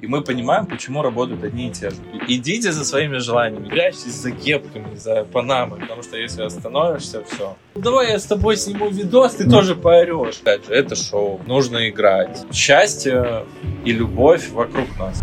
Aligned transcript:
И 0.00 0.06
мы 0.06 0.22
понимаем, 0.22 0.66
почему 0.66 1.02
работают 1.02 1.44
одни 1.44 1.68
и 1.68 1.70
те 1.70 1.90
же. 1.90 1.96
Идите 2.26 2.72
за 2.72 2.84
своими 2.84 3.18
желаниями, 3.18 3.68
прячьтесь 3.68 4.14
за 4.14 4.30
кепками, 4.30 4.96
за 4.96 5.24
панамой, 5.24 5.80
потому 5.80 6.02
что 6.02 6.16
если 6.16 6.42
остановишься, 6.42 7.22
все. 7.24 7.56
Давай 7.74 8.10
я 8.10 8.18
с 8.18 8.24
тобой 8.24 8.56
сниму 8.56 8.88
видос, 8.88 9.34
ты 9.34 9.48
тоже 9.48 9.74
поорешь. 9.74 10.40
Опять 10.40 10.66
же, 10.66 10.72
это 10.72 10.96
шоу, 10.96 11.40
нужно 11.46 11.88
играть. 11.88 12.44
Счастье 12.52 13.44
и 13.84 13.92
любовь 13.92 14.48
вокруг 14.50 14.86
нас. 14.98 15.22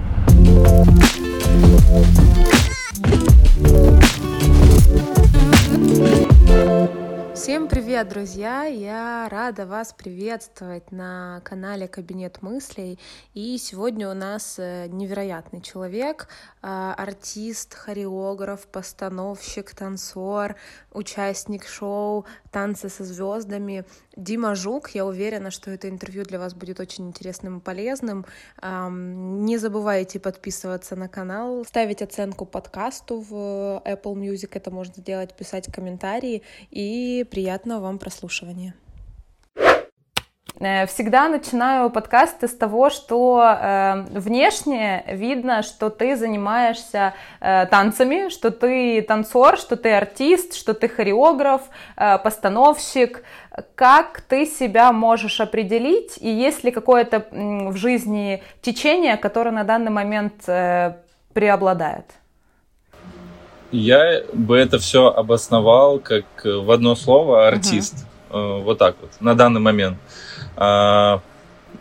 Всем 7.48 7.70
привет, 7.70 8.10
друзья! 8.10 8.66
Я 8.66 9.30
рада 9.32 9.66
вас 9.66 9.94
приветствовать 9.94 10.92
на 10.92 11.40
канале 11.46 11.88
Кабинет 11.88 12.42
мыслей. 12.42 13.00
И 13.34 13.58
сегодня 13.58 14.10
у 14.10 14.14
нас 14.14 14.60
э, 14.60 14.88
невероятный 14.90 15.62
человек, 15.62 16.28
э, 16.62 16.68
артист, 16.68 17.74
хореограф, 17.74 18.68
постановщик, 18.68 19.74
танцор, 19.74 20.58
участник 20.92 21.66
шоу 21.66 22.26
«Танцы 22.58 22.90
со 22.90 23.04
звездами» 23.04 23.86
Дима 24.16 24.56
Жук. 24.56 24.90
Я 24.96 25.06
уверена, 25.06 25.52
что 25.52 25.70
это 25.70 25.90
интервью 25.90 26.24
для 26.24 26.40
вас 26.40 26.56
будет 26.56 26.80
очень 26.80 27.08
интересным 27.08 27.60
и 27.60 27.62
полезным. 27.62 28.26
Не 28.64 29.58
забывайте 29.60 30.20
подписываться 30.20 30.96
на 30.96 31.08
канал, 31.08 31.64
ставить 31.66 32.02
оценку 32.02 32.48
подкасту 32.48 33.20
в 33.20 33.84
Apple 33.86 34.16
Music, 34.16 34.50
это 34.54 34.72
можно 34.72 34.96
сделать, 34.96 35.36
писать 35.36 35.72
комментарии 35.72 36.42
и 36.72 37.28
приятного 37.30 37.82
вам 37.82 38.00
прослушивания. 38.00 38.74
Э, 40.60 40.88
всегда 40.88 41.30
начинаю 41.30 41.90
подкасты 41.90 42.48
с 42.48 42.54
того, 42.56 42.90
что 42.90 43.42
э, 43.44 44.06
внешне 44.10 45.04
видно, 45.08 45.62
что 45.62 45.90
ты 45.90 46.16
занимаешься 46.16 47.14
э, 47.40 47.68
танцами, 47.68 48.30
что 48.30 48.50
ты 48.50 49.02
танцор, 49.04 49.58
что 49.58 49.76
ты 49.76 49.94
артист, 49.94 50.56
что 50.56 50.74
ты 50.74 50.88
хореограф, 50.90 51.62
э, 51.96 52.18
постановщик. 52.18 53.24
Как 53.76 54.22
ты 54.22 54.46
себя 54.46 54.92
можешь 54.92 55.40
определить, 55.42 56.18
и 56.20 56.30
есть 56.30 56.64
ли 56.64 56.72
какое-то 56.72 57.26
в 57.32 57.76
жизни 57.76 58.44
течение, 58.62 59.18
которое 59.18 59.52
на 59.52 59.64
данный 59.64 59.92
момент 59.92 60.48
э, 60.48 60.94
преобладает? 61.34 62.06
Я 63.72 64.24
бы 64.34 64.58
это 64.58 64.80
все 64.80 65.08
обосновал 65.08 66.00
как 66.00 66.26
э, 66.46 66.50
в 66.50 66.72
одно 66.72 66.96
слово 66.96 67.48
артист. 67.48 68.06
Uh-huh. 68.30 68.64
Вот 68.64 68.78
так 68.78 68.96
вот, 69.00 69.12
на 69.22 69.36
данный 69.36 69.62
момент. 69.62 69.98
А, 70.56 71.22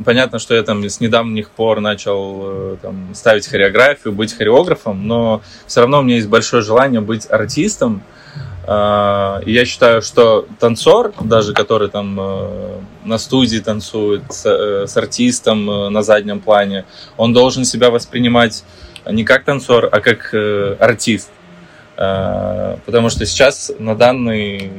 понятно, 0.05 0.39
что 0.39 0.55
я 0.55 0.63
там 0.63 0.85
с 0.85 1.01
недавних 1.01 1.51
пор 1.51 1.81
начал 1.81 2.41
э, 2.43 2.77
там, 2.83 3.15
ставить 3.15 3.47
хореографию, 3.47 4.13
быть 4.13 4.33
хореографом, 4.33 5.07
но 5.07 5.43
все 5.67 5.81
равно 5.81 6.01
у 6.01 6.03
меня 6.03 6.17
есть 6.17 6.29
большое 6.29 6.63
желание 6.63 7.01
быть 7.01 7.31
артистом. 7.31 8.03
А, 8.67 9.41
я 9.47 9.65
считаю, 9.65 10.03
что 10.03 10.47
танцор, 10.59 11.13
даже 11.21 11.53
который 11.53 11.89
там 11.89 12.21
на 13.05 13.19
студии 13.19 13.59
танцует 13.59 14.23
с, 14.31 14.45
с 14.87 14.97
артистом 14.97 15.93
на 15.93 16.03
заднем 16.03 16.41
плане, 16.41 16.85
он 17.17 17.33
должен 17.33 17.65
себя 17.65 17.91
воспринимать 17.91 18.65
не 19.09 19.25
как 19.25 19.45
танцор, 19.45 19.89
а 19.91 20.01
как 20.01 20.35
артист. 20.81 21.31
Э, 21.97 22.77
потому 22.85 23.09
что 23.09 23.25
сейчас 23.27 23.73
на 23.79 23.95
данный 23.97 24.71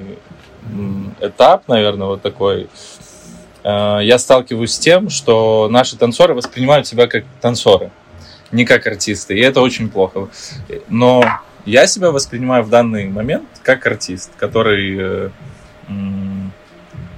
этап, 1.20 1.68
наверное, 1.68 2.08
вот 2.08 2.22
такой, 2.22 2.64
э, 2.64 2.68
я 3.70 4.18
сталкиваюсь 4.18 4.74
с 4.74 4.80
тем, 4.80 5.10
что 5.10 5.68
наши 5.70 5.98
танцоры 5.98 6.34
воспринимают 6.34 6.88
себя 6.88 7.08
как 7.08 7.26
танцоры, 7.42 7.92
не 8.52 8.66
как 8.66 8.88
артисты, 8.88 9.36
и 9.36 9.42
это 9.42 9.62
очень 9.62 9.90
плохо. 9.90 10.30
Но 10.88 11.24
я 11.66 11.86
себя 11.88 12.12
воспринимаю 12.12 12.64
в 12.64 12.70
данный 12.70 13.10
момент 13.10 13.48
как 13.64 13.86
артист, 13.86 14.32
который 14.38 14.98
э, 14.98 15.30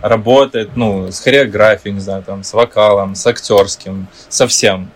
работает, 0.01 0.75
ну, 0.75 1.11
с 1.11 1.19
хореографией, 1.19 1.93
не 1.93 1.99
знаю, 1.99 2.23
там, 2.23 2.43
с 2.43 2.53
вокалом, 2.53 3.15
с 3.15 3.27
актерским, 3.27 4.07
со 4.27 4.47
всем. 4.47 4.89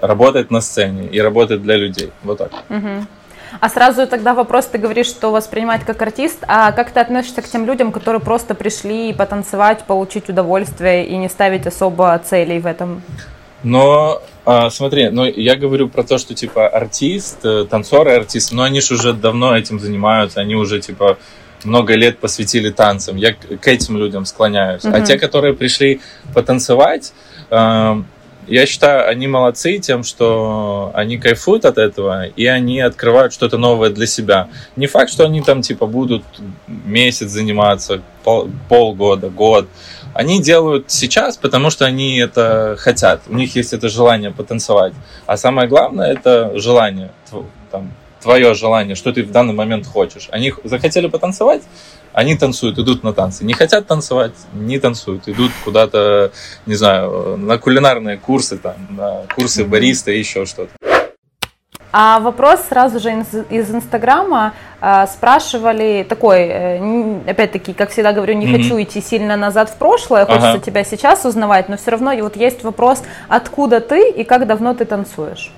Работает 0.00 0.50
на 0.50 0.60
сцене 0.60 1.08
и 1.08 1.20
работает 1.20 1.62
для 1.62 1.76
людей. 1.76 2.10
Вот 2.22 2.38
так. 2.38 2.52
Угу. 2.68 3.06
А 3.60 3.68
сразу 3.68 4.06
тогда 4.06 4.34
вопрос, 4.34 4.66
ты 4.66 4.78
говоришь, 4.78 5.06
что 5.06 5.30
воспринимать 5.30 5.84
как 5.84 6.00
артист, 6.02 6.44
а 6.46 6.72
как 6.72 6.90
ты 6.90 7.00
относишься 7.00 7.42
к 7.42 7.48
тем 7.48 7.66
людям, 7.66 7.92
которые 7.92 8.20
просто 8.20 8.54
пришли 8.54 9.12
потанцевать, 9.12 9.84
получить 9.84 10.28
удовольствие 10.28 11.06
и 11.06 11.16
не 11.16 11.28
ставить 11.28 11.66
особо 11.66 12.18
целей 12.18 12.60
в 12.60 12.66
этом? 12.66 13.02
Но 13.62 14.22
а, 14.44 14.70
смотри, 14.70 15.08
ну 15.10 15.24
я 15.24 15.54
говорю 15.54 15.88
про 15.88 16.02
то, 16.02 16.18
что 16.18 16.34
типа 16.34 16.68
артист, 16.68 17.44
э, 17.44 17.64
танцоры, 17.68 18.12
артисты, 18.12 18.56
но 18.56 18.64
они 18.64 18.80
же 18.80 18.94
уже 18.94 19.12
давно 19.12 19.56
этим 19.56 19.78
занимаются, 19.78 20.40
они 20.40 20.56
уже 20.56 20.80
типа 20.80 21.18
много 21.64 21.94
лет 21.94 22.18
посвятили 22.18 22.70
танцам. 22.70 23.16
Я 23.16 23.34
к 23.34 23.68
этим 23.68 23.96
людям 23.96 24.24
склоняюсь. 24.24 24.82
Mm-hmm. 24.82 24.96
А 24.96 25.00
те, 25.02 25.16
которые 25.16 25.54
пришли 25.54 26.00
потанцевать, 26.34 27.12
э, 27.50 28.02
я 28.48 28.66
считаю, 28.66 29.08
они 29.08 29.28
молодцы 29.28 29.78
тем, 29.78 30.02
что 30.02 30.90
они 30.94 31.18
кайфуют 31.18 31.64
от 31.64 31.78
этого, 31.78 32.26
и 32.26 32.46
они 32.46 32.80
открывают 32.80 33.32
что-то 33.32 33.58
новое 33.58 33.90
для 33.90 34.06
себя. 34.06 34.48
Не 34.76 34.86
факт, 34.86 35.12
что 35.12 35.24
они 35.24 35.42
там 35.42 35.62
типа 35.62 35.86
будут 35.86 36.24
месяц 36.66 37.30
заниматься, 37.30 38.02
пол, 38.24 38.50
полгода, 38.68 39.28
год. 39.28 39.68
Они 40.14 40.42
делают 40.42 40.90
сейчас, 40.90 41.36
потому 41.36 41.70
что 41.70 41.86
они 41.86 42.18
это 42.18 42.76
хотят. 42.78 43.22
У 43.28 43.34
них 43.34 43.56
есть 43.56 43.72
это 43.72 43.88
желание 43.88 44.30
потанцевать. 44.30 44.92
А 45.26 45.36
самое 45.36 45.68
главное 45.68 46.12
это 46.12 46.58
желание, 46.58 47.12
там, 47.70 47.92
твое 48.20 48.54
желание, 48.54 48.94
что 48.94 49.12
ты 49.12 49.22
в 49.22 49.30
данный 49.30 49.54
момент 49.54 49.86
хочешь. 49.86 50.28
Они 50.30 50.52
захотели 50.64 51.06
потанцевать, 51.06 51.62
они 52.12 52.36
танцуют, 52.36 52.78
идут 52.78 53.02
на 53.02 53.12
танцы. 53.12 53.44
Не 53.44 53.54
хотят 53.54 53.86
танцевать, 53.86 54.34
не 54.52 54.78
танцуют, 54.78 55.28
идут 55.28 55.52
куда-то, 55.64 56.32
не 56.66 56.74
знаю, 56.74 57.36
на 57.36 57.58
кулинарные 57.58 58.18
курсы, 58.18 58.58
там, 58.58 58.74
на 58.90 59.22
курсы 59.34 59.64
бариста 59.64 60.10
и 60.10 60.18
еще 60.18 60.46
что-то. 60.46 60.70
А 61.94 62.20
вопрос 62.20 62.60
сразу 62.70 62.98
же 63.00 63.10
из, 63.50 63.70
Инстаграма 63.70 64.54
э, 64.80 65.06
спрашивали 65.12 66.06
такой, 66.08 66.38
э, 66.40 67.20
опять-таки, 67.26 67.74
как 67.74 67.90
всегда 67.90 68.14
говорю, 68.14 68.32
не 68.32 68.46
mm-hmm. 68.46 68.62
хочу 68.62 68.82
идти 68.82 69.02
сильно 69.02 69.36
назад 69.36 69.68
в 69.68 69.76
прошлое, 69.76 70.24
хочется 70.24 70.52
ага. 70.52 70.60
тебя 70.60 70.84
сейчас 70.84 71.26
узнавать, 71.26 71.68
но 71.68 71.76
все 71.76 71.90
равно 71.90 72.14
вот 72.22 72.36
есть 72.36 72.64
вопрос, 72.64 73.02
откуда 73.28 73.80
ты 73.80 74.10
и 74.10 74.24
как 74.24 74.46
давно 74.46 74.72
ты 74.72 74.86
танцуешь? 74.86 75.52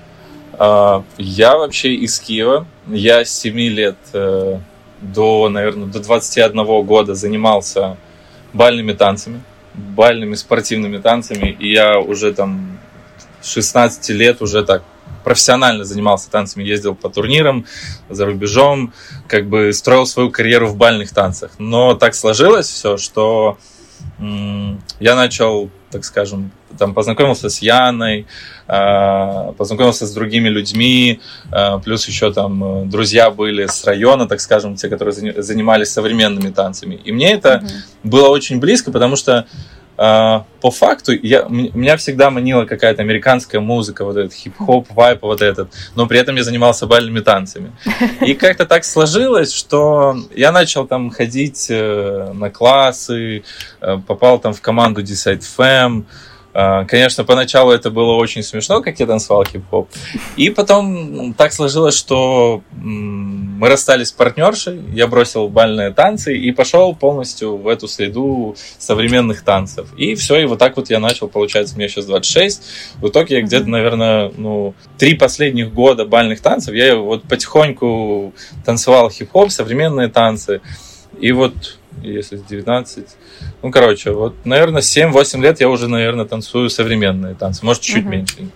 А, 0.59 1.03
я 1.17 1.57
вообще 1.57 1.93
из 1.93 2.19
Киева, 2.19 2.65
я 2.87 3.23
с 3.23 3.29
7 3.29 3.57
лет 3.57 3.95
э, 4.11 4.57
до, 5.01 5.49
наверное, 5.49 5.87
до 5.87 5.99
21 5.99 6.85
года 6.85 7.15
занимался 7.15 7.97
бальными 8.53 8.93
танцами, 8.93 9.41
бальными 9.73 10.35
спортивными 10.35 10.97
танцами, 10.97 11.55
и 11.59 11.71
я 11.71 11.99
уже 11.99 12.33
там 12.33 12.79
16 13.43 14.09
лет 14.09 14.41
уже 14.41 14.63
так 14.63 14.83
профессионально 15.23 15.83
занимался 15.83 16.29
танцами, 16.29 16.63
ездил 16.63 16.95
по 16.95 17.09
турнирам 17.09 17.65
за 18.09 18.25
рубежом, 18.25 18.93
как 19.27 19.47
бы 19.47 19.73
строил 19.73 20.05
свою 20.05 20.31
карьеру 20.31 20.67
в 20.67 20.77
бальных 20.77 21.11
танцах. 21.11 21.51
Но 21.57 21.95
так 21.95 22.15
сложилось 22.15 22.67
все, 22.67 22.97
что 22.97 23.57
я 24.19 25.15
начал, 25.15 25.69
так 25.89 26.05
скажем, 26.05 26.51
там 26.77 26.93
познакомился 26.93 27.49
с 27.49 27.59
Яной, 27.59 28.25
а, 28.67 29.53
познакомился 29.53 30.07
с 30.07 30.13
другими 30.13 30.49
людьми, 30.49 31.19
а, 31.51 31.79
плюс 31.79 32.07
еще 32.07 32.33
там 32.33 32.63
э, 32.63 32.85
друзья 32.85 33.29
были 33.29 33.67
с 33.67 33.83
района, 33.85 34.27
так 34.27 34.41
скажем, 34.41 34.75
те, 34.75 34.89
которые 34.89 35.13
занимались 35.13 35.89
современными 35.89 36.49
танцами. 36.49 36.95
И 36.95 37.11
мне 37.11 37.33
это 37.33 37.61
mm-hmm. 37.63 38.09
было 38.09 38.29
очень 38.29 38.59
близко, 38.59 38.91
потому 38.91 39.15
что 39.15 39.45
по 39.97 40.71
факту 40.71 41.13
я, 41.13 41.45
меня 41.47 41.95
всегда 41.95 42.29
манила 42.29 42.65
какая-то 42.65 43.01
американская 43.01 43.61
музыка, 43.61 44.03
вот 44.03 44.17
этот 44.17 44.33
хип-хоп, 44.33 44.87
вайп, 44.89 45.21
вот 45.21 45.41
этот, 45.41 45.71
но 45.95 46.05
при 46.05 46.19
этом 46.19 46.35
я 46.35 46.43
занимался 46.43 46.85
бальными 46.85 47.21
танцами. 47.21 47.71
И 48.19 48.33
как-то 48.35 48.65
так 48.65 48.83
сложилось, 48.83 49.53
что 49.53 50.17
я 50.35 50.51
начал 50.51 50.85
там 50.85 51.11
ходить 51.11 51.67
э, 51.69 52.31
на 52.33 52.49
классы, 52.49 53.43
э, 53.79 53.97
попал 54.05 54.39
там 54.39 54.53
в 54.53 54.59
команду 54.59 55.01
Decide 55.01 55.43
Fam, 55.57 56.03
а, 56.03 56.34
конечно, 56.87 57.25
поначалу 57.25 57.71
это 57.71 57.91
было 57.91 58.13
очень 58.13 58.41
смешно, 58.41 58.81
как 58.81 58.99
я 58.99 59.05
танцевал 59.05 59.43
хип-хоп. 59.43 59.89
И 60.37 60.49
потом 60.49 61.33
так 61.33 61.51
сложилось, 61.51 61.97
что 61.97 62.61
мы 62.71 63.67
расстались 63.67 64.09
с 64.09 64.11
партнершей, 64.13 64.81
я 64.93 65.07
бросил 65.07 65.49
бальные 65.49 65.91
танцы 65.91 66.37
и 66.37 66.51
пошел 66.51 66.95
полностью 66.95 67.57
в 67.57 67.67
эту 67.67 67.89
среду 67.89 68.55
современных 68.77 69.43
танцев. 69.43 69.89
И 69.97 70.15
все, 70.15 70.37
и 70.37 70.45
вот 70.45 70.59
так 70.59 70.77
вот 70.77 70.89
я 70.89 70.99
начал, 70.99 71.27
получается, 71.27 71.75
мне 71.75 71.89
сейчас 71.89 72.05
26. 72.05 72.63
В 73.01 73.09
итоге 73.09 73.35
я 73.35 73.41
где-то, 73.41 73.69
наверное, 73.69 74.31
ну, 74.37 74.75
три 74.97 75.15
последних 75.15 75.73
года 75.73 76.05
бальных 76.05 76.39
танцев, 76.39 76.73
я 76.73 76.95
вот 76.95 77.23
потихоньку 77.23 78.33
танцевал 78.65 79.09
хип-хоп, 79.09 79.51
современные 79.51 80.07
танцы. 80.07 80.61
И 81.19 81.31
вот 81.31 81.79
если 82.13 82.37
19. 82.37 83.05
Ну, 83.61 83.71
короче, 83.71 84.11
вот, 84.11 84.33
наверное, 84.45 84.81
7-8 84.81 85.41
лет 85.41 85.59
я 85.59 85.69
уже, 85.69 85.87
наверное, 85.87 86.25
танцую 86.25 86.69
современные 86.69 87.35
танцы. 87.35 87.65
Может, 87.65 87.81
чуть 87.81 88.05
uh-huh. 88.05 88.09
меньше. 88.09 88.49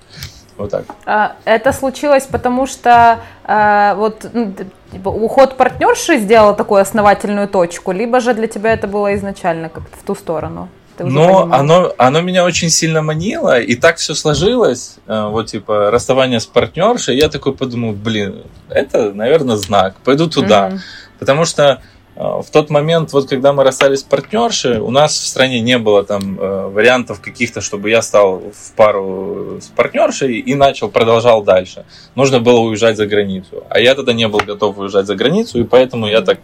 Вот 0.58 0.72
так. 0.72 0.84
А, 1.06 1.38
это 1.46 1.72
случилось 1.72 2.26
потому, 2.26 2.68
что 2.68 3.20
э, 3.46 3.94
вот 3.96 4.30
ну, 4.34 4.54
типа, 4.92 5.08
уход 5.08 5.56
партнерши 5.56 6.18
сделал 6.18 6.54
такую 6.54 6.82
основательную 6.82 7.48
точку, 7.48 7.94
либо 7.94 8.20
же 8.20 8.34
для 8.34 8.48
тебя 8.48 8.74
это 8.74 8.86
было 8.86 9.16
изначально 9.16 9.70
как-то 9.70 9.96
в 9.98 10.04
ту 10.04 10.16
сторону? 10.16 10.68
Но 11.00 11.50
оно, 11.52 11.94
оно 11.98 12.20
меня 12.20 12.44
очень 12.44 12.70
сильно 12.70 13.02
манило, 13.02 13.58
и 13.58 13.76
так 13.76 13.98
все 13.98 14.14
сложилось, 14.14 14.98
э, 15.08 15.28
вот 15.30 15.48
типа 15.48 15.92
расставание 15.92 16.42
с 16.42 16.46
партнершей, 16.46 17.16
я 17.16 17.30
такой 17.30 17.54
подумал, 17.54 17.94
блин, 17.94 18.44
это, 18.68 19.14
наверное, 19.14 19.56
знак, 19.56 19.96
пойду 20.04 20.28
туда. 20.28 20.70
Mm-hmm. 20.70 20.80
Потому 21.20 21.46
что 21.46 21.64
а, 21.74 21.82
в 22.20 22.48
тот 22.52 22.70
момент, 22.70 23.14
вот 23.14 23.30
когда 23.30 23.54
мы 23.54 23.64
расстались 23.64 24.02
с 24.02 24.04
партнершей, 24.04 24.80
у 24.80 24.92
нас 24.92 25.14
в 25.14 25.26
стране 25.26 25.62
не 25.62 25.78
было 25.78 26.04
там 26.04 26.38
э, 26.38 26.68
вариантов 26.68 27.22
каких-то, 27.22 27.62
чтобы 27.62 27.90
я 27.90 28.02
стал 28.02 28.40
в 28.40 28.74
пару 28.76 29.60
с 29.62 29.68
партнершей 29.68 30.40
и 30.40 30.54
начал, 30.54 30.90
продолжал 30.90 31.44
дальше. 31.44 31.86
Нужно 32.16 32.42
было 32.42 32.60
уезжать 32.60 32.98
за 32.98 33.08
границу. 33.08 33.64
А 33.70 33.80
я 33.80 33.96
тогда 33.96 34.12
не 34.12 34.28
был 34.28 34.40
готов 34.40 34.78
уезжать 34.80 35.06
за 35.06 35.16
границу, 35.16 35.62
и 35.62 35.64
поэтому 35.64 36.08
я 36.08 36.20
так 36.20 36.40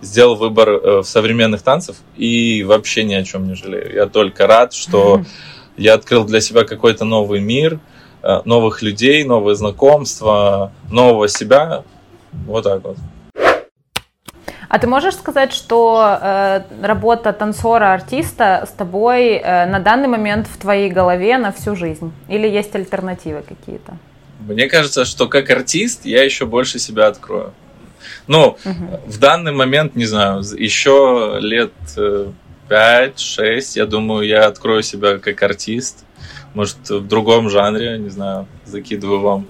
сделал 0.00 0.36
выбор 0.36 0.70
э, 0.70 0.98
в 1.00 1.04
современных 1.04 1.60
танцев 1.60 1.96
и 2.16 2.64
вообще 2.64 3.04
ни 3.04 3.12
о 3.12 3.22
чем 3.22 3.46
не 3.46 3.54
жалею. 3.54 3.92
Я 3.92 4.06
только 4.06 4.46
рад, 4.46 4.72
что 4.72 5.20
я 5.76 5.94
открыл 5.94 6.24
для 6.24 6.40
себя 6.40 6.64
какой-то 6.64 7.04
новый 7.04 7.40
мир, 7.40 7.78
э, 8.22 8.40
новых 8.46 8.80
людей, 8.80 9.22
новые 9.24 9.54
знакомства, 9.54 10.72
нового 10.90 11.28
себя. 11.28 11.84
Вот 12.46 12.64
так 12.64 12.82
вот. 12.84 12.96
А 14.70 14.78
ты 14.78 14.86
можешь 14.86 15.16
сказать, 15.16 15.52
что 15.52 16.18
э, 16.22 16.62
работа 16.80 17.32
танцора-артиста 17.32 18.68
с 18.68 18.72
тобой 18.72 19.32
э, 19.32 19.66
на 19.66 19.80
данный 19.80 20.06
момент 20.06 20.46
в 20.46 20.56
твоей 20.58 20.88
голове 20.88 21.38
на 21.38 21.50
всю 21.50 21.74
жизнь? 21.74 22.12
Или 22.28 22.46
есть 22.46 22.72
альтернативы 22.76 23.42
какие-то? 23.42 23.98
Мне 24.38 24.68
кажется, 24.68 25.04
что 25.04 25.26
как 25.26 25.50
артист 25.50 26.04
я 26.04 26.22
еще 26.22 26.46
больше 26.46 26.78
себя 26.78 27.08
открою. 27.08 27.52
Ну, 28.28 28.56
угу. 28.64 29.00
в 29.06 29.18
данный 29.18 29.50
момент, 29.50 29.96
не 29.96 30.06
знаю, 30.06 30.44
еще 30.56 31.38
лет 31.40 31.72
5-6, 32.68 33.12
э, 33.40 33.60
я 33.74 33.86
думаю, 33.86 34.24
я 34.24 34.46
открою 34.46 34.84
себя 34.84 35.18
как 35.18 35.42
артист 35.42 36.04
может, 36.54 36.90
в 36.90 37.06
другом 37.06 37.48
жанре, 37.48 37.98
не 37.98 38.08
знаю, 38.08 38.46
закидываю 38.66 39.20
вам 39.20 39.46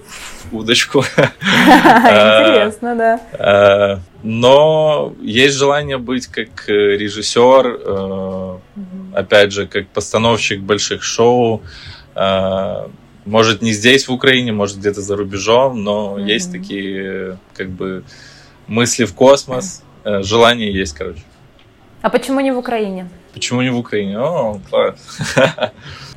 удочку. 0.51 1.03
Интересно, 1.17 2.95
да. 2.95 3.19
А, 3.33 3.99
но 4.23 5.13
есть 5.21 5.55
желание 5.57 5.97
быть 5.97 6.27
как 6.27 6.67
режиссер, 6.67 7.79
э, 7.85 8.57
опять 9.13 9.51
же, 9.51 9.67
как 9.67 9.87
постановщик 9.87 10.61
больших 10.61 11.03
шоу. 11.03 11.61
А, 12.15 12.89
может, 13.25 13.61
не 13.61 13.71
здесь, 13.71 14.07
в 14.07 14.13
Украине, 14.13 14.51
может, 14.51 14.77
где-то 14.77 15.01
за 15.01 15.15
рубежом, 15.15 15.83
но 15.83 16.17
есть 16.17 16.51
такие, 16.51 17.37
как 17.55 17.69
бы, 17.69 18.03
мысли 18.67 19.05
в 19.05 19.13
космос, 19.13 19.83
э, 20.03 20.23
желание 20.23 20.73
есть, 20.73 20.93
короче. 20.93 21.21
А 22.01 22.09
почему 22.09 22.39
не 22.39 22.51
в 22.51 22.57
Украине? 22.57 23.09
Почему 23.33 23.61
не 23.61 23.69
в 23.69 23.77
Украине? 23.77 24.17
О, 24.19 24.59
класс. 24.69 24.95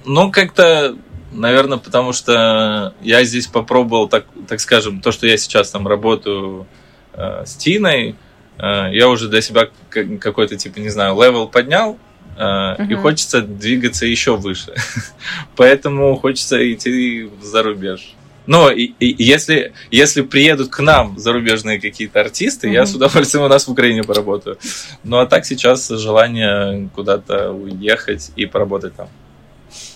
Ну, 0.07 0.31
как-то, 0.31 0.97
наверное, 1.35 1.79
потому 1.79 2.13
что 2.13 2.95
я 3.03 3.25
здесь 3.25 3.47
попробовал, 3.47 4.09
так, 4.09 4.27
так 4.49 4.61
скажем, 4.61 5.01
то, 5.01 5.13
что 5.13 5.27
я 5.27 5.37
сейчас 5.37 5.71
там 5.71 5.87
работаю 5.87 6.67
э, 7.13 7.45
с 7.45 7.55
Тиной, 7.55 8.17
э, 8.59 8.89
я 8.93 9.09
уже 9.09 9.29
для 9.29 9.43
себя 9.43 9.69
какой-то, 9.91 10.57
типа, 10.57 10.79
не 10.79 10.89
знаю, 10.89 11.21
level 11.21 11.49
поднял, 11.49 11.99
Uh-huh. 12.37 12.91
И 12.91 12.95
хочется 12.95 13.43
двигаться 13.43 14.07
еще 14.07 14.37
выше. 14.37 14.75
Поэтому 15.57 16.17
хочется 16.17 16.73
идти 16.73 17.31
за 17.41 17.63
рубеж. 17.63 18.15
Но 18.47 18.71
и, 18.71 18.93
и, 18.99 19.23
если, 19.23 19.73
если 19.91 20.23
приедут 20.23 20.69
к 20.71 20.81
нам 20.81 21.17
зарубежные 21.17 21.81
какие-то 21.81 22.21
артисты, 22.21 22.69
uh-huh. 22.69 22.73
я 22.73 22.87
с 22.87 22.95
удовольствием 22.95 23.45
у 23.45 23.49
нас 23.49 23.69
в 23.69 23.71
Украине 23.71 24.03
поработаю. 24.03 24.59
Ну 25.05 25.19
а 25.19 25.27
так 25.27 25.47
сейчас 25.47 25.89
желание 25.89 26.91
куда-то 26.95 27.53
уехать 27.53 28.33
и 28.35 28.47
поработать 28.47 28.97
там. 28.97 29.09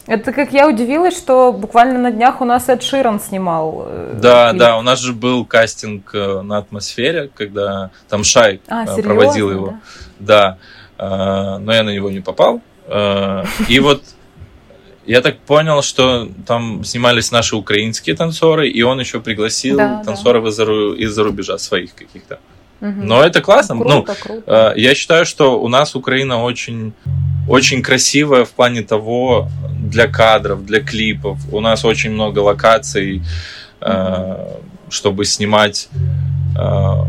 Это 0.08 0.32
как 0.32 0.54
я 0.54 0.66
удивилась, 0.66 1.16
что 1.16 1.52
буквально 1.52 1.98
на 1.98 2.10
днях 2.10 2.40
у 2.40 2.46
нас 2.46 2.70
Эд 2.70 2.82
Ширан 2.82 3.20
снимал. 3.20 3.84
Э, 3.86 4.18
да, 4.20 4.50
клип. 4.50 4.60
да, 4.60 4.78
у 4.78 4.82
нас 4.82 5.00
же 5.00 5.12
был 5.12 5.44
кастинг 5.44 6.14
э, 6.14 6.40
на 6.40 6.56
атмосфере, 6.56 7.30
когда 7.34 7.90
там 8.08 8.24
Шай 8.24 8.62
а, 8.68 8.86
э, 8.86 9.02
проводил 9.02 9.50
его. 9.50 9.74
Да, 10.18 10.56
да 10.96 11.58
но 11.60 11.72
я 11.72 11.84
на 11.84 11.90
него 11.90 12.10
не 12.10 12.18
попал. 12.18 12.60
И 13.68 13.78
вот 13.78 14.02
я 15.06 15.20
так 15.20 15.38
понял, 15.38 15.80
что 15.82 16.28
там 16.44 16.82
снимались 16.82 17.30
наши 17.30 17.54
украинские 17.54 18.16
танцоры, 18.16 18.68
и 18.68 18.82
он 18.82 18.98
еще 18.98 19.20
пригласил 19.20 19.76
да, 19.76 20.02
танцоров 20.04 20.42
да. 20.42 20.64
из-за 20.96 21.22
рубежа 21.22 21.56
своих 21.58 21.94
каких-то. 21.94 22.40
Угу. 22.80 22.92
Но 23.02 23.22
это 23.22 23.40
классно. 23.40 23.76
Круто, 23.76 23.90
ну, 23.90 24.14
круто. 24.20 24.72
Я 24.76 24.94
считаю, 24.94 25.24
что 25.26 25.60
у 25.60 25.68
нас 25.68 25.94
Украина 25.94 26.42
очень, 26.42 26.92
очень 27.48 27.82
красивая 27.82 28.44
в 28.44 28.50
плане 28.50 28.82
того, 28.82 29.48
для 29.80 30.06
кадров, 30.06 30.64
для 30.64 30.80
клипов. 30.80 31.38
У 31.52 31.60
нас 31.60 31.84
очень 31.84 32.10
много 32.10 32.40
локаций, 32.40 33.22
угу. 33.80 33.90
чтобы 34.90 35.24
снимать 35.24 35.88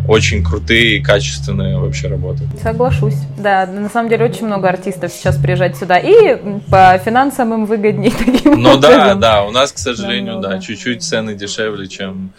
очень 0.07 0.43
крутые 0.43 0.97
и 0.97 1.01
качественные 1.01 1.79
вообще 1.79 2.07
работы. 2.07 2.43
Соглашусь. 2.61 3.15
Да, 3.37 3.65
на 3.65 3.89
самом 3.89 4.09
деле 4.09 4.25
очень 4.25 4.45
много 4.45 4.69
артистов 4.69 5.11
сейчас 5.11 5.37
приезжать 5.37 5.75
сюда. 5.75 5.97
И 5.97 6.37
по 6.69 6.99
финансам 7.03 7.53
им 7.53 7.65
выгоднее 7.65 8.11
таким 8.25 8.61
Ну 8.61 8.77
да, 8.77 9.15
да, 9.15 9.43
у 9.43 9.51
нас, 9.51 9.71
к 9.71 9.79
сожалению, 9.79 10.39
да, 10.39 10.59
чуть-чуть 10.59 11.01
цены 11.01 11.33
дешевле, 11.33 11.87
чем 11.87 12.31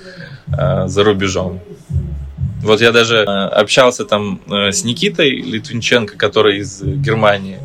э, 0.57 0.87
за 0.87 1.03
рубежом. 1.03 1.61
Вот 2.63 2.81
я 2.81 2.93
даже 2.93 3.17
э, 3.17 3.25
общался 3.25 4.05
там 4.05 4.41
э, 4.51 4.71
с 4.71 4.85
Никитой 4.85 5.31
Литвинченко, 5.31 6.17
который 6.17 6.59
из 6.59 6.83
Германии. 6.83 7.59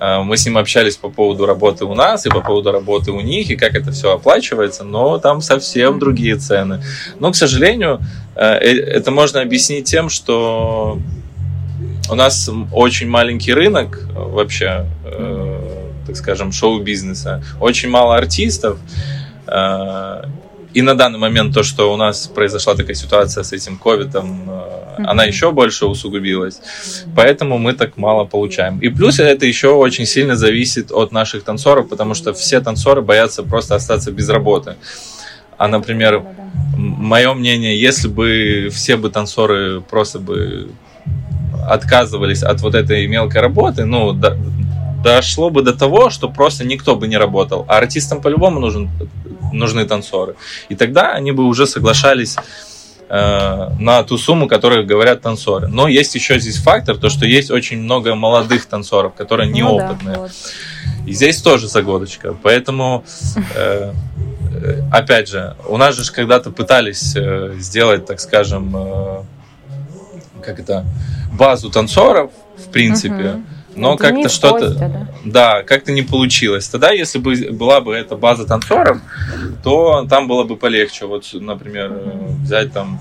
Э, 0.00 0.22
мы 0.22 0.36
с 0.36 0.46
ним 0.46 0.58
общались 0.58 0.96
по 0.96 1.08
поводу 1.08 1.44
работы 1.44 1.84
у 1.84 1.94
нас 1.94 2.24
и 2.24 2.30
по 2.30 2.40
поводу 2.40 2.70
работы 2.70 3.10
у 3.10 3.20
них, 3.20 3.50
и 3.50 3.56
как 3.56 3.74
это 3.74 3.90
все 3.90 4.14
оплачивается, 4.14 4.84
но 4.84 5.18
там 5.18 5.40
совсем 5.40 5.98
другие 5.98 6.36
цены. 6.36 6.82
Но, 7.18 7.32
к 7.32 7.36
сожалению, 7.36 8.00
это 8.34 9.10
можно 9.10 9.42
объяснить 9.42 9.84
тем, 9.84 10.08
что 10.08 10.98
у 12.08 12.14
нас 12.14 12.48
очень 12.72 13.08
маленький 13.08 13.52
рынок 13.52 14.08
вообще, 14.14 14.86
так 16.06 16.16
скажем, 16.16 16.50
шоу-бизнеса, 16.50 17.44
очень 17.60 17.90
мало 17.90 18.16
артистов, 18.16 18.78
и 20.74 20.82
на 20.82 20.94
данный 20.94 21.18
момент 21.18 21.54
то, 21.54 21.62
что 21.62 21.92
у 21.92 21.96
нас 21.96 22.26
произошла 22.26 22.74
такая 22.74 22.94
ситуация 22.94 23.44
с 23.44 23.52
этим 23.52 23.78
ковидом, 23.78 24.48
mm-hmm. 24.48 25.04
она 25.06 25.24
еще 25.24 25.52
больше 25.52 25.86
усугубилась. 25.86 26.60
Поэтому 27.14 27.58
мы 27.58 27.72
так 27.74 27.96
мало 27.96 28.24
получаем. 28.24 28.78
И 28.78 28.88
плюс 28.88 29.20
это 29.20 29.46
еще 29.46 29.68
очень 29.68 30.06
сильно 30.06 30.36
зависит 30.36 30.90
от 30.92 31.12
наших 31.12 31.44
танцоров, 31.44 31.88
потому 31.88 32.14
что 32.14 32.32
все 32.32 32.60
танцоры 32.60 33.02
боятся 33.02 33.42
просто 33.42 33.74
остаться 33.74 34.10
без 34.12 34.28
работы. 34.28 34.76
А, 35.58 35.68
например, 35.68 36.22
мое 36.76 37.34
мнение, 37.34 37.80
если 37.80 38.08
бы 38.08 38.68
все 38.72 38.96
бы 38.96 39.10
танцоры 39.10 39.80
просто 39.80 40.18
бы 40.18 40.70
отказывались 41.68 42.42
от 42.42 42.60
вот 42.60 42.74
этой 42.74 43.06
мелкой 43.06 43.40
работы, 43.40 43.84
ну, 43.84 44.12
дошло 45.02 45.50
бы 45.50 45.62
до 45.62 45.72
того, 45.72 46.10
что 46.10 46.28
просто 46.28 46.64
никто 46.64 46.96
бы 46.96 47.08
не 47.08 47.16
работал. 47.16 47.64
А 47.68 47.78
артистам 47.78 48.20
по-любому 48.20 48.60
нужен, 48.60 48.90
нужны 49.52 49.84
танцоры. 49.84 50.34
И 50.68 50.74
тогда 50.74 51.12
они 51.12 51.32
бы 51.32 51.44
уже 51.44 51.66
соглашались 51.66 52.36
э, 53.08 53.68
на 53.78 54.02
ту 54.02 54.18
сумму, 54.18 54.48
которую 54.48 54.86
говорят 54.86 55.22
танцоры. 55.22 55.68
Но 55.68 55.88
есть 55.88 56.14
еще 56.14 56.38
здесь 56.38 56.56
фактор, 56.56 56.96
то 56.96 57.08
что 57.08 57.26
есть 57.26 57.50
очень 57.50 57.78
много 57.78 58.14
молодых 58.14 58.66
танцоров, 58.66 59.14
которые 59.14 59.50
неопытные. 59.50 59.96
Ну, 60.02 60.12
да, 60.14 60.20
вот. 60.20 60.30
И 61.06 61.12
здесь 61.12 61.42
тоже 61.42 61.68
загодочка. 61.68 62.34
Поэтому, 62.42 63.04
э, 63.54 63.92
э, 64.62 64.82
опять 64.92 65.28
же, 65.28 65.56
у 65.68 65.76
нас 65.76 65.96
же 65.96 66.10
когда-то 66.12 66.50
пытались 66.50 67.14
э, 67.16 67.54
сделать, 67.58 68.06
так 68.06 68.20
скажем, 68.20 68.72
э, 68.74 69.22
как 70.42 70.60
это, 70.60 70.84
базу 71.32 71.70
танцоров, 71.70 72.30
в 72.56 72.70
принципе. 72.70 73.14
Uh-huh 73.14 73.42
но 73.74 73.96
как-то 73.96 74.28
что-то, 74.28 74.70
да, 74.70 75.08
да 75.24 75.62
как-то 75.62 75.92
не 75.92 76.02
получилось. 76.02 76.68
Тогда, 76.68 76.90
если 76.90 77.18
бы 77.18 77.34
была 77.52 77.80
бы 77.80 77.94
эта 77.94 78.16
база 78.16 78.46
танцоров, 78.46 79.00
то 79.62 80.06
там 80.08 80.28
было 80.28 80.44
бы 80.44 80.56
полегче. 80.56 81.06
Вот, 81.06 81.26
например, 81.32 81.92
взять 82.42 82.72
там, 82.72 83.00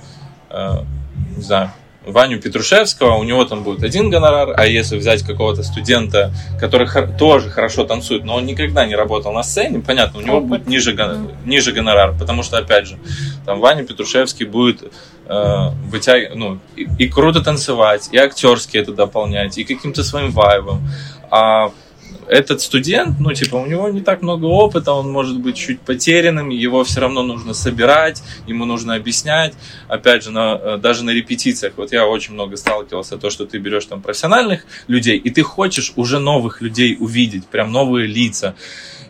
э, 0.49 0.77
не 1.35 1.43
знаю, 1.43 1.71
Ваню 2.05 2.41
Петрушевского, 2.41 3.15
у 3.15 3.23
него 3.23 3.45
там 3.45 3.63
будет 3.63 3.83
один 3.83 4.09
гонорар, 4.09 4.53
а 4.57 4.65
если 4.65 4.97
взять 4.97 5.21
какого-то 5.21 5.61
студента, 5.61 6.33
который 6.59 6.87
тоже 7.17 7.49
хорошо 7.49 7.83
танцует, 7.83 8.23
но 8.23 8.35
он 8.35 8.45
никогда 8.45 8.85
не 8.87 8.95
работал 8.95 9.31
на 9.33 9.43
сцене, 9.43 9.79
понятно, 9.79 10.19
у 10.19 10.23
него 10.23 10.41
будет 10.41 10.67
ниже, 10.67 10.97
ниже 11.45 11.71
гонорар, 11.71 12.15
потому 12.17 12.41
что, 12.41 12.57
опять 12.57 12.87
же, 12.87 12.97
там 13.45 13.59
Ваня 13.59 13.83
Петрушевский 13.83 14.47
будет 14.47 14.91
э, 15.27 15.69
вытягивать, 15.85 16.35
ну, 16.35 16.59
и, 16.75 16.87
и 16.97 17.07
круто 17.07 17.41
танцевать, 17.41 18.09
и 18.11 18.17
актерски 18.17 18.77
это 18.77 18.93
дополнять, 18.93 19.59
и 19.59 19.63
каким-то 19.63 20.03
своим 20.03 20.31
вайбом. 20.31 20.81
А 21.29 21.71
этот 22.31 22.61
студент, 22.61 23.19
ну, 23.19 23.33
типа, 23.33 23.57
у 23.57 23.65
него 23.65 23.89
не 23.89 23.99
так 23.99 24.21
много 24.21 24.45
опыта, 24.45 24.93
он 24.93 25.11
может 25.11 25.37
быть 25.41 25.57
чуть 25.57 25.81
потерянным, 25.81 26.47
его 26.47 26.85
все 26.85 27.01
равно 27.01 27.23
нужно 27.23 27.53
собирать, 27.53 28.23
ему 28.47 28.63
нужно 28.63 28.95
объяснять. 28.95 29.53
Опять 29.89 30.23
же, 30.23 30.31
на, 30.31 30.55
э, 30.55 30.77
даже 30.77 31.03
на 31.03 31.09
репетициях, 31.09 31.73
вот 31.75 31.91
я 31.91 32.07
очень 32.07 32.33
много 32.33 32.55
сталкивался, 32.55 33.17
то, 33.17 33.29
что 33.29 33.45
ты 33.45 33.57
берешь 33.57 33.85
там 33.85 34.01
профессиональных 34.01 34.65
людей, 34.87 35.17
и 35.17 35.29
ты 35.29 35.41
хочешь 35.41 35.91
уже 35.97 36.19
новых 36.19 36.61
людей 36.61 36.95
увидеть, 36.97 37.47
прям 37.47 37.69
новые 37.73 38.07
лица, 38.07 38.55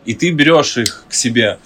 и 0.04 0.16
ты 0.16 0.32
берешь 0.32 0.78
их 0.78 1.06
к 1.08 1.14
себе. 1.14 1.60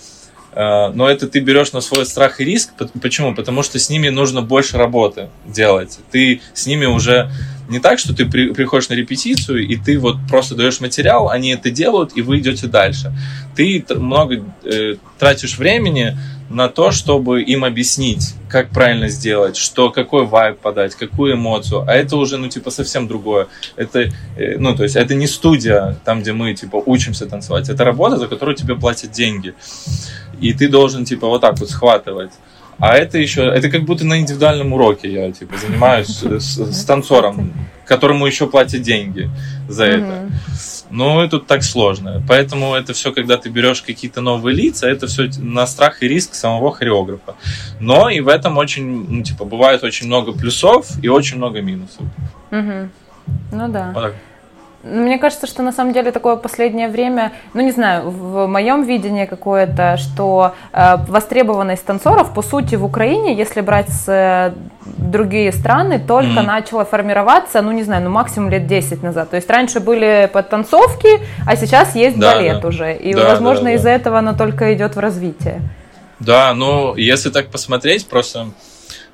Э, 0.56 0.92
но 0.94 1.10
это 1.10 1.28
ты 1.28 1.40
берешь 1.40 1.74
на 1.74 1.82
свой 1.82 2.06
страх 2.06 2.40
и 2.40 2.46
риск. 2.46 2.72
Почему? 3.02 3.36
Потому 3.36 3.62
что 3.62 3.78
с 3.78 3.90
ними 3.90 4.10
нужно 4.10 4.42
больше 4.42 4.78
работы 4.78 5.30
делать. 5.46 6.00
Ты 6.12 6.42
с 6.54 6.66
ними 6.66 6.86
уже 6.86 7.30
не 7.68 7.80
так, 7.80 8.00
что 8.00 8.16
ты 8.16 8.26
при, 8.26 8.54
приходишь 8.54 8.90
на 8.90 8.94
репетицию, 8.94 9.68
и 9.68 9.76
ты 9.76 9.98
вот 9.98 10.18
просто 10.30 10.56
даешь 10.56 10.80
материал, 10.80 11.30
они 11.30 11.50
это 11.50 11.72
делают, 11.72 12.12
и 12.16 12.22
вы 12.22 12.40
идете 12.40 12.68
дальше. 12.68 13.12
Ты 13.56 13.84
много 13.90 14.44
э, 14.64 14.96
тратишь 15.18 15.58
времени 15.58 16.18
на 16.50 16.70
то, 16.70 16.92
чтобы 16.92 17.42
им 17.42 17.66
объяснить, 17.66 18.36
как 18.50 18.70
правильно 18.70 19.08
сделать, 19.10 19.58
что, 19.58 19.90
какой 19.90 20.26
вайб 20.26 20.60
подать, 20.60 20.94
какую 20.94 21.34
эмоцию. 21.34 21.86
А 21.88 21.94
это 21.94 22.18
уже, 22.18 22.38
ну, 22.38 22.48
типа, 22.48 22.70
совсем 22.70 23.08
другое. 23.08 23.48
Это, 23.76 24.12
э, 24.38 24.58
ну, 24.58 24.76
то 24.76 24.84
есть, 24.84 24.96
это 24.96 25.16
не 25.16 25.26
студия, 25.26 25.98
там, 26.06 26.22
где 26.22 26.34
мы, 26.34 26.54
типа, 26.54 26.82
учимся 26.86 27.26
танцевать. 27.26 27.70
Это 27.70 27.84
работа, 27.84 28.18
за 28.18 28.28
которую 28.28 28.56
тебе 28.56 28.76
платят 28.76 29.12
деньги. 29.12 29.56
И 30.42 30.54
ты 30.54 30.70
должен, 30.70 31.06
типа, 31.06 31.28
вот 31.28 31.42
так 31.42 31.60
вот 31.60 31.70
схватывать. 31.70 32.32
А 32.78 32.96
это 32.98 33.18
еще, 33.18 33.44
это 33.44 33.70
как 33.70 33.84
будто 33.84 34.06
на 34.06 34.20
индивидуальном 34.20 34.74
уроке 34.74 35.12
я 35.12 35.32
типа 35.32 35.56
занимаюсь 35.58 36.10
с, 36.10 36.58
с 36.58 36.84
танцором, 36.84 37.54
которому 37.86 38.26
еще 38.26 38.48
платят 38.48 38.82
деньги 38.82 39.30
за 39.70 39.86
это. 39.86 40.30
Но 40.90 41.24
это 41.24 41.40
так 41.40 41.64
сложно. 41.64 42.22
Поэтому 42.28 42.76
это 42.76 42.94
все, 42.94 43.12
когда 43.12 43.38
ты 43.38 43.50
берешь 43.50 43.82
какие-то 43.82 44.22
новые 44.22 44.56
лица, 44.56 44.88
это 44.88 45.08
все 45.08 45.30
на 45.38 45.66
страх 45.68 46.04
и 46.04 46.08
риск 46.08 46.36
самого 46.36 46.72
хореографа. 46.72 47.36
Но 47.80 48.10
и 48.10 48.20
в 48.20 48.28
этом 48.28 48.58
очень, 48.58 49.10
ну, 49.10 49.24
типа, 49.24 49.46
бывает 49.46 49.84
очень 49.84 50.08
много 50.08 50.32
плюсов 50.32 50.88
и 51.02 51.08
очень 51.08 51.38
много 51.38 51.62
минусов. 51.62 52.06
Угу. 52.52 52.90
Ну 53.52 53.68
да. 53.70 53.92
Вот 53.94 54.04
так. 54.04 54.16
Мне 54.86 55.18
кажется, 55.18 55.48
что 55.48 55.64
на 55.64 55.72
самом 55.72 55.94
деле 55.94 56.12
такое 56.12 56.36
последнее 56.36 56.88
время, 56.88 57.32
ну 57.56 57.62
не 57.62 57.72
знаю, 57.72 58.12
в 58.12 58.46
моем 58.46 58.84
видении 58.84 59.26
какое-то, 59.26 59.98
что 59.98 60.54
э, 60.72 60.98
востребованность 61.08 61.84
танцоров, 61.84 62.36
по 62.36 62.44
сути, 62.44 62.76
в 62.76 62.86
Украине, 62.86 63.34
если 63.34 63.62
брать 63.62 63.90
с 63.90 64.06
э, 64.08 64.54
другие 64.86 65.52
страны, 65.52 66.00
только 66.00 66.40
mm-hmm. 66.40 66.46
начала 66.46 66.86
формироваться, 66.86 67.64
ну 67.64 67.72
не 67.72 67.82
знаю, 67.82 68.04
ну 68.04 68.12
максимум 68.12 68.52
лет 68.52 68.68
10 68.68 69.02
назад. 69.02 69.32
То 69.32 69.38
есть 69.38 69.50
раньше 69.50 69.80
были 69.80 70.30
подтанцовки, 70.32 71.20
а 71.48 71.56
сейчас 71.56 71.96
есть 71.96 72.20
да, 72.20 72.36
балет 72.36 72.62
да. 72.62 72.68
уже. 72.68 72.96
И, 72.96 73.16
да, 73.16 73.30
возможно, 73.30 73.64
да, 73.64 73.70
да. 73.72 73.76
из-за 73.78 73.90
этого 73.90 74.20
оно 74.20 74.36
только 74.36 74.72
идет 74.76 74.96
в 74.96 75.00
развитие. 75.00 75.62
Да, 76.20 76.54
ну 76.54 76.96
если 76.96 77.32
так 77.32 77.48
посмотреть, 77.48 78.08
просто 78.08 78.50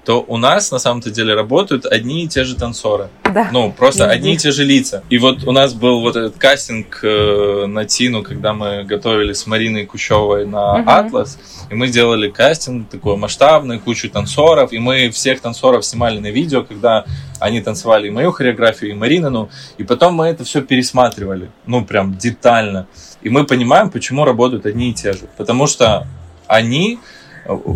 то 0.05 0.25
у 0.27 0.37
нас 0.37 0.71
на 0.71 0.79
самом-то 0.79 1.11
деле 1.11 1.35
работают 1.35 1.85
одни 1.85 2.23
и 2.23 2.27
те 2.27 2.43
же 2.43 2.55
танцоры. 2.55 3.09
Да. 3.23 3.49
Ну, 3.51 3.71
просто 3.71 4.05
Везде. 4.05 4.15
одни 4.15 4.33
и 4.33 4.37
те 4.37 4.51
же 4.51 4.63
лица. 4.63 5.03
И 5.09 5.17
вот 5.19 5.43
у 5.43 5.51
нас 5.51 5.73
был 5.73 6.01
вот 6.01 6.15
этот 6.15 6.37
кастинг 6.37 6.99
э, 7.03 7.65
на 7.67 7.85
Тину, 7.85 8.23
когда 8.23 8.53
мы 8.53 8.83
готовили 8.83 9.33
с 9.33 9.45
Мариной 9.45 9.85
Кущевой 9.85 10.47
на 10.47 10.73
угу. 10.73 10.89
Атлас. 10.89 11.37
И 11.69 11.75
мы 11.75 11.87
делали 11.87 12.29
кастинг 12.29 12.89
такой 12.89 13.15
масштабный, 13.15 13.79
кучу 13.79 14.09
танцоров. 14.09 14.73
И 14.73 14.79
мы 14.79 15.11
всех 15.11 15.39
танцоров 15.39 15.85
снимали 15.85 16.19
на 16.19 16.31
видео, 16.31 16.63
когда 16.63 17.05
они 17.39 17.61
танцевали 17.61 18.07
и 18.07 18.11
мою 18.11 18.31
хореографию, 18.31 18.91
и 18.91 18.93
Маринину. 18.95 19.49
И 19.77 19.83
потом 19.83 20.15
мы 20.15 20.27
это 20.27 20.43
все 20.43 20.61
пересматривали. 20.61 21.51
Ну, 21.67 21.85
прям 21.85 22.17
детально. 22.17 22.87
И 23.21 23.29
мы 23.29 23.45
понимаем, 23.45 23.91
почему 23.91 24.25
работают 24.25 24.65
одни 24.65 24.89
и 24.89 24.93
те 24.93 25.13
же. 25.13 25.29
Потому 25.37 25.67
что 25.67 26.07
они 26.47 26.99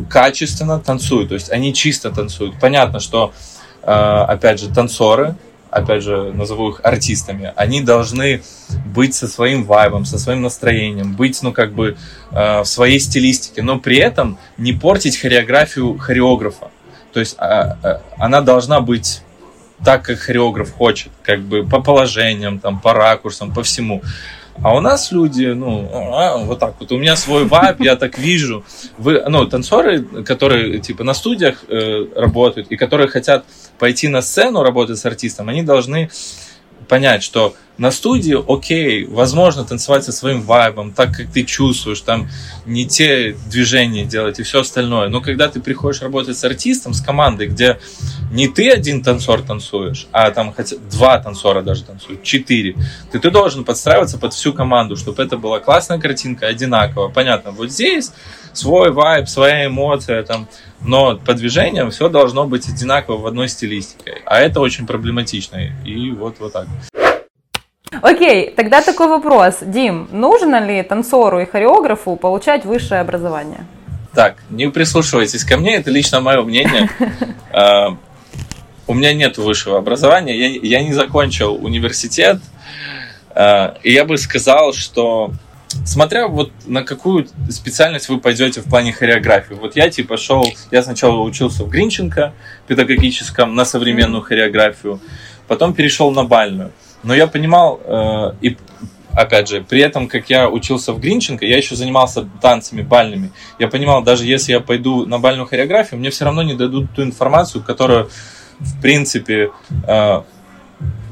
качественно 0.09 0.79
танцуют, 0.79 1.29
то 1.29 1.35
есть 1.35 1.51
они 1.51 1.73
чисто 1.73 2.11
танцуют. 2.11 2.59
Понятно, 2.59 2.99
что, 2.99 3.33
э, 3.81 3.91
опять 3.91 4.59
же, 4.59 4.69
танцоры, 4.69 5.35
опять 5.69 6.03
же, 6.03 6.31
назову 6.33 6.69
их 6.69 6.81
артистами, 6.83 7.51
они 7.55 7.81
должны 7.81 8.41
быть 8.85 9.13
со 9.13 9.27
своим 9.27 9.63
вайбом, 9.65 10.05
со 10.05 10.17
своим 10.17 10.41
настроением, 10.41 11.15
быть, 11.15 11.41
ну, 11.41 11.51
как 11.51 11.73
бы 11.73 11.97
э, 12.31 12.61
в 12.61 12.65
своей 12.65 12.99
стилистике, 12.99 13.61
но 13.61 13.79
при 13.79 13.97
этом 13.97 14.37
не 14.57 14.73
портить 14.73 15.17
хореографию 15.17 15.97
хореографа. 15.97 16.69
То 17.11 17.19
есть 17.21 17.35
а, 17.39 18.01
она 18.17 18.41
должна 18.41 18.81
быть 18.81 19.21
так, 19.83 20.03
как 20.03 20.19
хореограф 20.19 20.73
хочет, 20.73 21.11
как 21.23 21.41
бы 21.41 21.65
по 21.65 21.81
положениям, 21.81 22.59
там, 22.59 22.79
по 22.79 22.93
ракурсам, 22.93 23.53
по 23.53 23.63
всему. 23.63 24.01
А 24.61 24.75
у 24.75 24.79
нас 24.79 25.11
люди, 25.11 25.45
ну, 25.47 25.89
а, 25.93 26.37
вот 26.37 26.59
так 26.59 26.75
вот, 26.79 26.91
у 26.91 26.97
меня 26.97 27.15
свой 27.15 27.45
вайб, 27.45 27.81
я 27.81 27.95
так 27.95 28.17
вижу. 28.17 28.63
Вы, 28.97 29.21
ну, 29.27 29.45
танцоры, 29.45 30.01
которые, 30.23 30.79
типа, 30.79 31.03
на 31.03 31.13
студиях 31.13 31.65
э, 31.67 32.05
работают 32.15 32.71
и 32.71 32.77
которые 32.77 33.07
хотят 33.09 33.45
пойти 33.77 34.07
на 34.07 34.21
сцену 34.21 34.63
работать 34.63 34.97
с 34.97 35.05
артистом, 35.05 35.49
они 35.49 35.61
должны 35.61 36.09
понять, 36.87 37.21
что 37.21 37.53
на 37.77 37.91
студии, 37.91 38.37
окей, 38.47 39.05
возможно 39.05 39.63
танцевать 39.63 40.03
со 40.03 40.11
своим 40.11 40.41
вайбом, 40.41 40.91
так 40.91 41.15
как 41.15 41.27
ты 41.27 41.43
чувствуешь, 41.43 42.01
там 42.01 42.29
не 42.65 42.87
те 42.87 43.35
движения 43.49 44.05
делать 44.05 44.39
и 44.39 44.43
все 44.43 44.61
остальное. 44.61 45.09
Но 45.09 45.21
когда 45.21 45.49
ты 45.49 45.59
приходишь 45.59 46.01
работать 46.01 46.37
с 46.37 46.43
артистом, 46.43 46.93
с 46.93 47.01
командой, 47.01 47.47
где 47.47 47.79
не 48.31 48.47
ты 48.47 48.69
один 48.69 49.03
танцор 49.03 49.41
танцуешь, 49.41 50.07
а 50.11 50.31
там 50.31 50.53
хотя 50.53 50.77
два 50.91 51.19
танцора 51.19 51.61
даже 51.61 51.83
танцуют, 51.83 52.23
четыре, 52.23 52.75
ты, 53.11 53.19
ты 53.19 53.29
должен 53.29 53.65
подстраиваться 53.65 54.17
под 54.17 54.33
всю 54.33 54.53
команду, 54.53 54.95
чтобы 54.95 55.21
это 55.21 55.37
была 55.37 55.59
классная 55.59 55.99
картинка, 55.99 56.47
одинаково. 56.47 57.09
Понятно, 57.09 57.51
вот 57.51 57.71
здесь 57.71 58.11
свой 58.53 58.91
вайб, 58.91 59.27
своя 59.27 59.65
эмоция, 59.65 60.23
там, 60.23 60.47
но 60.81 61.17
по 61.17 61.33
движениям 61.33 61.91
все 61.91 62.09
должно 62.09 62.45
быть 62.47 62.67
одинаково 62.69 63.17
в 63.17 63.27
одной 63.27 63.49
стилистике. 63.49 64.21
А 64.25 64.39
это 64.39 64.59
очень 64.59 64.87
проблематично. 64.87 65.57
И 65.83 66.11
вот, 66.11 66.39
вот 66.39 66.53
так. 66.53 66.67
Окей, 68.01 68.51
тогда 68.51 68.81
такой 68.81 69.07
вопрос. 69.07 69.57
Дим, 69.61 70.07
нужно 70.11 70.65
ли 70.65 70.83
танцору 70.83 71.39
и 71.39 71.45
хореографу 71.45 72.15
получать 72.15 72.65
высшее 72.65 73.01
образование? 73.01 73.65
Так, 74.13 74.37
не 74.49 74.69
прислушивайтесь 74.69 75.43
ко 75.43 75.57
мне, 75.57 75.75
это 75.75 75.91
лично 75.91 76.21
мое 76.21 76.41
мнение. 76.41 76.89
А, 77.57 77.97
у 78.85 78.93
меня 78.93 79.13
нет 79.13 79.37
высшего 79.37 79.77
образования, 79.77 80.57
я 80.57 80.83
не 80.83 80.91
закончил 80.91 81.55
университет, 81.55 82.41
а, 83.29 83.77
и 83.81 83.93
я 83.93 84.03
бы 84.03 84.17
сказал, 84.17 84.73
что 84.73 85.31
смотря 85.85 86.27
вот 86.27 86.51
на 86.65 86.83
какую 86.83 87.27
специальность 87.49 88.09
вы 88.09 88.19
пойдете 88.19 88.61
в 88.61 88.65
плане 88.65 88.93
хореографии. 88.93 89.53
Вот 89.53 89.75
я 89.75 89.89
типа 89.89 90.17
шел, 90.17 90.45
я 90.71 90.83
сначала 90.83 91.21
учился 91.21 91.63
в 91.63 91.69
Гринченко 91.69 92.33
педагогическом 92.67 93.55
на 93.55 93.65
современную 93.65 94.21
хореографию, 94.21 94.99
потом 95.47 95.73
перешел 95.73 96.11
на 96.11 96.23
бальную. 96.23 96.71
Но 97.05 97.13
я 97.13 97.27
понимал, 97.27 97.79
э, 97.83 98.33
и 98.41 98.57
опять 99.13 99.47
же, 99.47 99.61
при 99.61 99.79
этом, 99.79 100.07
как 100.07 100.29
я 100.29 100.49
учился 100.49 100.91
в 100.91 100.99
Гринченко, 100.99 101.45
я 101.45 101.57
еще 101.57 101.75
занимался 101.75 102.27
танцами 102.41 102.81
бальными. 102.81 103.31
Я 103.59 103.67
понимал, 103.67 104.03
даже 104.03 104.25
если 104.25 104.51
я 104.51 104.59
пойду 104.59 105.05
на 105.05 105.19
бальную 105.19 105.47
хореографию, 105.47 105.99
мне 105.99 106.09
все 106.09 106.25
равно 106.25 106.43
не 106.43 106.55
дадут 106.55 106.91
ту 106.95 107.03
информацию, 107.03 107.63
которую, 107.63 108.09
в 108.59 108.81
принципе, 108.81 109.51
э, 109.87 110.21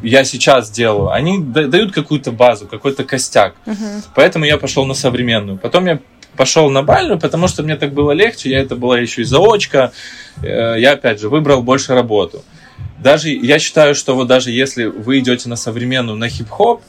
я 0.02 0.24
сейчас 0.26 0.70
делаю, 0.70 1.12
они 1.12 1.42
дают 1.42 1.94
какую-то 1.94 2.32
базу, 2.32 2.68
какой-то 2.68 3.06
костяк. 3.06 3.56
Uh-huh. 3.66 4.04
Поэтому 4.16 4.44
я 4.44 4.58
пошел 4.58 4.86
на 4.86 4.94
современную. 4.94 5.58
Потом 5.58 5.86
я 5.86 6.00
пошел 6.36 6.70
на 6.70 6.84
бальную, 6.84 7.20
потому 7.20 7.48
что 7.48 7.64
мне 7.64 7.76
так 7.78 7.94
было 7.94 8.12
легче, 8.12 8.50
я 8.50 8.60
это 8.60 8.76
была 8.76 9.00
еще 9.00 9.22
и 9.22 9.26
заочка. 9.26 9.92
Э, 10.42 10.76
я, 10.78 10.94
опять 10.94 11.22
же, 11.22 11.30
выбрал 11.30 11.64
больше 11.64 11.94
работу. 11.94 12.44
Даже 13.00 13.30
я 13.30 13.60
считаю, 13.60 13.96
что 13.96 14.16
вот 14.16 14.28
даже 14.28 14.52
если 14.52 14.86
вы 14.86 15.20
идете 15.20 15.50
на 15.50 15.56
современную, 15.56 16.18
на 16.18 16.30
хип-хоп, 16.30 16.82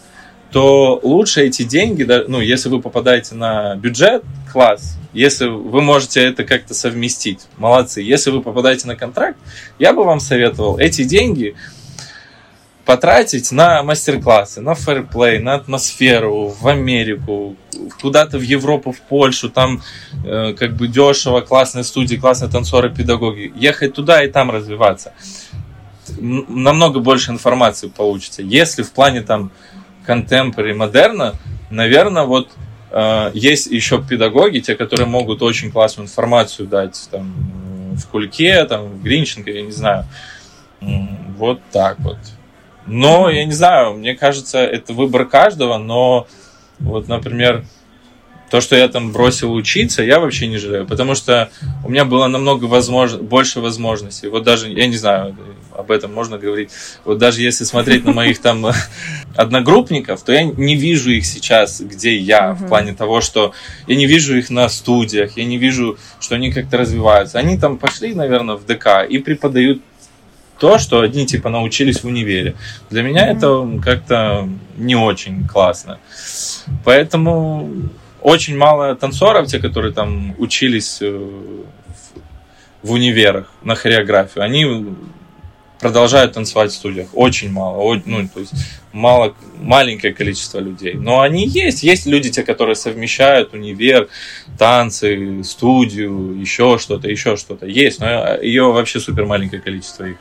то 0.52 1.00
лучше 1.02 1.42
эти 1.42 1.64
деньги, 1.64 2.04
ну, 2.28 2.40
если 2.40 2.68
вы 2.68 2.80
попадаете 2.80 3.34
на 3.34 3.74
бюджет, 3.74 4.22
класс. 4.52 4.96
Если 5.12 5.46
вы 5.46 5.82
можете 5.82 6.22
это 6.22 6.44
как-то 6.44 6.74
совместить, 6.74 7.40
молодцы. 7.56 8.00
Если 8.02 8.30
вы 8.30 8.40
попадаете 8.40 8.86
на 8.86 8.94
контракт, 8.94 9.36
я 9.80 9.92
бы 9.92 10.04
вам 10.04 10.20
советовал 10.20 10.78
эти 10.78 11.02
деньги 11.02 11.56
потратить 12.84 13.50
на 13.50 13.82
мастер-классы, 13.82 14.60
на 14.60 14.74
фэрплей, 14.74 15.38
на 15.38 15.54
атмосферу, 15.54 16.54
в 16.60 16.68
Америку, 16.68 17.56
куда-то 18.00 18.38
в 18.38 18.42
Европу, 18.42 18.92
в 18.92 19.00
Польшу, 19.00 19.50
там 19.50 19.82
э, 20.24 20.54
как 20.58 20.76
бы 20.76 20.86
дешево, 20.86 21.40
классные 21.40 21.84
студии, 21.84 22.16
классные 22.16 22.50
танцоры, 22.50 22.90
педагоги. 22.90 23.52
Ехать 23.56 23.94
туда 23.94 24.22
и 24.22 24.28
там 24.28 24.50
развиваться. 24.50 25.12
Намного 26.18 27.00
больше 27.00 27.30
информации 27.30 27.88
получите. 27.88 28.42
Если 28.44 28.82
в 28.82 28.92
плане 28.92 29.22
там 29.22 29.50
контемпори, 30.06 30.72
модерна, 30.72 31.34
наверное, 31.70 32.24
вот 32.24 32.50
э, 32.90 33.30
есть 33.34 33.66
еще 33.66 34.02
педагоги, 34.02 34.60
те, 34.60 34.74
которые 34.74 35.06
могут 35.06 35.42
очень 35.42 35.70
классную 35.70 36.06
информацию 36.06 36.68
дать 36.68 37.08
там 37.10 37.34
в 37.96 38.06
Кульке, 38.08 38.64
там 38.64 38.86
в 38.86 39.02
Гринченко, 39.02 39.50
я 39.50 39.62
не 39.62 39.72
знаю. 39.72 40.06
Вот 41.38 41.60
так 41.72 41.98
вот. 42.00 42.18
Но, 42.86 43.30
я 43.30 43.44
не 43.44 43.52
знаю, 43.52 43.94
мне 43.94 44.14
кажется, 44.14 44.58
это 44.58 44.92
выбор 44.92 45.24
каждого, 45.24 45.78
но 45.78 46.26
Вот, 46.78 47.08
например, 47.08 47.64
то, 48.54 48.60
что 48.60 48.76
я 48.76 48.86
там 48.86 49.10
бросил 49.10 49.52
учиться, 49.52 50.04
я 50.04 50.20
вообще 50.20 50.46
не 50.46 50.58
жалею, 50.58 50.86
потому 50.86 51.16
что 51.16 51.50
у 51.84 51.90
меня 51.90 52.04
было 52.04 52.28
намного 52.28 52.66
возможно, 52.66 53.18
больше 53.18 53.58
возможностей. 53.58 54.28
Вот 54.28 54.44
даже, 54.44 54.68
я 54.68 54.86
не 54.86 54.96
знаю, 54.96 55.36
об 55.72 55.90
этом 55.90 56.14
можно 56.14 56.38
говорить. 56.38 56.70
Вот 57.04 57.18
даже 57.18 57.42
если 57.42 57.64
смотреть 57.64 58.04
на 58.04 58.12
моих 58.12 58.38
там 58.38 58.64
одногруппников, 59.36 60.22
то 60.22 60.32
я 60.32 60.44
не 60.44 60.76
вижу 60.76 61.10
их 61.10 61.26
сейчас, 61.26 61.80
где 61.80 62.16
я, 62.16 62.52
в 62.52 62.68
плане 62.68 62.94
того, 62.94 63.20
что 63.20 63.54
я 63.88 63.96
не 63.96 64.06
вижу 64.06 64.38
их 64.38 64.50
на 64.50 64.68
студиях, 64.68 65.36
я 65.36 65.44
не 65.46 65.58
вижу, 65.58 65.98
что 66.20 66.36
они 66.36 66.52
как-то 66.52 66.76
развиваются. 66.76 67.40
Они 67.40 67.58
там 67.58 67.76
пошли, 67.76 68.14
наверное, 68.14 68.54
в 68.54 68.64
ДК 68.64 69.04
и 69.10 69.18
преподают 69.18 69.82
то, 70.60 70.78
что 70.78 71.00
одни 71.00 71.26
типа 71.26 71.48
научились 71.48 72.04
в 72.04 72.06
универе. 72.06 72.54
Для 72.88 73.02
меня 73.02 73.26
это 73.26 73.68
как-то 73.82 74.48
не 74.76 74.94
очень 74.94 75.44
классно. 75.48 75.98
Поэтому 76.84 77.90
очень 78.24 78.56
мало 78.56 78.96
танцоров, 78.96 79.46
те, 79.46 79.58
которые 79.60 79.92
там 79.92 80.34
учились 80.38 80.98
э, 81.02 81.30
в 82.82 82.90
универах 82.90 83.52
на 83.62 83.74
хореографию, 83.74 84.42
они 84.42 84.86
продолжают 85.78 86.32
танцевать 86.32 86.72
в 86.72 86.74
студиях. 86.74 87.08
Очень 87.12 87.52
мало. 87.52 88.00
Ну, 88.06 88.26
то 88.32 88.40
есть 88.40 88.54
мало, 88.94 89.34
маленькое 89.60 90.14
количество 90.14 90.60
людей. 90.60 90.94
Но 90.94 91.20
они 91.20 91.46
есть. 91.46 91.82
Есть 91.82 92.06
люди, 92.06 92.30
те, 92.30 92.42
которые 92.42 92.76
совмещают 92.76 93.52
универ, 93.52 94.08
танцы, 94.58 95.42
студию, 95.42 96.38
еще 96.40 96.78
что-то, 96.78 97.08
еще 97.08 97.36
что-то. 97.36 97.66
Есть, 97.66 98.00
но 98.00 98.36
ее 98.36 98.72
вообще 98.72 99.00
супер 99.00 99.26
маленькое 99.26 99.60
количество 99.60 100.04
их. 100.04 100.16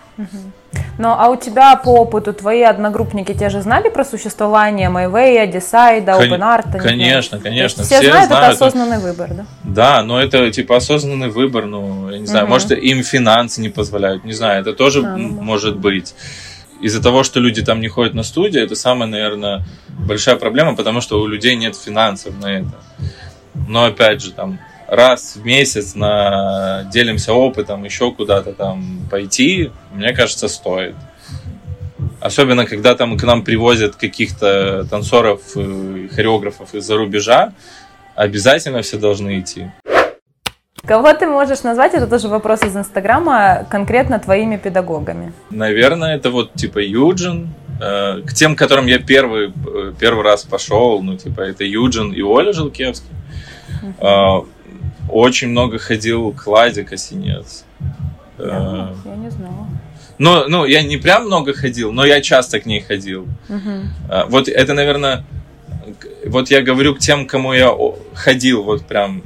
Ну, 0.98 1.10
а 1.10 1.30
у 1.30 1.36
тебя 1.36 1.76
по 1.76 1.90
опыту 1.90 2.34
твои 2.34 2.64
одногруппники 2.64 3.34
те 3.34 3.50
же 3.50 3.62
знали 3.62 3.90
про 3.90 4.04
существование 4.04 4.90
Майвея, 4.90 5.46
Десайда, 5.46 6.14
Кон- 6.14 6.34
OpenArt? 6.34 6.80
Конечно, 6.80 7.40
конечно. 7.40 7.84
Все, 7.84 8.00
все 8.00 8.10
знают, 8.10 8.28
знают, 8.28 8.46
это 8.46 8.66
осознанный 8.66 9.00
выбор, 9.00 9.30
да? 9.34 9.46
Да, 9.64 10.04
но 10.04 10.20
это 10.20 10.50
типа 10.52 10.78
осознанный 10.78 11.30
выбор, 11.30 11.66
ну, 11.66 12.10
я 12.10 12.18
не 12.18 12.26
знаю, 12.26 12.46
угу. 12.46 12.54
может, 12.54 12.72
им 12.72 13.04
финансы 13.04 13.62
не 13.62 13.70
позволяют, 13.70 14.24
не 14.24 14.34
знаю, 14.34 14.62
это 14.62 14.74
тоже 14.74 15.04
а, 15.06 15.16
ну, 15.16 15.30
может 15.42 15.78
быть 15.78 16.16
из-за 16.84 17.02
того, 17.02 17.24
что 17.24 17.40
люди 17.40 17.62
там 17.64 17.80
не 17.80 17.88
ходят 17.88 18.14
на 18.14 18.24
студии, 18.24 18.62
это 18.62 18.76
самая, 18.76 19.08
наверное, 19.08 19.64
большая 19.88 20.36
проблема, 20.36 20.76
потому 20.76 21.00
что 21.00 21.22
у 21.22 21.28
людей 21.28 21.56
нет 21.56 21.78
финансов 21.78 22.38
на 22.42 22.60
это. 22.60 22.74
Но 23.70 23.86
опять 23.86 24.22
же, 24.22 24.32
там 24.32 24.60
раз 24.88 25.38
в 25.38 25.46
месяц 25.46 25.96
на 25.96 26.84
делимся 26.92 27.32
опытом, 27.34 27.86
еще 27.86 28.12
куда-то 28.12 28.52
там 28.52 29.00
пойти, 29.10 29.72
мне 29.94 30.14
кажется, 30.14 30.50
стоит. 30.50 30.96
Особенно, 32.20 32.66
когда 32.66 32.96
там 32.96 33.18
к 33.18 33.24
нам 33.24 33.46
привозят 33.46 33.96
каких-то 33.96 34.86
танцоров, 34.90 35.42
хореографов 35.54 36.76
из-за 36.76 36.98
рубежа, 36.98 37.54
обязательно 38.14 38.82
все 38.82 38.98
должны 38.98 39.40
идти. 39.40 39.72
Кого 40.86 41.14
ты 41.14 41.28
можешь 41.28 41.64
назвать, 41.64 41.94
это 41.94 42.08
тоже 42.08 42.28
вопрос 42.28 42.62
из 42.62 42.76
Инстаграма, 42.76 43.66
конкретно 43.70 44.20
твоими 44.20 44.58
педагогами? 44.58 45.32
Наверное, 45.50 46.18
это 46.18 46.30
вот 46.30 46.56
типа 46.56 46.80
Юджин, 46.80 47.54
э, 47.80 48.22
к 48.26 48.34
тем, 48.34 48.58
к 48.58 48.60
которым 48.60 48.88
я 48.88 49.00
первый, 49.00 49.54
э, 49.66 49.94
первый 49.98 50.24
раз 50.26 50.44
пошел, 50.44 51.02
ну, 51.02 51.16
типа, 51.16 51.40
это 51.40 51.64
Юджин 51.64 52.12
и 52.12 52.22
Оля 52.22 52.52
Жилкевский. 52.52 53.10
Uh-huh. 53.82 54.46
Очень 55.10 55.50
много 55.50 55.80
ходил 55.80 56.34
к 56.34 56.46
Ладе 56.48 56.84
Косинец. 56.84 57.64
Yeah, 58.38 58.94
я 59.06 59.16
не 59.16 59.30
знала. 59.32 59.68
Ну, 60.18 60.50
ну, 60.50 60.66
я 60.66 60.84
не 60.84 60.98
прям 60.98 61.28
много 61.28 61.54
ходил, 61.54 61.94
но 61.94 62.06
я 62.06 62.20
часто 62.20 62.60
к 62.60 62.66
ней 62.66 62.82
ходил. 62.82 63.26
Uh-huh. 63.48 64.26
Вот 64.28 64.50
это, 64.50 64.74
наверное, 64.74 65.24
вот 66.26 66.50
я 66.52 66.62
говорю 66.62 66.94
к 66.96 67.00
тем, 67.00 67.26
кому 67.26 67.54
я 67.54 67.72
ходил 68.14 68.64
вот 68.64 68.86
прям 68.86 69.24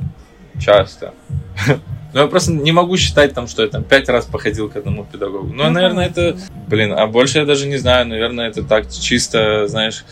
часто. 0.60 1.14
Но 2.14 2.22
я 2.22 2.28
просто 2.28 2.52
не 2.52 2.72
могу 2.72 2.98
считать, 2.98 3.34
там, 3.34 3.48
что 3.48 3.64
я 3.64 3.68
там 3.68 3.84
пять 3.84 4.10
раз 4.10 4.26
походил 4.26 4.70
к 4.70 4.76
одному 4.78 5.04
педагогу. 5.04 5.54
Ну, 5.54 5.70
наверное, 5.70 6.08
это, 6.08 6.38
блин, 6.68 6.94
а 6.94 7.06
больше 7.06 7.40
я 7.40 7.46
даже 7.46 7.68
не 7.68 7.78
знаю, 7.78 8.08
наверное, 8.08 8.48
это 8.50 8.64
так 8.64 8.90
чисто, 8.92 9.68
знаешь, 9.68 10.06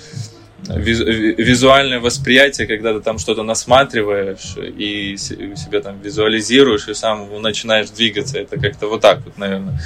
визуальное 0.67 1.99
восприятие, 1.99 2.67
когда 2.67 2.93
ты 2.93 2.99
там 2.99 3.17
что-то 3.17 3.43
насматриваешь 3.43 4.55
и 4.57 5.15
себя 5.17 5.81
там 5.81 5.99
визуализируешь 6.01 6.87
и 6.87 6.93
сам 6.93 7.29
начинаешь 7.41 7.89
двигаться, 7.89 8.39
это 8.39 8.59
как-то 8.59 8.87
вот 8.87 9.01
так 9.01 9.21
вот, 9.25 9.37
наверное. 9.37 9.79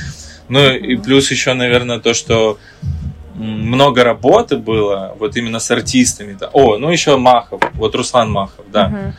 Ну 0.48 0.72
и 0.74 0.96
плюс 0.96 1.30
еще, 1.32 1.54
наверное, 1.54 2.00
то, 2.00 2.14
что 2.14 2.58
много 3.36 4.04
работы 4.04 4.58
было 4.58 5.16
вот 5.20 5.38
именно 5.38 5.60
с 5.60 5.70
артистами. 5.70 6.38
О, 6.54 6.78
ну 6.78 6.90
еще 6.90 7.18
Махов, 7.18 7.62
вот 7.76 7.96
Руслан 7.96 8.32
Махов, 8.32 8.66
да. 8.72 8.92
Uh-huh 8.92 9.14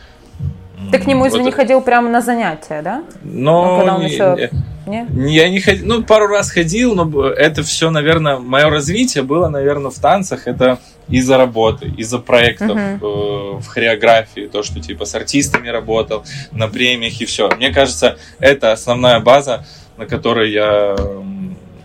ты 0.91 0.99
к 0.99 1.07
нему, 1.07 1.27
извини, 1.27 1.45
вот. 1.45 1.55
ходил 1.55 1.81
прямо 1.81 2.09
на 2.09 2.21
занятия, 2.21 2.81
да? 2.81 3.03
Но 3.23 3.65
ну, 3.65 3.77
когда 3.77 3.95
он 3.95 4.01
не, 4.01 4.07
еще... 4.07 4.49
Не? 4.87 5.07
Я 5.31 5.49
не 5.49 5.59
ходил, 5.59 5.85
ну, 5.85 6.03
пару 6.03 6.27
раз 6.27 6.49
ходил, 6.49 6.95
но 6.95 7.27
это 7.27 7.61
все, 7.63 7.91
наверное, 7.91 8.37
мое 8.37 8.69
развитие 8.69 9.23
было, 9.23 9.47
наверное, 9.47 9.91
в 9.91 9.99
танцах, 9.99 10.47
это 10.47 10.79
из-за 11.07 11.37
работы, 11.37 11.91
из-за 11.97 12.19
проектов 12.19 12.77
uh-huh. 12.77 12.97
э, 12.99 13.59
в 13.59 13.67
хореографии, 13.67 14.49
то, 14.51 14.63
что 14.63 14.79
типа 14.79 15.05
с 15.05 15.13
артистами 15.13 15.67
работал, 15.67 16.23
на 16.51 16.67
премиях 16.67 17.21
и 17.21 17.25
все. 17.25 17.49
Мне 17.55 17.71
кажется, 17.71 18.17
это 18.39 18.71
основная 18.71 19.19
база, 19.19 19.65
на 19.97 20.05
которой 20.05 20.51
я 20.51 20.95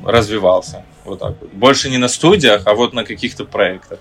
развивался. 0.04 0.84
Вот 1.04 1.18
так 1.18 1.34
вот. 1.40 1.52
Больше 1.52 1.90
не 1.90 1.98
на 1.98 2.08
студиях, 2.08 2.62
а 2.66 2.74
вот 2.74 2.92
на 2.92 3.04
каких-то 3.04 3.44
проектах. 3.44 3.98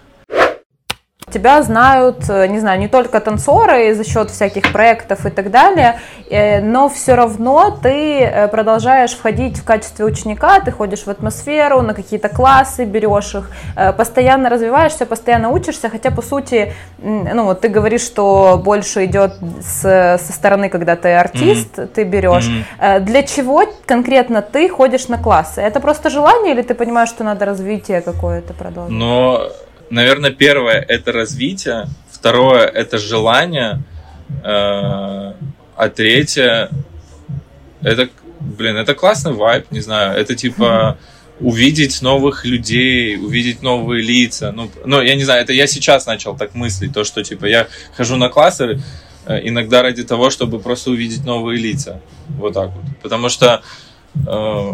Тебя 1.32 1.64
знают, 1.64 2.30
э, 2.30 2.46
не 2.48 2.60
знаю, 2.60 2.80
не 2.80 2.88
только 2.88 3.20
танцоры 3.20 3.96
за 3.96 4.04
счет 4.04 4.30
всяких 4.30 4.72
проектов 4.72 5.26
и 5.26 5.32
так 5.32 5.50
далее, 5.50 6.00
э, 6.30 6.62
но 6.62 6.88
все 6.88 7.16
равно 7.16 7.72
ты 7.82 8.20
э, 8.20 8.48
продолжаешь 8.48 9.16
входить 9.16 9.58
в 9.58 9.64
качестве 9.64 10.06
ученика, 10.06 10.60
ты 10.60 10.72
ходишь 10.72 11.04
в 11.06 11.10
атмосферу, 11.10 11.82
на 11.82 11.96
какие-то 11.96 12.30
классы 12.30 12.86
берешь 12.86 13.34
их, 13.34 13.50
постоянно 13.98 14.50
развиваешься, 14.50 15.08
постоянно 15.08 15.50
учишься, 15.50 15.90
хотя 15.90 16.12
по 16.12 16.22
сути, 16.22 16.74
ну 17.00 17.46
вот 17.46 17.62
ты 17.62 17.70
говоришь, 17.70 18.02
что 18.02 18.62
больше 18.64 19.06
идет 19.06 19.34
с, 19.62 19.82
со 19.82 20.34
стороны, 20.34 20.70
когда 20.70 20.96
ты 20.96 21.14
артист, 21.14 21.78
mm-hmm. 21.78 21.88
ты 21.88 22.04
берешь. 22.04 22.50
Mm-hmm. 22.80 23.00
Для 23.00 23.24
чего 23.24 23.64
конкретно 23.86 24.42
ты 24.42 24.70
ходишь 24.70 25.08
на 25.08 25.18
классы? 25.18 25.62
Это 25.62 25.80
просто 25.80 26.10
желание 26.10 26.54
или 26.54 26.62
ты 26.62 26.76
понимаешь, 26.76 27.10
что 27.10 27.24
надо 27.24 27.46
развитие 27.46 28.02
какое-то 28.02 28.54
продолжить? 28.54 28.96
Но 28.96 29.50
наверное, 29.89 30.32
первое 30.32 30.80
это 30.80 31.12
развитие, 31.12 31.88
второе 32.12 32.65
это 32.65 32.98
желание, 32.98 33.82
э, 34.43 34.43
а 34.43 35.89
третье 35.93 36.69
это, 37.82 38.10
блин, 38.39 38.78
это 38.78 38.95
классный 38.95 39.34
вайб, 39.34 39.71
не 39.71 39.82
знаю, 39.82 40.17
это 40.19 40.36
типа 40.36 40.98
увидеть 41.39 42.02
новых 42.02 42.45
людей, 42.45 43.17
увидеть 43.17 43.62
новые 43.62 44.02
лица. 44.02 44.52
Ну, 44.52 44.71
ну, 44.86 45.02
я 45.02 45.15
не 45.15 45.24
знаю, 45.24 45.43
это 45.43 45.54
я 45.54 45.67
сейчас 45.67 46.06
начал 46.06 46.36
так 46.36 46.56
мыслить, 46.56 46.93
то, 46.93 47.04
что 47.04 47.24
типа 47.24 47.45
я 47.45 47.67
хожу 47.95 48.15
на 48.15 48.30
классы 48.30 48.82
э, 49.26 49.48
иногда 49.48 49.82
ради 49.82 50.04
того, 50.04 50.30
чтобы 50.30 50.60
просто 50.60 50.91
увидеть 50.91 51.26
новые 51.26 51.60
лица. 51.60 52.02
Вот 52.30 52.54
так 52.54 52.71
вот. 52.71 52.86
Потому 53.02 53.30
что 53.30 53.62
э, 54.15 54.74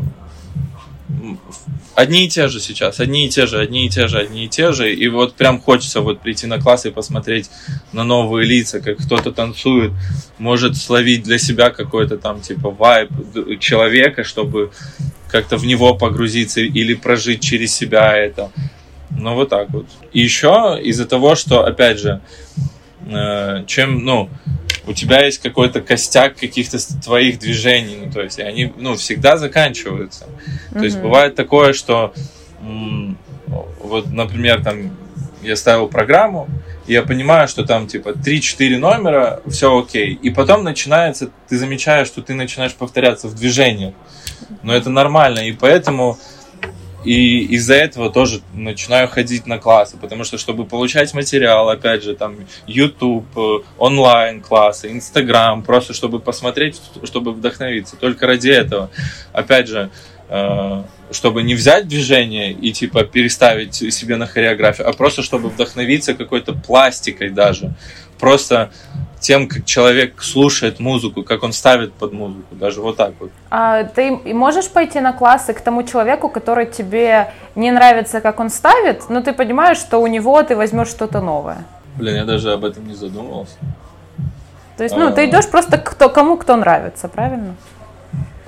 одни 1.96 2.26
и 2.26 2.30
те 2.30 2.48
же 2.48 2.60
сейчас, 2.60 3.00
одни 3.00 3.26
и 3.26 3.30
те 3.30 3.46
же, 3.46 3.60
одни 3.60 3.86
и 3.86 3.90
те 3.90 4.08
же, 4.08 4.20
одни 4.20 4.46
и 4.46 4.50
те 4.50 4.72
же. 4.72 4.94
И 4.94 5.08
вот 5.08 5.36
прям 5.36 5.62
хочется 5.62 6.02
вот 6.02 6.20
прийти 6.22 6.48
на 6.48 6.60
класс 6.60 6.86
и 6.86 6.92
посмотреть 6.92 7.50
на 7.94 8.04
новые 8.04 8.46
лица, 8.46 8.80
как 8.80 8.98
кто-то 8.98 9.32
танцует, 9.32 9.92
может 10.38 10.78
словить 10.78 11.24
для 11.24 11.38
себя 11.38 11.70
какой-то 11.70 12.18
там 12.18 12.42
типа 12.42 12.70
вайб 12.70 13.10
человека, 13.60 14.24
чтобы 14.24 14.72
как-то 15.28 15.58
в 15.58 15.66
него 15.66 15.96
погрузиться 15.96 16.62
или 16.62 16.94
прожить 16.94 17.42
через 17.42 17.74
себя 17.74 18.16
это. 18.18 18.52
Ну 19.10 19.36
вот 19.36 19.50
так 19.50 19.70
вот. 19.70 19.88
И 20.14 20.22
еще 20.22 20.80
из-за 20.82 21.06
того, 21.06 21.36
что, 21.36 21.66
опять 21.66 22.00
же, 22.00 22.22
чем, 23.68 24.06
ну, 24.06 24.30
у 24.88 24.94
тебя 24.94 25.26
есть 25.26 25.42
какой-то 25.42 25.82
костяк 25.82 26.38
каких-то 26.38 26.78
твоих 27.02 27.40
движений, 27.40 27.98
ну, 28.06 28.12
то 28.12 28.22
есть 28.22 28.40
они, 28.40 28.74
ну, 28.78 28.96
всегда 28.96 29.38
заканчиваются. 29.38 30.26
Mm-hmm. 30.26 30.78
То 30.78 30.84
есть 30.84 31.00
бывает 31.00 31.36
такое, 31.36 31.74
что 31.74 32.14
вот, 33.80 34.12
например, 34.12 34.64
там 34.64 34.98
я 35.42 35.56
ставил 35.56 35.88
программу, 35.88 36.48
и 36.88 36.94
я 36.94 37.04
понимаю, 37.04 37.48
что 37.48 37.66
там 37.66 37.88
типа 37.88 38.10
3-4 38.10 38.78
номера, 38.78 39.42
все 39.48 39.80
окей. 39.80 40.14
И 40.14 40.30
потом 40.30 40.64
начинается, 40.64 41.30
ты 41.48 41.58
замечаешь, 41.58 42.08
что 42.08 42.22
ты 42.22 42.34
начинаешь 42.34 42.74
повторяться 42.74 43.28
в 43.28 43.36
движениях. 43.36 43.94
Но 44.64 44.74
это 44.74 44.90
нормально, 44.90 45.40
и 45.40 45.52
поэтому 45.52 46.18
и 47.04 47.46
из-за 47.56 47.76
этого 47.76 48.12
тоже 48.12 48.42
начинаю 48.54 49.08
ходить 49.08 49.48
на 49.48 49.58
классы, 49.58 49.98
потому 49.98 50.24
что, 50.24 50.38
чтобы 50.38 50.66
получать 50.66 51.14
материал, 51.14 51.70
опять 51.70 52.04
же, 52.04 52.16
там, 52.16 52.36
YouTube, 52.68 53.26
э, 53.36 53.60
онлайн 53.78 54.42
классы, 54.42 54.90
Instagram, 54.92 55.64
просто 55.64 55.94
чтобы 55.94 56.20
посмотреть, 56.20 56.80
чтобы 57.04 57.34
вдохновиться. 57.34 57.96
Только 57.96 58.28
ради 58.28 58.50
этого. 58.50 58.92
Опять 59.34 59.68
же, 59.68 59.90
э, 60.30 60.84
чтобы 61.12 61.44
не 61.44 61.56
взять 61.56 61.88
движение 61.88 62.52
и 62.52 62.72
типа 62.72 63.04
переставить 63.04 63.76
себе 63.76 64.16
на 64.16 64.28
хореографию, 64.28 64.88
а 64.88 64.94
просто 64.94 65.24
чтобы 65.24 65.50
вдохновиться 65.50 66.14
какой-то 66.14 66.54
пластикой 66.54 67.30
даже. 67.30 67.74
Просто 68.22 68.70
тем, 69.20 69.48
как 69.48 69.66
человек 69.66 70.22
слушает 70.22 70.80
музыку, 70.80 71.24
как 71.24 71.44
он 71.44 71.54
ставит 71.54 71.94
под 71.94 72.14
музыку, 72.14 72.56
даже 72.56 72.82
вот 72.82 72.98
так 72.98 73.14
вот. 73.20 73.32
А 73.50 73.84
ты 73.84 74.12
можешь 74.12 74.70
пойти 74.70 75.00
на 75.00 75.14
классы 75.14 75.54
к 75.54 75.62
тому 75.62 75.84
человеку, 75.84 76.30
который 76.30 76.66
тебе 76.66 77.34
не 77.56 77.72
нравится, 77.72 78.22
как 78.22 78.40
он 78.40 78.50
ставит, 78.50 79.10
но 79.10 79.22
ты 79.22 79.34
понимаешь, 79.34 79.78
что 79.78 80.00
у 80.00 80.08
него 80.08 80.42
ты 80.44 80.56
возьмешь 80.56 80.88
что-то 80.88 81.22
новое? 81.22 81.66
Блин, 81.98 82.16
я 82.16 82.26
даже 82.26 82.54
об 82.54 82.64
этом 82.64 82.88
не 82.88 82.96
задумывался. 82.96 83.58
То 84.78 84.84
есть, 84.84 84.96
ну, 84.96 85.10
а... 85.10 85.12
ты 85.12 85.26
идешь 85.26 85.48
просто 85.50 85.78
к 85.78 85.92
кто, 85.92 86.10
кому 86.10 86.38
кто 86.38 86.56
нравится, 86.56 87.08
правильно? 87.08 87.56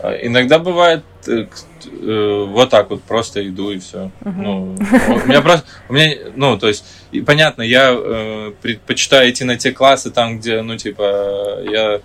А, 0.04 0.18
иногда 0.22 0.60
бывает 0.60 1.02
э, 1.28 1.46
э, 1.86 2.46
вот 2.50 2.70
так 2.70 2.90
вот 2.90 3.04
просто 3.04 3.48
иду 3.48 3.72
и 3.72 3.80
все. 3.80 4.12
Uh-huh. 4.20 4.34
Ну, 4.36 4.76
у 5.24 5.28
меня 5.28 5.42
просто, 5.42 5.66
у 5.88 5.94
меня, 5.94 6.14
ну, 6.36 6.60
то 6.60 6.68
есть, 6.68 6.84
и 7.14 7.22
понятно, 7.22 7.62
я 7.62 7.94
э, 7.96 8.52
предпочитаю 8.62 9.32
идти 9.32 9.46
на 9.46 9.56
те 9.56 9.72
классы 9.72 10.12
там, 10.12 10.40
где, 10.40 10.62
ну, 10.62 10.76
типа, 10.76 11.60
я 11.72 12.02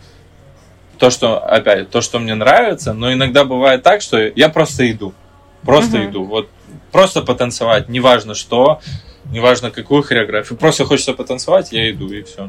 то, 0.96 1.10
что, 1.10 1.44
опять, 1.44 1.90
то, 1.90 2.00
что 2.00 2.20
мне 2.20 2.36
нравится, 2.36 2.92
но 2.92 3.12
иногда 3.12 3.44
бывает 3.44 3.82
так, 3.82 4.00
что 4.00 4.16
я 4.20 4.48
просто 4.48 4.88
иду. 4.88 5.12
Просто 5.64 5.98
uh-huh. 5.98 6.10
иду. 6.10 6.24
Вот 6.24 6.48
просто 6.92 7.22
потанцевать, 7.22 7.88
неважно 7.88 8.36
что, 8.36 8.80
неважно 9.32 9.72
какую 9.72 10.04
хореографию, 10.04 10.56
просто 10.56 10.84
хочется 10.84 11.14
потанцевать, 11.14 11.72
я 11.72 11.90
иду 11.90 12.08
и 12.12 12.22
все. 12.22 12.48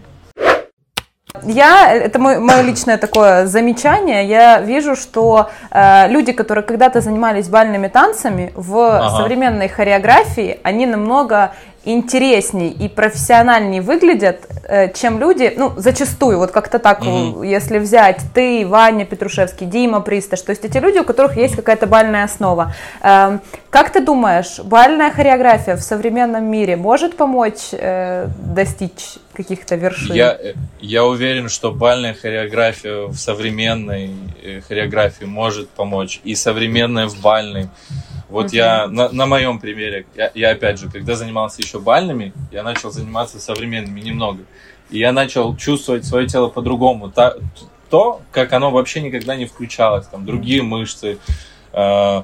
Я, 1.44 1.94
это 1.94 2.18
мое, 2.18 2.40
мое 2.40 2.62
личное 2.62 2.98
такое 2.98 3.46
замечание, 3.46 4.26
я 4.26 4.62
вижу, 4.62 4.96
что 4.96 5.52
э, 5.70 6.08
люди, 6.08 6.32
которые 6.32 6.64
когда-то 6.64 7.02
занимались 7.02 7.48
бальными 7.50 7.88
танцами, 7.88 8.52
в 8.56 8.76
ага. 8.76 9.18
современной 9.18 9.68
хореографии, 9.68 10.60
они 10.64 10.88
намного 10.88 11.52
интересней 11.86 12.70
и 12.70 12.88
профессиональней 12.88 13.80
выглядят, 13.80 14.48
э, 14.64 14.94
чем 14.94 15.20
люди, 15.20 15.54
ну, 15.56 15.74
зачастую, 15.78 16.38
вот 16.38 16.52
как-то 16.52 16.80
так, 16.80 17.02
mm-hmm. 17.02 17.48
если 17.48 17.80
взять 17.80 18.22
ты, 18.34 18.66
Ваня 18.68 19.06
Петрушевский, 19.06 19.66
Дима 19.66 20.02
Присташ, 20.02 20.42
то 20.42 20.52
есть 20.52 20.66
эти 20.66 20.78
люди, 20.78 21.00
у 21.00 21.04
которых 21.04 21.38
есть 21.38 21.56
какая-то 21.56 21.88
бальная 21.88 22.26
основа. 22.26 22.74
Эм, 23.02 23.42
как 23.70 23.92
ты 23.92 24.02
думаешь, 24.02 24.60
бальная 24.60 25.12
хореография 25.12 25.76
в 25.76 25.82
современном 25.82 26.46
мире 26.46 26.76
может 26.76 27.16
помочь 27.16 27.70
э, 27.72 28.28
достичь 28.38 29.18
каких-то 29.34 29.76
вершин? 29.76 30.16
Я, 30.16 30.38
я 30.82 31.06
уверен, 31.06 31.50
что 31.50 31.72
бальная 31.72 32.14
хореография 32.14 33.08
в 33.08 33.16
современной 33.16 34.12
хореографии 34.68 35.26
может 35.26 35.70
помочь, 35.70 36.20
и 36.24 36.36
современная 36.36 37.08
в 37.08 37.22
бальной. 37.22 37.70
Вот 38.30 38.48
okay. 38.48 38.58
я 38.58 38.88
на, 38.88 39.10
на 39.10 39.26
моем 39.26 39.60
примере, 39.60 40.06
я, 40.16 40.32
я 40.36 40.52
опять 40.52 40.80
же, 40.80 40.90
когда 40.90 41.16
занимался 41.16 41.62
еще 41.62 41.80
бальными, 41.80 42.32
я 42.52 42.62
начал 42.62 42.92
заниматься 42.92 43.40
современными 43.40 44.00
немного. 44.00 44.44
И 44.92 45.00
я 45.00 45.12
начал 45.12 45.56
чувствовать 45.56 46.06
свое 46.06 46.28
тело 46.28 46.48
по-другому. 46.48 47.10
Та, 47.10 47.36
то, 47.90 48.22
как 48.32 48.54
оно 48.54 48.72
вообще 48.72 49.02
никогда 49.02 49.36
не 49.36 49.46
включалось. 49.46 50.08
Там 50.08 50.26
другие 50.26 50.62
мышцы. 50.62 51.18
Э, 51.74 52.24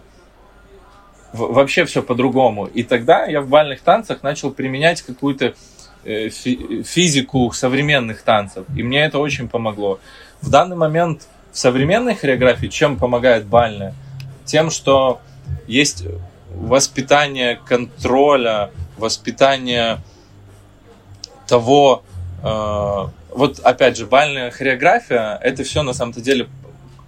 вообще 1.34 1.86
все 1.86 2.02
по-другому. 2.02 2.65
И 2.65 2.84
тогда 2.84 3.26
я 3.26 3.41
в 3.41 3.48
бальных 3.48 3.82
танцах 3.82 4.24
начал 4.24 4.52
применять 4.52 5.02
какую-то 5.02 5.54
э, 6.04 6.30
физику 6.30 7.52
современных 7.52 8.22
танцев. 8.22 8.65
И 8.76 8.84
мне 8.84 9.06
это 9.06 9.20
очень 9.20 9.48
помогло. 9.48 10.00
В 10.41 10.50
данный 10.50 10.76
момент 10.76 11.28
в 11.52 11.58
современной 11.58 12.15
хореографии 12.15 12.68
чем 12.68 12.98
помогает 12.98 13.46
бальная? 13.46 13.94
Тем, 14.46 14.70
что 14.70 15.22
есть 15.67 16.04
воспитание 16.54 17.60
контроля, 17.65 18.71
воспитание 18.97 19.99
того, 21.47 22.04
э, 22.43 23.06
вот 23.36 23.60
опять 23.60 23.97
же, 23.97 24.06
бальная 24.06 24.51
хореография, 24.51 25.38
это 25.41 25.63
все 25.63 25.84
на 25.84 25.93
самом-то 25.93 26.21
деле 26.21 26.47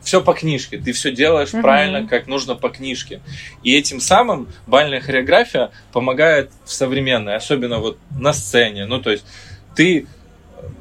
все 0.02 0.22
по 0.24 0.34
книжке, 0.34 0.78
ты 0.78 0.94
все 0.94 1.12
делаешь 1.12 1.50
mm-hmm. 1.50 1.62
правильно, 1.62 2.08
как 2.08 2.28
нужно 2.28 2.56
по 2.56 2.70
книжке. 2.70 3.20
И 3.64 3.76
этим 3.76 4.00
самым 4.00 4.48
бальная 4.66 5.02
хореография 5.02 5.72
помогает 5.92 6.52
в 6.66 6.72
современной, 6.72 7.36
особенно 7.36 7.80
вот 7.80 7.98
на 8.18 8.32
сцене. 8.32 8.86
Ну, 8.86 9.02
то 9.02 9.12
есть 9.12 9.26
ты 9.76 10.08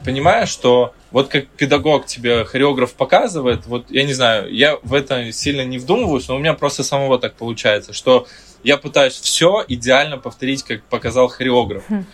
понимаешь, 0.05 0.49
что 0.49 0.95
вот 1.11 1.29
как 1.29 1.47
педагог 1.49 2.07
тебе 2.07 2.45
хореограф 2.45 2.95
показывает, 2.95 3.67
вот 3.67 3.91
я 3.91 4.05
не 4.05 4.13
знаю, 4.13 4.53
я 4.53 4.79
в 4.83 4.95
это 4.95 5.33
сильно 5.33 5.65
не 5.65 5.79
вдумываюсь, 5.79 6.29
но 6.29 6.37
у 6.37 6.39
меня 6.39 6.55
просто 6.55 6.85
самого 6.85 7.19
так 7.19 7.35
получается, 7.35 7.93
что 7.93 8.27
я 8.63 8.77
пытаюсь 8.77 9.15
все 9.15 9.65
идеально 9.67 10.19
повторить, 10.19 10.63
как 10.63 10.83
показал 10.85 11.29
хореограф. 11.29 11.85
Хм. 11.89 12.05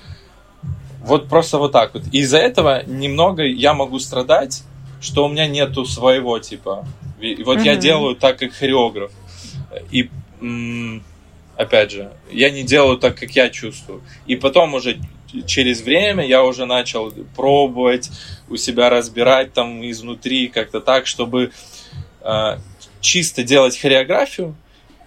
Вот 1.01 1.29
просто 1.29 1.59
вот 1.59 1.73
так 1.73 1.95
вот. 1.95 2.05
И 2.13 2.19
из-за 2.19 2.39
этого 2.39 2.85
немного 2.87 3.43
я 3.43 3.75
могу 3.75 3.99
страдать, 3.99 4.63
что 5.01 5.25
у 5.25 5.29
меня 5.29 5.47
нету 5.49 5.85
своего 5.85 6.39
типа. 6.39 6.87
И 7.21 7.43
вот 7.43 7.61
я 7.61 7.77
делаю 7.77 8.15
так, 8.15 8.39
как 8.39 8.53
хореограф. 8.53 9.11
И 9.91 10.11
опять 11.63 11.91
же, 11.91 12.13
я 12.31 12.51
не 12.51 12.63
делаю 12.63 12.99
так, 12.99 13.19
как 13.19 13.31
я 13.31 13.49
чувствую. 13.49 14.03
И 14.27 14.37
потом 14.37 14.75
уже 14.75 14.99
через 15.47 15.83
время 15.83 16.27
я 16.27 16.43
уже 16.43 16.67
начал 16.67 17.13
пробовать 17.37 18.11
у 18.49 18.57
себя 18.57 18.91
разбирать 18.91 19.53
там 19.53 19.83
изнутри 19.89 20.49
как-то 20.49 20.81
так, 20.81 21.07
чтобы 21.07 21.53
э, 22.21 22.59
чисто 23.01 23.43
делать 23.43 23.79
хореографию 23.79 24.55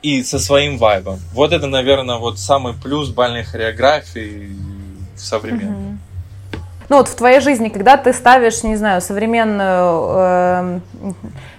и 0.01 0.23
со 0.23 0.39
своим 0.39 0.77
вайбом. 0.77 1.19
Вот 1.33 1.53
это, 1.53 1.67
наверное, 1.67 2.17
вот 2.17 2.39
самый 2.39 2.73
плюс 2.73 3.09
бальной 3.09 3.43
хореографии 3.43 4.55
современной. 5.15 5.97
Ну 6.89 6.97
вот 6.97 7.07
в 7.07 7.15
твоей 7.15 7.39
жизни, 7.39 7.69
когда 7.69 7.97
ты 7.97 8.13
ставишь, 8.13 8.63
не 8.63 8.75
знаю, 8.75 9.01
современную, 9.01 10.05
э, 10.15 10.79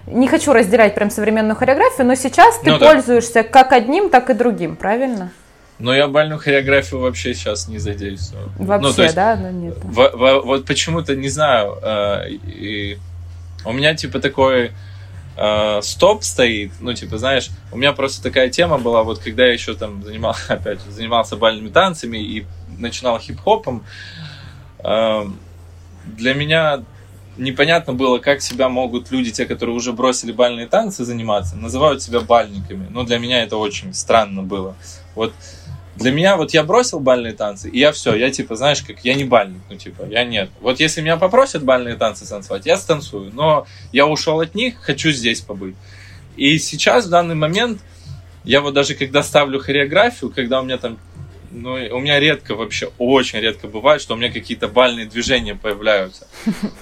не 0.06 0.28
хочу 0.28 0.52
разделять 0.52 0.94
прям 0.94 1.10
современную 1.10 1.56
хореографию, 1.56 2.06
но 2.06 2.14
сейчас 2.14 2.58
ты 2.58 2.70
ну, 2.70 2.78
пользуешься 2.78 3.42
да. 3.42 3.44
как 3.44 3.72
одним, 3.72 4.08
так 4.08 4.30
и 4.30 4.34
другим, 4.34 4.76
правильно? 4.76 5.32
Но 5.78 5.94
я 5.94 6.08
бальную 6.08 6.38
хореографию 6.38 7.00
вообще 7.00 7.34
сейчас 7.34 7.68
не 7.68 7.78
задействую. 7.78 8.50
Вообще, 8.58 8.94
ну, 8.96 9.02
есть, 9.02 9.14
да? 9.14 9.36
Но 9.36 9.50
нет. 9.50 9.76
В, 9.82 10.10
в, 10.10 10.40
вот 10.44 10.64
почему-то, 10.64 11.14
не 11.14 11.28
знаю, 11.28 11.78
э, 11.82 12.30
и, 12.30 12.98
у 13.64 13.72
меня 13.72 13.94
типа 13.94 14.20
такой 14.20 14.70
э, 15.36 15.80
стоп 15.82 16.22
стоит, 16.22 16.70
ну, 16.80 16.94
типа, 16.94 17.18
знаешь, 17.18 17.50
у 17.72 17.76
меня 17.76 17.92
просто 17.92 18.22
такая 18.22 18.48
тема 18.48 18.78
была, 18.78 19.02
вот 19.02 19.18
когда 19.18 19.44
я 19.44 19.52
еще 19.52 19.74
там 19.74 20.02
занимался, 20.02 20.40
опять 20.54 20.82
же, 20.82 20.90
занимался 20.92 21.36
бальными 21.36 21.68
танцами 21.68 22.18
и 22.18 22.46
начинал 22.78 23.18
хип-хопом, 23.18 23.84
э, 23.84 24.25
для 24.82 26.34
меня 26.34 26.84
непонятно 27.36 27.92
было, 27.92 28.18
как 28.18 28.40
себя 28.40 28.68
могут 28.68 29.10
люди, 29.10 29.30
те, 29.30 29.46
которые 29.46 29.74
уже 29.76 29.92
бросили 29.92 30.32
бальные 30.32 30.66
танцы 30.66 31.04
заниматься, 31.04 31.56
называют 31.56 32.02
себя 32.02 32.20
бальниками. 32.20 32.86
Ну, 32.90 33.04
для 33.04 33.18
меня 33.18 33.42
это 33.42 33.56
очень 33.56 33.92
странно 33.94 34.42
было. 34.42 34.76
Вот 35.14 35.32
для 35.96 36.12
меня, 36.12 36.36
вот 36.36 36.52
я 36.52 36.62
бросил 36.62 37.00
бальные 37.00 37.32
танцы, 37.32 37.70
и 37.70 37.78
я 37.78 37.90
все, 37.90 38.14
я 38.14 38.30
типа, 38.30 38.54
знаешь, 38.54 38.82
как 38.82 39.04
я 39.04 39.14
не 39.14 39.24
бальник, 39.24 39.62
ну 39.70 39.76
типа, 39.76 40.04
я 40.04 40.24
нет. 40.24 40.50
Вот 40.60 40.78
если 40.78 41.00
меня 41.00 41.16
попросят 41.16 41.64
бальные 41.64 41.96
танцы 41.96 42.28
танцевать, 42.28 42.66
я 42.66 42.76
станцую, 42.76 43.32
но 43.32 43.66
я 43.92 44.06
ушел 44.06 44.40
от 44.40 44.54
них, 44.54 44.76
хочу 44.80 45.10
здесь 45.10 45.40
побыть. 45.40 45.74
И 46.36 46.58
сейчас, 46.58 47.06
в 47.06 47.10
данный 47.10 47.34
момент, 47.34 47.80
я 48.44 48.60
вот 48.60 48.74
даже 48.74 48.94
когда 48.94 49.22
ставлю 49.22 49.58
хореографию, 49.58 50.30
когда 50.30 50.60
у 50.60 50.64
меня 50.64 50.76
там, 50.76 50.98
ну, 51.56 51.72
у 51.72 52.00
меня 52.00 52.20
редко 52.20 52.54
вообще, 52.54 52.90
очень 52.98 53.40
редко 53.40 53.66
бывает, 53.68 54.00
что 54.00 54.14
у 54.14 54.16
меня 54.16 54.30
какие-то 54.30 54.68
бальные 54.68 55.06
движения 55.06 55.54
появляются. 55.54 56.28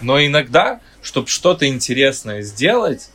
Но 0.01 0.21
иногда, 0.25 0.81
чтобы 1.03 1.29
что-то 1.29 1.67
интересное 1.67 2.43
сделать, 2.43 3.11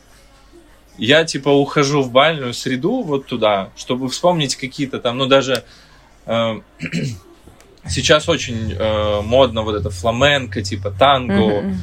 я 0.98 1.24
типа 1.24 1.48
ухожу 1.48 2.02
в 2.02 2.10
бальную 2.10 2.54
среду 2.54 3.02
вот 3.02 3.26
туда, 3.26 3.70
чтобы 3.76 4.08
вспомнить 4.08 4.56
какие-то 4.56 4.98
там, 4.98 5.18
ну 5.18 5.26
даже 5.26 5.64
Эм, 6.26 6.62
сейчас 7.88 8.28
очень 8.28 8.72
э, 8.72 9.20
модно 9.22 9.62
вот 9.62 9.74
это 9.74 9.90
фламенко, 9.90 10.62
типа 10.62 10.90
танго, 10.90 11.74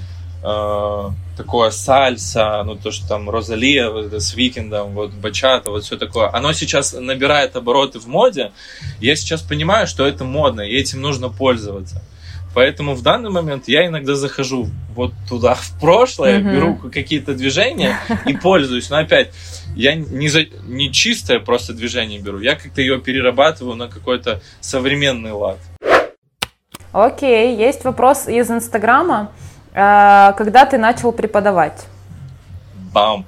э, 0.44 1.10
такое 1.38 1.70
сальса, 1.70 2.64
ну 2.66 2.76
то, 2.76 2.92
что 2.92 3.08
там 3.08 3.30
Розалия 3.30 3.90
вот 3.90 4.08
это 4.08 4.20
с 4.20 4.34
Викендом, 4.34 4.94
вот 4.94 5.12
бачата, 5.12 5.70
вот 5.70 5.84
все 5.84 5.96
такое. 5.96 6.30
Оно 6.34 6.52
сейчас 6.54 6.94
набирает 6.94 7.56
обороты 7.56 8.00
в 8.00 8.08
моде. 8.08 8.52
Я 9.00 9.16
сейчас 9.16 9.42
понимаю, 9.42 9.88
что 9.88 10.06
это 10.06 10.26
модно, 10.26 10.62
и 10.62 10.76
этим 10.76 11.02
нужно 11.02 11.30
пользоваться. 11.30 12.02
Поэтому 12.54 12.96
в 12.96 13.04
данный 13.04 13.30
момент 13.30 13.68
я 13.68 13.86
иногда 13.86 14.16
захожу 14.16 14.68
вот 14.96 15.14
туда, 15.30 15.54
в 15.54 15.80
прошлое, 15.80 16.40
mm-hmm. 16.40 16.54
беру 16.54 16.76
какие-то 16.92 17.36
движения 17.36 18.00
и 18.26 18.34
пользуюсь. 18.36 18.90
Но 18.90 18.98
опять, 18.98 19.32
я 19.76 19.94
не, 19.94 20.28
за, 20.28 20.46
не 20.66 20.92
чистое 20.92 21.40
просто 21.40 21.74
движение 21.74 22.20
беру, 22.20 22.40
я 22.40 22.56
как-то 22.56 22.82
ее 22.82 23.00
перерабатываю 23.00 23.76
на 23.76 23.88
какой-то 23.88 24.42
современный 24.60 25.34
лад. 25.34 25.60
Окей, 26.94 27.56
есть 27.56 27.84
вопрос 27.84 28.28
из 28.28 28.50
Инстаграма. 28.50 29.32
Э, 29.78 30.34
когда 30.36 30.66
ты 30.66 30.78
начал 30.78 31.12
преподавать? 31.12 31.86
Бам. 32.94 33.26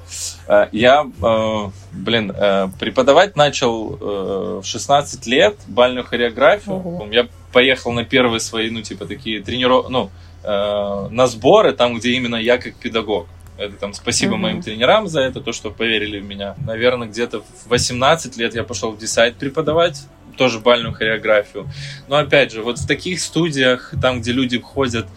Э, 0.48 0.68
я, 0.72 1.06
э, 1.22 1.70
блин, 1.92 2.32
э, 2.36 2.70
преподавать 2.80 3.36
начал 3.36 4.62
в 4.62 4.64
16 4.64 5.28
лет 5.28 5.56
бальную 5.68 6.06
хореографию. 6.06 6.78
Ого. 6.78 7.08
Я 7.12 7.28
поехал 7.54 7.92
на 7.92 8.04
первые 8.04 8.40
свои, 8.40 8.72
ну, 8.72 8.82
типа, 8.82 9.06
такие 9.06 9.42
тренировки, 9.44 9.92
ну, 9.92 10.10
на 10.44 11.28
сборы, 11.28 11.74
там, 11.74 11.98
где 11.98 12.12
именно 12.12 12.38
я 12.38 12.58
как 12.58 12.76
педагог. 12.76 13.28
Это 13.58 13.76
там 13.76 13.94
спасибо 13.94 14.36
mm-hmm. 14.36 14.38
моим 14.38 14.62
тренерам 14.62 15.08
за 15.08 15.20
это, 15.20 15.42
то, 15.42 15.52
что 15.52 15.70
поверили 15.70 16.20
в 16.20 16.24
меня. 16.24 16.56
Наверное, 16.66 17.10
где-то 17.10 17.42
в 17.42 17.68
18 17.68 18.38
лет 18.38 18.56
я 18.56 18.64
пошел 18.64 18.92
в 18.92 18.98
десайт 18.98 19.36
преподавать, 19.36 20.02
тоже 20.38 20.60
бальную 20.60 20.94
хореографию. 20.94 21.68
Но 22.08 22.16
опять 22.16 22.54
же, 22.54 22.64
вот 22.64 22.80
в 22.80 22.88
таких 22.88 23.20
студиях, 23.20 23.94
там, 24.02 24.22
где 24.22 24.32
люди 24.32 24.60
ходят 24.60 25.08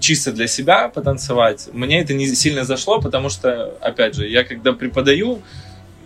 чисто 0.00 0.32
для 0.32 0.46
себя 0.46 0.88
потанцевать, 0.88 1.68
мне 1.72 2.00
это 2.00 2.14
не 2.14 2.26
сильно 2.28 2.64
зашло, 2.64 3.00
потому 3.00 3.28
что, 3.28 3.74
опять 3.80 4.14
же, 4.14 4.28
я 4.28 4.44
когда 4.44 4.72
преподаю, 4.72 5.42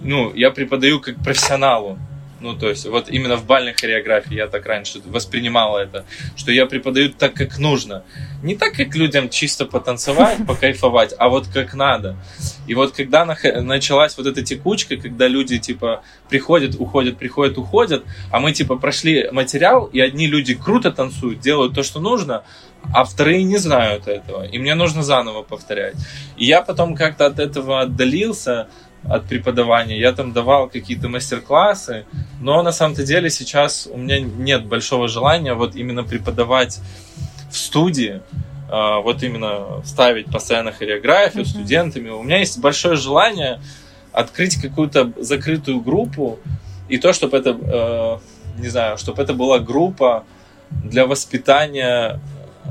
ну, 0.01 0.33
я 0.35 0.51
преподаю 0.51 1.01
как 1.01 1.17
профессионалу. 1.23 1.99
Ну, 2.45 2.55
то 2.55 2.69
есть, 2.69 2.85
вот 2.85 3.09
именно 3.09 3.37
в 3.37 3.47
бальной 3.47 3.73
хореографии 3.73 4.35
я 4.35 4.49
так 4.49 4.67
раньше 4.67 5.01
воспринимал 5.07 5.79
это, 5.79 6.05
что 6.37 6.53
я 6.53 6.67
преподаю 6.67 7.11
так, 7.11 7.33
как 7.33 7.59
нужно. 7.59 8.05
Не 8.43 8.55
так, 8.55 8.75
как 8.75 8.95
людям 8.95 9.31
чисто 9.31 9.65
потанцевать, 9.65 10.37
покайфовать, 10.47 11.15
а 11.17 11.31
вот 11.31 11.49
как 11.49 11.73
надо. 11.73 12.17
И 12.67 12.75
вот 12.75 12.93
когда 12.93 13.25
началась 13.25 14.19
вот 14.19 14.27
эта 14.27 14.43
текучка, 14.43 14.99
когда 14.99 15.27
люди, 15.27 15.59
типа, 15.59 16.03
приходят, 16.29 16.77
уходят, 16.79 17.17
приходят, 17.17 17.57
уходят, 17.57 18.05
а 18.31 18.41
мы, 18.41 18.53
типа, 18.53 18.77
прошли 18.77 19.27
материал, 19.33 19.87
и 19.87 20.01
одни 20.01 20.27
люди 20.27 20.55
круто 20.55 20.91
танцуют, 20.91 21.41
делают 21.41 21.75
то, 21.75 21.83
что 21.83 21.99
нужно, 21.99 22.45
а 22.93 23.05
вторые 23.05 23.43
не 23.45 23.59
знают 23.59 24.09
этого, 24.09 24.45
и 24.45 24.59
мне 24.59 24.75
нужно 24.75 25.03
заново 25.03 25.43
повторять. 25.43 25.95
И 26.37 26.45
я 26.45 26.63
потом 26.63 26.95
как-то 26.95 27.27
от 27.27 27.39
этого 27.39 27.83
отдалился, 27.83 28.69
от 29.07 29.27
преподавания, 29.27 29.99
я 29.99 30.13
там 30.13 30.33
давал 30.33 30.69
какие-то 30.69 31.09
мастер-классы, 31.09 32.07
но 32.41 32.63
на 32.63 32.73
самом-то 32.73 33.05
деле 33.05 33.29
сейчас 33.29 33.87
у 33.91 33.99
меня 33.99 34.19
нет 34.21 34.65
большого 34.65 35.09
желания 35.09 35.55
вот 35.55 35.77
именно 35.77 36.05
преподавать 36.05 36.81
в 37.51 37.57
студии, 37.57 38.23
а, 38.71 39.01
вот 39.01 39.23
именно 39.23 39.83
ставить 39.85 40.27
постоянно 40.27 40.73
хореографию 40.73 41.45
mm-hmm. 41.45 41.49
студентами. 41.49 42.09
У 42.09 42.23
меня 42.23 42.39
есть 42.39 42.59
большое 42.59 42.97
желание 42.97 43.61
открыть 44.13 44.61
какую-то 44.61 45.13
закрытую 45.19 45.81
группу, 45.81 46.39
и 46.89 46.99
то, 46.99 47.13
чтобы 47.13 47.37
это, 47.37 47.51
э, 47.51 48.61
не 48.61 48.69
знаю, 48.69 48.97
чтобы 48.99 49.23
это 49.23 49.35
была 49.35 49.59
группа 49.59 50.25
для 50.71 51.07
воспитания 51.07 52.21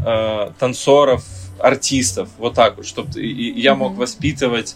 э, 0.06 0.52
танцоров, 0.60 1.24
артистов, 1.60 2.30
вот 2.38 2.56
так 2.56 2.78
вот, 2.78 2.86
чтобы 2.86 3.22
я 3.22 3.76
мог 3.76 3.96
воспитывать 3.96 4.76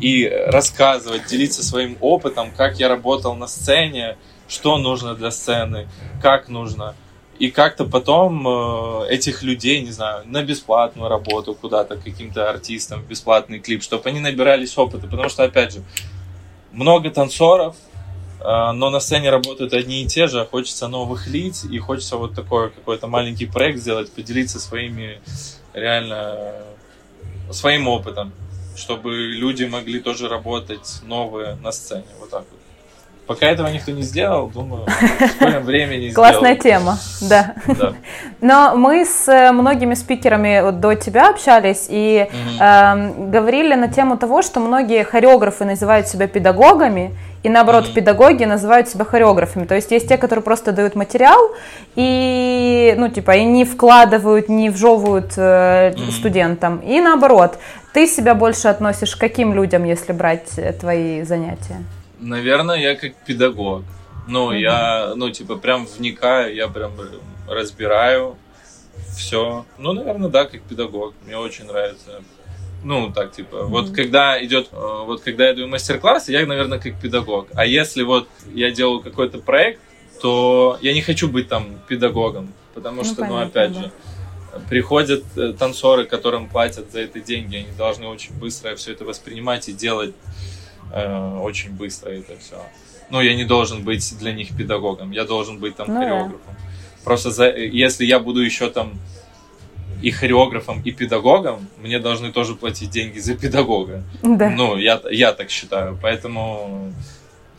и 0.00 0.28
рассказывать, 0.48 1.26
делиться 1.26 1.64
своим 1.64 1.96
опытом, 2.00 2.50
как 2.56 2.78
я 2.78 2.88
работал 2.88 3.34
на 3.34 3.46
сцене, 3.46 4.16
что 4.48 4.78
нужно 4.78 5.14
для 5.14 5.30
сцены, 5.30 5.88
как 6.22 6.48
нужно. 6.48 6.94
И 7.38 7.50
как-то 7.50 7.84
потом 7.84 8.46
э, 8.48 9.08
этих 9.10 9.42
людей, 9.42 9.82
не 9.82 9.90
знаю, 9.90 10.22
на 10.24 10.42
бесплатную 10.42 11.10
работу 11.10 11.54
куда-то, 11.54 11.96
каким-то 11.96 12.48
артистам, 12.48 13.02
бесплатный 13.02 13.58
клип, 13.58 13.82
чтобы 13.82 14.08
они 14.08 14.20
набирались 14.20 14.76
опыта. 14.78 15.06
Потому 15.06 15.28
что, 15.28 15.44
опять 15.44 15.74
же, 15.74 15.82
много 16.72 17.10
танцоров, 17.10 17.76
но 18.72 18.90
на 18.90 19.00
сцене 19.00 19.30
работают 19.30 19.72
одни 19.72 20.02
и 20.02 20.06
те 20.06 20.26
же, 20.26 20.40
а 20.40 20.46
хочется 20.46 20.88
новых 20.88 21.26
лиц, 21.26 21.64
и 21.64 21.78
хочется 21.78 22.16
вот 22.16 22.34
такой 22.34 22.70
какой-то 22.70 23.06
маленький 23.06 23.46
проект 23.46 23.78
сделать, 23.78 24.12
поделиться 24.12 24.60
своими 24.60 25.20
реально 25.74 26.52
своим 27.50 27.88
опытом 27.88 28.32
чтобы 28.76 29.10
люди 29.10 29.64
могли 29.64 30.00
тоже 30.00 30.28
работать 30.28 31.00
новые 31.04 31.56
на 31.56 31.72
сцене. 31.72 32.04
Вот 32.20 32.30
так 32.30 32.40
вот. 32.50 32.60
Пока 33.26 33.46
этого 33.46 33.66
никто 33.68 33.90
не 33.90 34.02
сделал, 34.02 34.46
думаю, 34.48 34.86
в 35.40 35.60
времени 35.62 36.10
Классная 36.10 36.54
тема, 36.54 36.96
да. 37.22 37.54
да. 37.66 37.94
Но 38.40 38.76
мы 38.76 39.04
с 39.04 39.26
э, 39.26 39.50
многими 39.50 39.94
спикерами 39.94 40.60
вот 40.62 40.78
до 40.78 40.94
тебя 40.94 41.30
общались 41.30 41.86
и 41.88 42.28
угу. 42.28 42.62
э, 42.62 43.30
говорили 43.30 43.74
на 43.74 43.88
тему 43.88 44.16
того, 44.16 44.42
что 44.42 44.60
многие 44.60 45.02
хореографы 45.02 45.64
называют 45.64 46.06
себя 46.06 46.28
педагогами, 46.28 47.16
и 47.46 47.48
наоборот, 47.48 47.94
педагоги 47.94 48.42
называют 48.42 48.88
себя 48.88 49.04
хореографами. 49.04 49.66
То 49.66 49.76
есть 49.76 49.92
есть 49.92 50.08
те, 50.08 50.18
которые 50.18 50.42
просто 50.42 50.72
дают 50.72 50.96
материал 50.96 51.54
и, 51.94 52.92
ну, 52.98 53.08
типа, 53.08 53.36
и 53.36 53.44
не 53.44 53.64
вкладывают, 53.64 54.48
не 54.48 54.68
вжевывают 54.68 55.34
э, 55.36 55.94
студентам. 56.10 56.78
И 56.78 57.00
наоборот, 57.00 57.56
ты 57.92 58.08
себя 58.08 58.34
больше 58.34 58.66
относишь 58.66 59.14
к 59.14 59.20
каким 59.20 59.54
людям, 59.54 59.84
если 59.84 60.12
брать 60.12 60.58
э, 60.58 60.72
твои 60.72 61.22
занятия? 61.22 61.84
Наверное, 62.18 62.78
я 62.78 62.96
как 62.96 63.14
педагог. 63.14 63.84
Ну, 64.26 64.50
mm-hmm. 64.50 64.58
я, 64.58 65.12
ну, 65.14 65.30
типа, 65.30 65.54
прям 65.54 65.86
вникаю, 65.86 66.52
я 66.52 66.66
прям 66.66 66.94
разбираю 67.48 68.34
все. 69.16 69.64
Ну, 69.78 69.92
наверное, 69.92 70.30
да, 70.30 70.46
как 70.46 70.62
педагог. 70.62 71.14
Мне 71.24 71.38
очень 71.38 71.66
нравится 71.66 72.22
ну, 72.86 73.12
так, 73.12 73.32
типа, 73.32 73.56
mm-hmm. 73.56 73.66
вот 73.66 73.90
когда 73.90 74.42
идет, 74.44 74.68
э, 74.70 75.02
вот 75.06 75.20
когда 75.20 75.48
я 75.48 75.54
даю 75.54 75.66
мастер-класс, 75.66 76.28
я, 76.28 76.46
наверное, 76.46 76.78
как 76.78 76.94
педагог. 77.00 77.48
А 77.54 77.66
если 77.66 78.04
вот 78.04 78.28
я 78.54 78.70
делаю 78.70 79.00
какой-то 79.00 79.38
проект, 79.38 79.80
то 80.22 80.78
я 80.80 80.94
не 80.94 81.02
хочу 81.02 81.28
быть 81.28 81.48
там 81.48 81.80
педагогом, 81.88 82.52
потому 82.74 82.98
ну, 82.98 83.04
что, 83.04 83.24
ну, 83.24 83.34
понятно, 83.34 83.40
ну, 83.40 83.46
опять 83.46 83.72
да. 83.72 83.80
же, 83.80 83.92
приходят 84.68 85.24
э, 85.36 85.52
танцоры, 85.58 86.04
которым 86.04 86.48
платят 86.48 86.92
за 86.92 87.00
это 87.00 87.18
деньги, 87.18 87.56
они 87.56 87.76
должны 87.76 88.06
очень 88.06 88.32
быстро 88.34 88.76
все 88.76 88.92
это 88.92 89.04
воспринимать 89.04 89.68
и 89.68 89.72
делать 89.72 90.14
э, 90.92 91.38
очень 91.40 91.72
быстро 91.72 92.10
это 92.10 92.38
все. 92.38 92.62
Ну, 93.10 93.20
я 93.20 93.34
не 93.34 93.44
должен 93.44 93.82
быть 93.82 94.16
для 94.16 94.32
них 94.32 94.56
педагогом, 94.56 95.10
я 95.10 95.24
должен 95.24 95.58
быть 95.58 95.74
там 95.74 95.88
ну, 95.88 95.98
хореографом. 95.98 96.40
Да. 96.46 97.02
Просто 97.02 97.32
за, 97.32 97.50
если 97.50 98.04
я 98.04 98.20
буду 98.20 98.40
еще 98.42 98.70
там 98.70 98.92
и 100.02 100.10
хореографом, 100.10 100.82
и 100.84 100.92
педагогом, 100.92 101.66
мне 101.82 101.98
должны 101.98 102.32
тоже 102.32 102.54
платить 102.54 102.90
деньги 102.90 103.18
за 103.18 103.34
педагога. 103.34 104.02
Да. 104.22 104.50
Ну, 104.50 104.76
я, 104.76 105.00
я 105.10 105.32
так 105.32 105.50
считаю. 105.50 105.98
Поэтому 106.00 106.92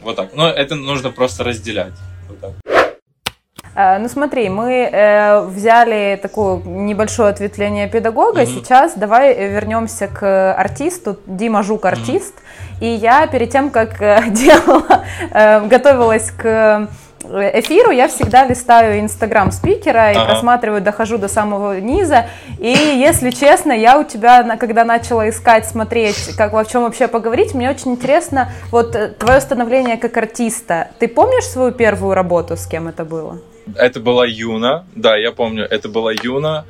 вот 0.01 0.15
так. 0.15 0.33
Но 0.35 0.49
это 0.49 0.75
нужно 0.75 1.09
просто 1.09 1.43
разделять. 1.43 1.93
Вот 2.29 2.39
так. 2.39 2.51
Э, 3.75 3.99
ну 3.99 4.09
смотри, 4.09 4.49
мы 4.49 4.89
э, 4.91 5.41
взяли 5.45 6.19
такое 6.21 6.61
небольшое 6.63 7.29
ответвление 7.29 7.87
педагога. 7.87 8.41
Mm-hmm. 8.41 8.55
Сейчас 8.55 8.93
давай 8.95 9.49
вернемся 9.49 10.07
к 10.07 10.53
артисту. 10.53 11.19
Дима 11.27 11.63
Жук 11.63 11.85
артист. 11.85 12.33
Mm-hmm. 12.35 12.67
И 12.81 12.87
я 12.87 13.27
перед 13.27 13.51
тем, 13.51 13.69
как 13.69 14.01
э, 14.01 14.23
делала, 14.29 15.05
э, 15.31 15.67
готовилась 15.67 16.31
к 16.31 16.89
эфиру 17.23 17.91
я 17.91 18.07
всегда 18.07 18.45
листаю 18.45 18.99
инстаграм 18.99 19.51
спикера 19.51 20.11
и 20.11 20.15
ага. 20.15 20.25
просматриваю, 20.25 20.81
дохожу 20.81 21.17
до 21.17 21.27
самого 21.27 21.79
низа. 21.79 22.27
И 22.59 22.69
если 22.69 23.31
честно, 23.31 23.71
я 23.71 23.99
у 23.99 24.03
тебя, 24.03 24.57
когда 24.57 24.83
начала 24.83 25.29
искать, 25.29 25.65
смотреть, 25.67 26.35
как 26.37 26.53
во 26.53 26.65
чем 26.65 26.83
вообще 26.83 27.07
поговорить, 27.07 27.53
мне 27.53 27.69
очень 27.69 27.91
интересно 27.91 28.51
вот 28.71 28.95
э, 28.95 29.09
твое 29.09 29.41
становление 29.41 29.97
как 29.97 30.15
артиста. 30.17 30.89
Ты 30.99 31.07
помнишь 31.07 31.45
свою 31.45 31.71
первую 31.71 32.13
работу, 32.13 32.55
с 32.55 32.65
кем 32.65 32.87
это 32.87 33.05
было? 33.05 33.39
Это 33.75 33.99
была 33.99 34.25
Юна, 34.25 34.85
да, 34.95 35.17
я 35.17 35.31
помню, 35.31 35.65
это 35.69 35.89
была 35.89 36.11
Юна. 36.11 36.65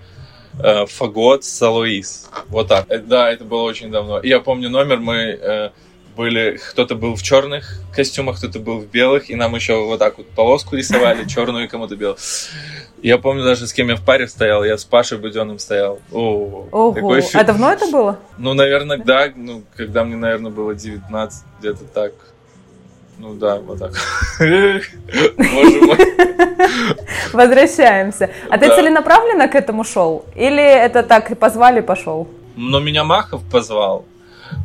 Э, 0.60 0.86
Фагот 0.88 1.44
Салуис. 1.44 2.30
Вот 2.50 2.68
так. 2.68 2.86
Э, 2.90 2.98
да, 2.98 3.32
это 3.32 3.44
было 3.44 3.62
очень 3.62 3.92
давно. 3.92 4.22
Я 4.24 4.40
помню 4.40 4.70
номер, 4.70 4.98
мы 5.00 5.72
были, 6.18 6.60
кто-то 6.72 6.96
был 6.96 7.16
в 7.16 7.22
черных 7.22 7.80
костюмах, 7.94 8.38
кто-то 8.38 8.60
был 8.60 8.80
в 8.80 8.88
белых, 8.88 9.30
и 9.30 9.36
нам 9.36 9.56
еще 9.56 9.82
вот 9.86 10.00
так 10.00 10.18
вот 10.18 10.28
полоску 10.30 10.76
рисовали, 10.76 11.26
черную 11.28 11.66
и 11.66 11.68
кому-то 11.68 11.96
белую. 11.96 12.18
Я 13.02 13.20
помню 13.20 13.44
даже, 13.44 13.68
с 13.68 13.74
кем 13.74 13.90
я 13.90 13.96
в 13.96 14.04
паре 14.04 14.28
стоял, 14.28 14.64
я 14.64 14.78
с 14.78 14.84
Пашей 14.84 15.20
Буденным 15.20 15.60
стоял. 15.60 16.00
О, 16.12 16.68
Ого, 16.72 16.94
такой 16.94 17.24
а 17.34 17.44
давно 17.44 17.72
это 17.72 17.88
было? 17.92 18.20
Ну, 18.38 18.54
наверное, 18.54 18.98
да, 18.98 19.32
ну, 19.36 19.64
когда 19.76 20.04
мне, 20.04 20.16
наверное, 20.16 20.52
было 20.52 20.74
19, 20.74 21.44
где-то 21.60 21.84
так. 21.86 22.14
Ну 23.20 23.34
да, 23.34 23.56
вот 23.58 23.80
так. 23.80 23.94
Боже 24.40 25.82
мой. 25.82 25.98
Возвращаемся. 27.34 28.30
А 28.50 28.58
ты 28.58 28.68
целенаправленно 28.68 29.48
к 29.48 29.56
этому 29.56 29.84
шел? 29.84 30.26
Или 30.36 30.62
это 30.62 31.04
так, 31.04 31.38
позвали, 31.40 31.82
пошел? 31.82 32.28
Ну, 32.56 32.80
меня 32.80 33.04
Махов 33.04 33.42
позвал. 33.52 34.06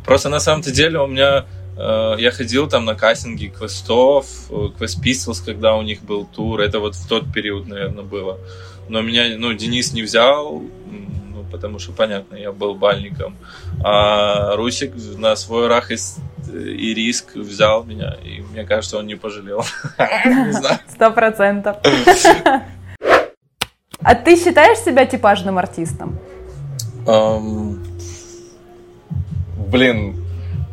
Просто 0.05 0.29
на 0.29 0.39
самом-то 0.39 0.71
деле 0.71 0.99
у 0.99 1.07
меня 1.07 1.45
э, 1.77 2.15
я 2.19 2.31
ходил 2.31 2.67
там 2.67 2.85
на 2.85 2.95
кастинги 2.95 3.47
квестов, 3.47 4.25
квест 4.77 5.03
Pistols, 5.03 5.43
когда 5.43 5.75
у 5.75 5.81
них 5.81 6.03
был 6.03 6.25
тур. 6.25 6.59
Это 6.59 6.79
вот 6.79 6.95
в 6.95 7.07
тот 7.07 7.31
период, 7.31 7.67
наверное, 7.67 8.03
было. 8.03 8.39
Но 8.89 9.01
меня, 9.01 9.37
ну, 9.37 9.53
Денис 9.53 9.93
не 9.93 10.01
взял, 10.01 10.61
ну, 10.61 11.43
потому 11.51 11.79
что, 11.79 11.91
понятно, 11.93 12.35
я 12.35 12.51
был 12.51 12.75
бальником. 12.75 13.37
А 13.83 14.55
Русик 14.55 14.93
на 15.17 15.35
свой 15.35 15.67
рах 15.67 15.91
и, 15.91 15.97
и 16.53 16.93
риск 16.93 17.35
взял 17.35 17.83
меня, 17.83 18.17
и 18.23 18.41
мне 18.41 18.65
кажется, 18.65 18.97
он 18.97 19.07
не 19.07 19.15
пожалел. 19.15 19.63
Сто 20.89 21.11
процентов. 21.11 21.77
А 23.99 24.15
ты 24.15 24.35
считаешь 24.35 24.79
себя 24.79 25.05
типажным 25.05 25.57
артистом? 25.57 26.19
Блин, 29.73 30.15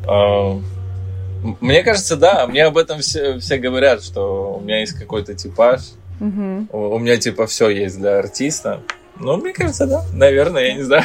э, 0.07 0.61
мне 1.61 1.83
кажется, 1.83 2.17
да, 2.17 2.47
мне 2.47 2.67
об 2.67 2.77
этом 2.77 3.01
все, 3.01 3.39
все 3.39 3.57
говорят, 3.57 4.05
что 4.05 4.59
у 4.59 4.61
меня 4.61 4.81
есть 4.81 4.93
какой-то 4.93 5.35
типаж, 5.35 5.81
угу. 6.21 6.67
у, 6.71 6.79
у 6.95 6.99
меня 6.99 7.17
типа 7.17 7.47
все 7.47 7.71
есть 7.71 7.99
для 7.99 8.19
артиста. 8.19 8.83
Ну, 9.19 9.39
мне 9.39 9.53
кажется, 9.53 9.87
да, 9.87 10.05
наверное, 10.13 10.67
я 10.67 10.75
не 10.75 10.83
знаю. 10.83 11.05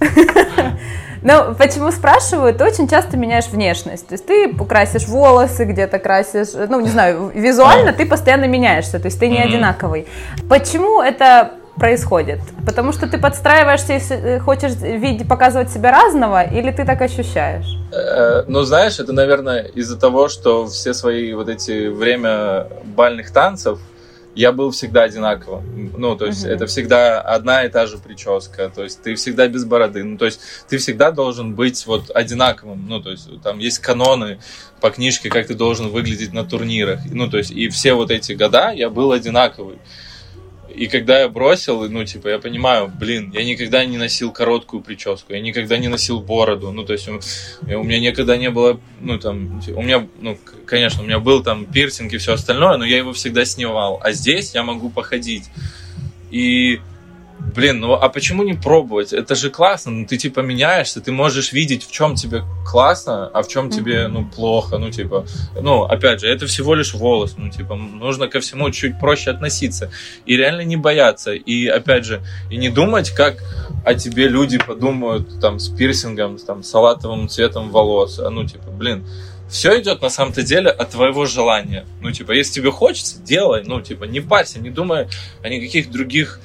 Ну, 1.24 1.54
почему 1.54 1.92
спрашиваю, 1.92 2.52
ты 2.52 2.64
очень 2.64 2.88
часто 2.88 3.16
меняешь 3.16 3.46
внешность. 3.46 4.08
То 4.08 4.14
есть 4.14 4.26
ты 4.26 4.52
красишь 4.52 5.06
волосы, 5.06 5.66
где-то 5.66 6.00
красишь, 6.00 6.48
ну, 6.68 6.80
не 6.80 6.88
знаю, 6.88 7.30
визуально 7.32 7.92
ты 7.92 8.06
постоянно 8.06 8.46
меняешься, 8.46 8.98
то 8.98 9.06
есть 9.06 9.20
ты 9.20 9.28
не 9.28 9.40
одинаковый. 9.40 10.08
Почему 10.48 11.00
это 11.00 11.52
происходит? 11.82 12.38
Потому 12.64 12.92
что 12.92 13.08
ты 13.08 13.18
подстраиваешься 13.18 13.94
и 13.94 13.98
э, 13.98 14.38
хочешь 14.38 14.74
видеть, 14.80 15.26
показывать 15.26 15.68
себя 15.68 15.90
разного, 15.90 16.44
или 16.44 16.70
ты 16.70 16.84
так 16.84 17.02
ощущаешь? 17.02 17.66
Э, 17.90 18.44
ну, 18.46 18.62
знаешь, 18.62 19.00
это, 19.00 19.12
наверное, 19.12 19.64
из-за 19.74 19.98
того, 19.98 20.28
что 20.28 20.68
все 20.68 20.94
свои 20.94 21.34
вот 21.34 21.48
эти 21.48 21.88
время 21.88 22.68
бальных 22.84 23.32
танцев 23.32 23.80
я 24.36 24.52
был 24.52 24.70
всегда 24.70 25.02
одинаковым. 25.02 25.92
Ну, 25.98 26.14
то 26.16 26.26
есть, 26.26 26.44
uh-huh. 26.44 26.54
это 26.54 26.66
всегда 26.66 27.20
одна 27.20 27.64
и 27.64 27.68
та 27.68 27.86
же 27.86 27.98
прическа. 27.98 28.70
То 28.72 28.84
есть, 28.84 29.02
ты 29.02 29.16
всегда 29.16 29.48
без 29.48 29.64
бороды. 29.64 30.04
Ну, 30.04 30.16
то 30.16 30.26
есть, 30.26 30.40
ты 30.68 30.78
всегда 30.78 31.10
должен 31.10 31.54
быть 31.54 31.84
вот 31.86 32.12
одинаковым. 32.14 32.86
Ну, 32.88 33.02
то 33.02 33.10
есть, 33.10 33.28
там 33.42 33.58
есть 33.58 33.80
каноны 33.80 34.38
по 34.80 34.90
книжке, 34.90 35.30
как 35.30 35.48
ты 35.48 35.54
должен 35.54 35.88
выглядеть 35.88 36.32
на 36.32 36.44
турнирах. 36.44 37.00
Ну, 37.10 37.28
то 37.28 37.38
есть, 37.38 37.50
и 37.50 37.68
все 37.68 37.94
вот 37.94 38.12
эти 38.12 38.34
года 38.34 38.70
я 38.70 38.88
был 38.88 39.10
одинаковый. 39.10 39.78
И 40.74 40.86
когда 40.86 41.20
я 41.20 41.28
бросил, 41.28 41.88
ну, 41.88 42.04
типа, 42.04 42.28
я 42.28 42.38
понимаю, 42.38 42.88
блин, 42.88 43.30
я 43.34 43.44
никогда 43.44 43.84
не 43.84 43.98
носил 43.98 44.32
короткую 44.32 44.82
прическу, 44.82 45.32
я 45.32 45.40
никогда 45.40 45.76
не 45.76 45.88
носил 45.88 46.20
бороду, 46.20 46.72
ну, 46.72 46.84
то 46.84 46.92
есть 46.92 47.08
у, 47.08 47.20
у 47.62 47.82
меня 47.82 48.00
никогда 48.00 48.36
не 48.36 48.50
было, 48.50 48.80
ну, 49.00 49.18
там, 49.18 49.60
у 49.74 49.82
меня, 49.82 50.06
ну, 50.20 50.38
конечно, 50.66 51.02
у 51.02 51.06
меня 51.06 51.18
был 51.18 51.42
там 51.42 51.66
пирсинг 51.66 52.12
и 52.12 52.18
все 52.18 52.34
остальное, 52.34 52.76
но 52.78 52.84
я 52.84 52.96
его 52.96 53.12
всегда 53.12 53.44
снимал. 53.44 54.00
А 54.02 54.12
здесь 54.12 54.54
я 54.54 54.62
могу 54.62 54.90
походить. 54.90 55.44
И 56.30 56.80
блин, 57.54 57.80
ну 57.80 57.94
а 57.94 58.08
почему 58.08 58.42
не 58.42 58.54
пробовать? 58.54 59.12
Это 59.12 59.34
же 59.34 59.50
классно, 59.50 59.92
ну 59.92 60.06
ты 60.06 60.16
типа 60.16 60.40
меняешься, 60.40 61.00
ты 61.00 61.12
можешь 61.12 61.52
видеть, 61.52 61.86
в 61.86 61.92
чем 61.92 62.14
тебе 62.14 62.42
классно, 62.64 63.26
а 63.28 63.42
в 63.42 63.48
чем 63.48 63.70
тебе, 63.70 64.08
ну, 64.08 64.24
плохо, 64.24 64.78
ну, 64.78 64.90
типа, 64.90 65.26
ну, 65.60 65.82
опять 65.82 66.20
же, 66.20 66.28
это 66.28 66.46
всего 66.46 66.74
лишь 66.74 66.94
волос, 66.94 67.34
ну, 67.36 67.50
типа, 67.50 67.74
нужно 67.74 68.28
ко 68.28 68.40
всему 68.40 68.70
чуть 68.70 68.98
проще 68.98 69.30
относиться 69.30 69.90
и 70.24 70.36
реально 70.36 70.62
не 70.62 70.76
бояться, 70.76 71.32
и, 71.32 71.66
опять 71.66 72.04
же, 72.04 72.22
и 72.50 72.56
не 72.56 72.70
думать, 72.70 73.10
как 73.10 73.42
о 73.84 73.94
тебе 73.94 74.28
люди 74.28 74.58
подумают, 74.58 75.40
там, 75.40 75.58
с 75.58 75.68
пирсингом, 75.68 76.38
там, 76.38 76.62
салатовым 76.62 77.28
цветом 77.28 77.70
волос, 77.70 78.18
а, 78.18 78.30
ну, 78.30 78.46
типа, 78.46 78.70
блин, 78.70 79.04
все 79.50 79.78
идет 79.78 80.00
на 80.00 80.08
самом-то 80.08 80.42
деле 80.42 80.70
от 80.70 80.90
твоего 80.90 81.26
желания. 81.26 81.84
Ну, 82.00 82.10
типа, 82.10 82.32
если 82.32 82.54
тебе 82.54 82.70
хочется, 82.70 83.18
делай. 83.20 83.62
Ну, 83.66 83.82
типа, 83.82 84.04
не 84.04 84.20
парься, 84.20 84.58
не 84.58 84.70
думай 84.70 85.08
о 85.42 85.48
никаких 85.50 85.90
других 85.90 86.40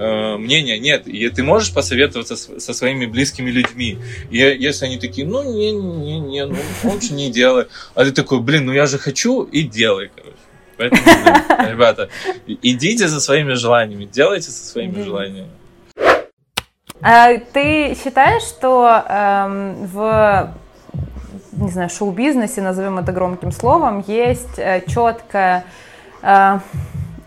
э, 0.00 0.36
мнения 0.36 0.78
нет. 0.78 1.06
И 1.06 1.28
ты 1.28 1.42
можешь 1.42 1.72
посоветоваться 1.72 2.36
с, 2.36 2.58
со 2.58 2.74
своими 2.74 3.06
близкими 3.06 3.50
людьми. 3.50 3.98
И 4.30 4.38
если 4.38 4.86
они 4.86 4.98
такие, 4.98 5.26
ну, 5.26 5.42
не, 5.42 5.72
не, 5.72 6.20
не, 6.20 6.46
ну, 6.46 6.56
лучше 6.84 7.12
не 7.12 7.30
делай. 7.30 7.66
А 7.94 8.04
ты 8.04 8.12
такой, 8.12 8.40
блин, 8.40 8.66
ну 8.66 8.72
я 8.72 8.86
же 8.86 8.98
хочу 8.98 9.42
и 9.42 9.62
делай, 9.62 10.10
короче. 10.14 10.36
Поэтому, 10.76 11.02
блин, 11.02 11.70
ребята, 11.72 12.08
идите 12.46 13.08
за 13.08 13.20
своими 13.20 13.52
желаниями, 13.52 14.06
делайте 14.06 14.50
со 14.50 14.64
своими 14.64 15.02
желаниями. 15.02 15.50
А 17.02 17.38
ты 17.38 17.96
считаешь, 18.02 18.42
что 18.42 19.04
эм, 19.08 19.86
в 19.86 20.54
не 21.52 21.70
знаю, 21.70 21.90
шоу-бизнесе, 21.90 22.62
назовем 22.62 22.98
это 22.98 23.12
громким 23.12 23.52
словом, 23.52 24.02
есть 24.06 24.58
э, 24.58 24.82
четкая 24.86 25.64
э, 26.22 26.58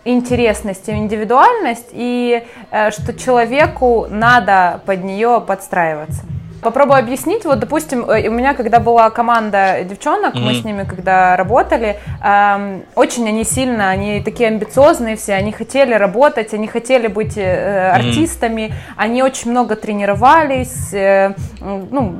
интересность 0.05 0.87
и 0.89 0.91
индивидуальность, 0.91 1.89
и 1.91 2.43
э, 2.71 2.91
что 2.91 3.13
человеку 3.13 4.07
надо 4.09 4.81
под 4.85 5.03
нее 5.03 5.43
подстраиваться. 5.45 6.23
Попробую 6.63 6.99
объяснить. 6.99 7.43
Вот, 7.45 7.59
допустим, 7.59 8.09
э, 8.09 8.29
у 8.29 8.31
меня, 8.31 8.53
когда 8.53 8.79
была 8.79 9.09
команда 9.09 9.83
девчонок, 9.83 10.33
mm-hmm. 10.33 10.39
мы 10.39 10.53
с 10.53 10.63
ними 10.63 10.83
когда 10.83 11.35
работали, 11.35 11.99
эм, 12.23 12.83
очень 12.95 13.27
они 13.27 13.43
сильно, 13.43 13.89
они 13.89 14.21
такие 14.21 14.47
амбициозные 14.47 15.15
все, 15.15 15.33
они 15.33 15.51
хотели 15.51 15.93
работать, 15.93 16.53
они 16.53 16.67
хотели 16.67 17.07
быть 17.07 17.37
э, 17.37 17.91
артистами, 17.91 18.61
mm-hmm. 18.61 18.93
они 18.97 19.23
очень 19.23 19.51
много 19.51 19.75
тренировались, 19.75 20.93
э, 20.93 21.33
ну, 21.59 22.15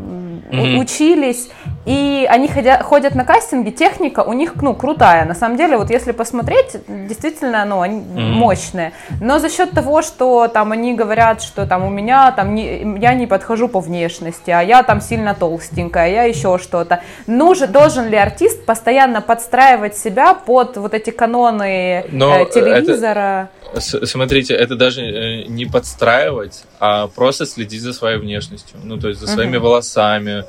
mm-hmm. 0.52 0.78
учились. 0.78 1.50
И 1.86 2.26
они 2.30 2.48
ходят, 2.48 2.82
ходят 2.82 3.16
на 3.16 3.26
кастинги, 3.26 3.70
техника 3.70 4.22
у 4.22 4.34
них, 4.34 4.56
ну, 4.62 4.74
крутая. 4.74 5.26
На 5.26 5.36
самом 5.36 5.58
деле, 5.58 5.78
вот 5.78 5.90
если 5.90 6.14
посмотреть, 6.14 6.78
действительно, 6.88 7.66
ну, 7.66 7.82
они 7.82 8.00
mm-hmm. 8.00 8.32
мощные. 8.32 8.94
Но 9.20 9.40
за 9.40 9.50
счет 9.50 9.72
того, 9.72 10.02
что 10.02 10.48
там 10.48 10.72
они 10.72 10.94
говорят, 10.94 11.42
что 11.42 11.66
там 11.66 11.84
у 11.84 11.90
меня, 11.90 12.32
там, 12.32 12.56
не, 12.56 13.00
я 13.02 13.14
не 13.14 13.28
подхожу 13.28 13.68
по 13.68 13.82
внешности, 13.82 14.50
а 14.52 14.62
я 14.62 14.84
там 14.84 15.02
сильно 15.02 15.36
толстенькая, 15.36 16.10
я 16.10 16.24
еще 16.24 16.58
что-то. 16.58 17.02
Нужен, 17.28 17.72
должен 17.72 18.08
ли 18.08 18.16
артист 18.16 18.66
постоянно 18.66 19.22
подстраивать 19.22 19.98
себя 19.98 20.34
под 20.34 20.78
вот 20.78 20.94
эти 20.94 21.10
каноны 21.10 22.06
Но 22.12 22.40
э, 22.40 22.46
телевизора? 22.46 23.50
Это, 23.74 24.06
смотрите, 24.06 24.54
это 24.54 24.76
даже 24.76 25.02
э, 25.02 25.44
не 25.48 25.66
подстраивать, 25.66 26.64
а 26.80 27.08
просто 27.08 27.46
следить 27.46 27.82
за 27.82 27.92
своей 27.92 28.20
внешностью. 28.20 28.78
Ну, 28.84 28.98
то 28.98 29.10
есть 29.10 29.20
за 29.20 29.28
своими 29.28 29.58
mm-hmm. 29.58 29.60
волосами, 29.60 30.46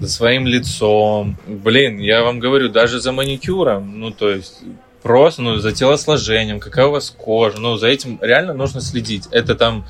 за 0.00 0.08
своим 0.08 0.46
лицом. 0.46 1.36
Блин, 1.46 1.98
я 1.98 2.22
вам 2.22 2.40
говорю, 2.40 2.70
даже 2.70 3.00
за 3.00 3.12
маникюром, 3.12 4.00
ну, 4.00 4.10
то 4.10 4.30
есть 4.30 4.60
просто, 5.02 5.42
ну, 5.42 5.56
за 5.56 5.72
телосложением, 5.72 6.58
какая 6.58 6.86
у 6.86 6.90
вас 6.90 7.10
кожа, 7.10 7.58
ну, 7.58 7.76
за 7.76 7.88
этим 7.88 8.18
реально 8.22 8.54
нужно 8.54 8.80
следить. 8.80 9.28
Это 9.30 9.54
там, 9.54 9.84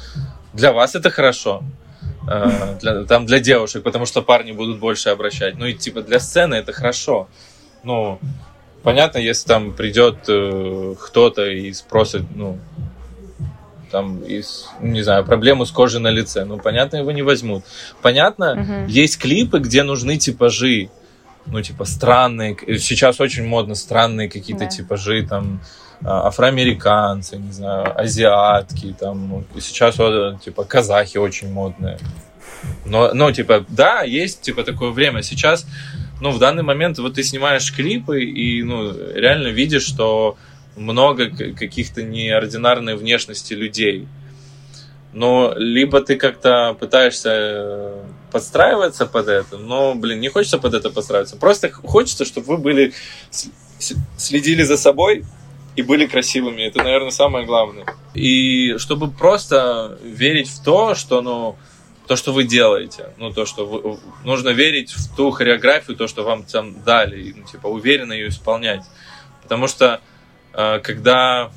для 0.52 0.72
вас 0.72 0.94
это 0.96 1.10
хорошо, 1.10 1.62
э, 2.28 2.76
для, 2.80 3.04
там 3.04 3.24
для 3.24 3.38
девушек, 3.38 3.84
потому 3.84 4.04
что 4.04 4.20
парни 4.20 4.52
будут 4.52 4.78
больше 4.80 5.10
обращать. 5.10 5.56
Ну, 5.56 5.66
и 5.66 5.74
типа 5.74 6.02
для 6.02 6.18
сцены 6.18 6.56
это 6.56 6.72
хорошо. 6.72 7.28
Ну, 7.84 8.18
понятно, 8.82 9.18
если 9.18 9.46
там 9.46 9.72
придет 9.72 10.24
э, 10.28 10.94
кто-то 11.00 11.46
и 11.46 11.72
спросит, 11.72 12.22
ну, 12.34 12.58
там, 13.90 14.20
из, 14.20 14.68
не 14.80 15.02
знаю, 15.02 15.24
проблему 15.24 15.66
с 15.66 15.70
кожей 15.70 16.00
на 16.00 16.10
лице. 16.10 16.44
Ну, 16.44 16.58
понятно, 16.58 16.96
его 16.96 17.12
не 17.12 17.22
возьмут. 17.22 17.64
Понятно, 18.02 18.52
угу. 18.52 18.90
есть 18.90 19.18
клипы, 19.18 19.58
где 19.58 19.82
нужны 19.82 20.16
типажи. 20.16 20.90
Ну, 21.46 21.60
типа, 21.62 21.84
странные. 21.84 22.56
Сейчас 22.78 23.20
очень 23.20 23.46
модно 23.46 23.74
странные 23.74 24.28
какие-то 24.28 24.64
да. 24.64 24.70
типажи, 24.70 25.26
там, 25.26 25.60
а, 26.04 26.28
афроамериканцы, 26.28 27.36
не 27.36 27.52
знаю, 27.52 27.98
азиатки, 27.98 28.94
там, 28.98 29.28
ну, 29.28 29.60
сейчас, 29.60 29.98
вот, 29.98 30.40
типа, 30.42 30.64
казахи 30.64 31.18
очень 31.18 31.52
модные. 31.52 31.98
Но, 32.84 33.12
ну, 33.14 33.32
типа, 33.32 33.64
да, 33.68 34.02
есть, 34.02 34.42
типа, 34.42 34.64
такое 34.64 34.90
время. 34.90 35.22
Сейчас, 35.22 35.66
ну, 36.20 36.30
в 36.30 36.38
данный 36.38 36.62
момент, 36.62 36.98
вот 36.98 37.14
ты 37.14 37.22
снимаешь 37.22 37.74
клипы 37.74 38.22
и, 38.22 38.62
ну, 38.62 38.92
реально 39.14 39.48
видишь, 39.48 39.84
что 39.84 40.36
много 40.80 41.30
каких-то 41.30 42.02
неординарной 42.02 42.96
внешности 42.96 43.52
людей. 43.52 44.08
Но 45.12 45.52
либо 45.56 46.00
ты 46.00 46.16
как-то 46.16 46.76
пытаешься 46.78 47.30
э, 47.32 48.04
подстраиваться 48.30 49.06
под 49.06 49.28
это, 49.28 49.58
но, 49.58 49.94
блин, 49.94 50.20
не 50.20 50.28
хочется 50.28 50.58
под 50.58 50.74
это 50.74 50.90
подстраиваться. 50.90 51.36
Просто 51.36 51.70
хочется, 51.70 52.24
чтобы 52.24 52.46
вы 52.46 52.56
были 52.58 52.92
следили 54.16 54.62
за 54.62 54.76
собой 54.76 55.24
и 55.76 55.82
были 55.82 56.06
красивыми. 56.06 56.62
Это, 56.62 56.82
наверное, 56.82 57.10
самое 57.10 57.44
главное. 57.44 57.86
И 58.14 58.76
чтобы 58.78 59.10
просто 59.10 59.98
верить 60.02 60.48
в 60.48 60.62
то, 60.62 60.94
что, 60.94 61.22
ну, 61.22 61.56
то, 62.06 62.16
что 62.16 62.32
вы 62.32 62.44
делаете, 62.44 63.10
ну, 63.18 63.32
то, 63.32 63.46
что 63.46 63.66
вы, 63.66 63.98
нужно 64.24 64.50
верить 64.50 64.92
в 64.92 65.16
ту 65.16 65.30
хореографию, 65.30 65.96
то, 65.96 66.06
что 66.06 66.22
вам 66.22 66.44
там 66.44 66.82
дали, 66.84 67.34
ну, 67.36 67.44
типа, 67.44 67.66
уверенно 67.66 68.12
ее 68.12 68.28
исполнять. 68.28 68.84
Потому 69.42 69.66
что 69.66 70.00
когда 70.52 71.50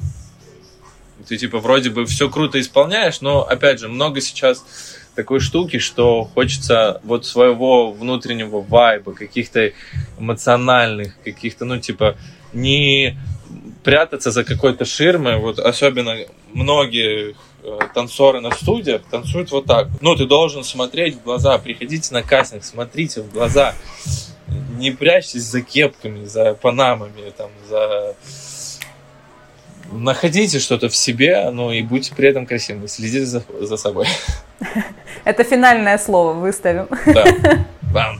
ты 1.27 1.37
типа 1.37 1.59
вроде 1.59 1.89
бы 1.89 2.05
все 2.05 2.29
круто 2.29 2.59
исполняешь, 2.59 3.21
но 3.21 3.43
опять 3.43 3.79
же 3.79 3.87
много 3.87 4.21
сейчас 4.21 4.63
такой 5.15 5.39
штуки, 5.39 5.77
что 5.77 6.23
хочется 6.23 6.99
вот 7.03 7.25
своего 7.25 7.91
внутреннего 7.91 8.61
вайба, 8.61 9.13
каких-то 9.13 9.71
эмоциональных, 10.19 11.13
каких-то, 11.23 11.65
ну, 11.65 11.79
типа, 11.79 12.17
не 12.51 13.17
прятаться 13.83 14.31
за 14.31 14.43
какой-то 14.43 14.85
ширмой, 14.85 15.37
вот 15.37 15.59
особенно 15.59 16.17
многие 16.51 17.35
э, 17.63 17.79
танцоры 17.93 18.39
на 18.39 18.51
студиях 18.51 19.03
танцуют 19.03 19.51
вот 19.51 19.65
так. 19.65 19.89
Ну, 20.01 20.15
ты 20.15 20.25
должен 20.25 20.63
смотреть 20.63 21.15
в 21.15 21.23
глаза, 21.23 21.57
приходите 21.57 22.13
на 22.13 22.23
кастинг, 22.23 22.63
смотрите 22.63 23.21
в 23.21 23.31
глаза, 23.31 23.75
не 24.77 24.91
прячьтесь 24.91 25.43
за 25.43 25.61
кепками, 25.61 26.25
за 26.25 26.53
панамами, 26.55 27.31
там, 27.37 27.51
за 27.69 28.15
находите 29.99 30.59
что-то 30.59 30.89
в 30.89 30.95
себе, 30.95 31.49
ну 31.51 31.71
и 31.71 31.81
будьте 31.81 32.13
при 32.15 32.29
этом 32.29 32.45
красивыми, 32.45 32.87
следите 32.87 33.25
за, 33.25 33.43
за 33.61 33.77
собой. 33.77 34.07
Это 35.23 35.43
финальное 35.43 35.97
слово 35.97 36.33
выставим. 36.33 36.87
Да. 37.05 37.25
Бам. 37.93 38.19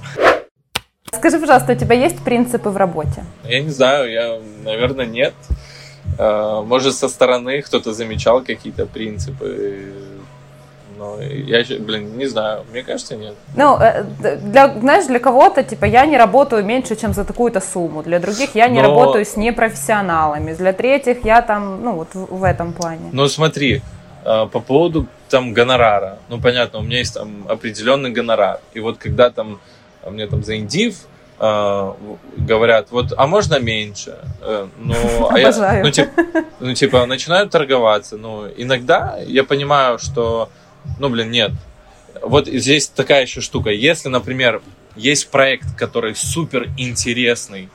скажи, 1.11 1.39
пожалуйста, 1.39 1.73
у 1.73 1.75
тебя 1.75 1.95
есть 1.95 2.23
принципы 2.23 2.69
в 2.69 2.77
работе? 2.77 3.23
Я 3.43 3.61
не 3.61 3.69
знаю, 3.69 4.11
я, 4.11 4.39
наверное, 4.63 5.05
нет. 5.05 5.33
А, 6.17 6.61
может, 6.61 6.95
со 6.95 7.09
стороны 7.09 7.61
кто-то 7.61 7.93
замечал 7.93 8.43
какие-то 8.43 8.85
принципы. 8.85 9.91
Но 11.03 11.21
я, 11.21 11.63
блин, 11.79 12.17
не 12.17 12.27
знаю, 12.27 12.63
мне 12.71 12.83
кажется, 12.83 13.15
нет. 13.15 13.33
Ну, 13.55 13.77
э, 13.77 14.03
для, 14.37 14.67
знаешь, 14.79 15.05
для 15.05 15.19
кого-то, 15.19 15.63
типа, 15.63 15.85
я 15.85 16.05
не 16.05 16.17
работаю 16.17 16.63
меньше, 16.63 16.95
чем 16.95 17.13
за 17.13 17.23
такую-то 17.25 17.59
сумму. 17.59 18.03
Для 18.03 18.19
других 18.19 18.55
я 18.55 18.67
не 18.69 18.81
Но... 18.81 18.87
работаю 18.87 19.25
с 19.25 19.35
непрофессионалами. 19.37 20.53
Для 20.53 20.71
третьих 20.71 21.25
я 21.25 21.41
там, 21.41 21.83
ну, 21.83 21.93
вот 21.95 22.07
в, 22.13 22.43
этом 22.43 22.73
плане. 22.73 23.09
Ну, 23.11 23.27
смотри, 23.27 23.81
а, 24.23 24.45
по 24.45 24.59
поводу 24.59 25.07
там 25.29 25.53
гонорара. 25.53 26.17
Ну, 26.29 26.39
понятно, 26.39 26.79
у 26.79 26.83
меня 26.83 26.99
есть 26.99 27.13
там 27.13 27.45
определенный 27.49 28.11
гонорар. 28.11 28.59
И 28.73 28.79
вот 28.79 28.97
когда 28.97 29.29
там 29.29 29.59
мне 30.09 30.27
там 30.27 30.43
за 30.43 30.55
индив 30.55 30.95
э, 31.39 31.93
говорят, 32.37 32.91
вот, 32.91 33.13
а 33.17 33.27
можно 33.27 33.59
меньше? 33.59 34.17
Э, 34.41 34.67
ну, 34.77 34.95
а 35.29 35.39
я, 35.39 35.81
ну, 35.83 35.91
типа, 35.91 36.11
ну, 36.59 36.73
типа, 36.73 37.05
начинают 37.05 37.51
торговаться. 37.51 38.17
Ну, 38.17 38.47
иногда 38.57 39.17
я 39.25 39.43
понимаю, 39.43 39.99
что, 39.99 40.49
ну, 40.99 41.09
блин, 41.09 41.31
нет. 41.31 41.51
Вот 42.21 42.47
здесь 42.47 42.87
такая 42.87 43.23
еще 43.23 43.41
штука. 43.41 43.69
Если, 43.71 44.09
например, 44.09 44.61
есть 44.95 45.29
проект, 45.29 45.75
который 45.75 46.15
супер 46.15 46.69
интересный, 46.77 47.69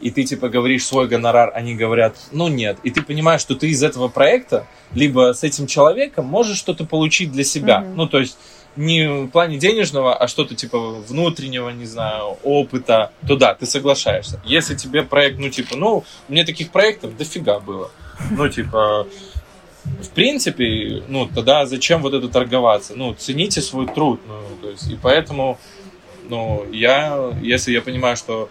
и 0.00 0.10
ты 0.10 0.22
типа 0.24 0.48
говоришь 0.48 0.86
свой 0.86 1.08
гонорар, 1.08 1.50
они 1.54 1.74
говорят, 1.74 2.16
ну 2.30 2.48
нет. 2.48 2.78
И 2.84 2.90
ты 2.90 3.02
понимаешь, 3.02 3.40
что 3.40 3.56
ты 3.56 3.68
из 3.68 3.82
этого 3.82 4.08
проекта, 4.08 4.66
либо 4.94 5.32
с 5.34 5.42
этим 5.42 5.66
человеком 5.66 6.24
можешь 6.26 6.56
что-то 6.56 6.84
получить 6.84 7.32
для 7.32 7.44
себя. 7.44 7.80
Mm-hmm. 7.80 7.94
Ну, 7.94 8.06
то 8.06 8.20
есть 8.20 8.38
не 8.76 9.08
в 9.08 9.28
плане 9.28 9.58
денежного, 9.58 10.14
а 10.16 10.28
что-то 10.28 10.54
типа 10.54 10.78
внутреннего, 10.78 11.70
не 11.70 11.84
знаю, 11.84 12.38
опыта, 12.44 13.10
то 13.26 13.36
да, 13.36 13.54
ты 13.54 13.66
соглашаешься. 13.66 14.40
Если 14.44 14.76
тебе 14.76 15.02
проект, 15.02 15.38
ну 15.40 15.48
типа, 15.48 15.76
ну, 15.76 16.04
у 16.28 16.32
меня 16.32 16.46
таких 16.46 16.70
проектов 16.70 17.16
дофига 17.16 17.58
было. 17.58 17.90
Ну, 18.30 18.48
типа, 18.48 19.06
в 20.02 20.10
принципе, 20.10 21.02
ну, 21.08 21.26
тогда 21.26 21.66
зачем 21.66 22.02
вот 22.02 22.14
это 22.14 22.28
торговаться? 22.28 22.94
Ну, 22.96 23.14
цените 23.14 23.60
свой 23.60 23.86
труд. 23.86 24.20
Ну, 24.26 24.40
то 24.62 24.70
есть, 24.70 24.90
и 24.90 24.98
поэтому, 25.00 25.58
ну, 26.28 26.66
я, 26.72 27.32
если 27.42 27.72
я 27.72 27.82
понимаю, 27.82 28.16
что 28.16 28.48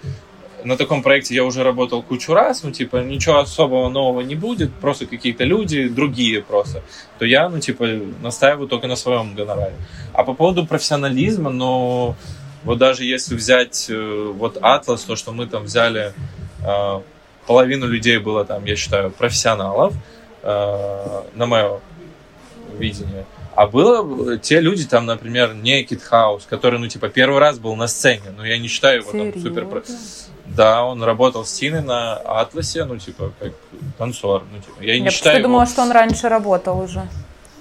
на 0.64 0.76
таком 0.78 1.04
проекте 1.04 1.36
я 1.36 1.44
уже 1.44 1.64
работал 1.64 2.02
кучу 2.02 2.34
раз, 2.34 2.64
ну, 2.64 2.72
типа, 2.72 2.98
ничего 2.98 3.40
особого 3.40 3.90
нового 3.90 4.22
не 4.22 4.36
будет, 4.36 4.74
просто 4.74 5.06
какие-то 5.06 5.44
люди, 5.44 5.88
другие 5.88 6.42
просто, 6.42 6.84
то 7.20 7.26
я, 7.26 7.50
ну, 7.50 7.60
типа, 7.60 7.88
настаиваю 8.22 8.68
только 8.68 8.88
на 8.88 8.96
своем 8.96 9.36
гонораре. 9.36 9.76
А 10.14 10.24
по 10.24 10.34
поводу 10.34 10.66
профессионализма, 10.66 11.52
ну, 11.52 12.16
вот 12.64 12.78
даже 12.78 13.06
если 13.06 13.36
взять 13.36 13.88
э, 13.90 14.34
вот 14.36 14.58
Атлас, 14.62 15.04
то, 15.04 15.16
что 15.16 15.32
мы 15.32 15.48
там 15.48 15.64
взяли, 15.64 16.14
э, 16.66 17.02
половину 17.46 17.88
людей 17.88 18.18
было 18.18 18.44
там, 18.44 18.66
я 18.66 18.76
считаю, 18.76 19.12
профессионалов, 19.12 19.94
э, 20.48 21.22
на 21.36 21.46
мое 21.46 21.80
видение. 22.78 23.26
А 23.56 23.66
было 23.66 24.38
те 24.38 24.60
люди, 24.60 24.86
там, 24.86 25.06
например, 25.06 25.52
Naked 25.52 26.02
House, 26.12 26.44
который, 26.48 26.80
ну, 26.80 26.88
типа, 26.88 27.10
первый 27.10 27.40
раз 27.40 27.58
был 27.58 27.76
на 27.76 27.88
сцене, 27.88 28.32
но 28.36 28.46
я 28.46 28.58
не 28.60 28.68
считаю 28.68 29.02
его 29.02 29.12
там 29.12 29.42
супер... 29.42 29.84
Да, 30.46 30.86
он 30.86 31.04
работал 31.04 31.44
с 31.44 31.52
Тиной 31.52 31.82
на 31.82 32.16
Атласе, 32.16 32.86
ну, 32.86 32.98
типа, 32.98 33.34
как 33.40 33.54
танцор. 33.98 34.44
Ну, 34.52 34.60
типа, 34.60 34.82
я, 34.82 34.94
я 34.94 35.00
не 35.00 35.10
считаю 35.10 35.40
его... 35.40 35.48
думала, 35.48 35.66
что 35.66 35.82
он 35.82 35.92
раньше 35.92 36.30
работал 36.30 36.80
уже. 36.80 37.08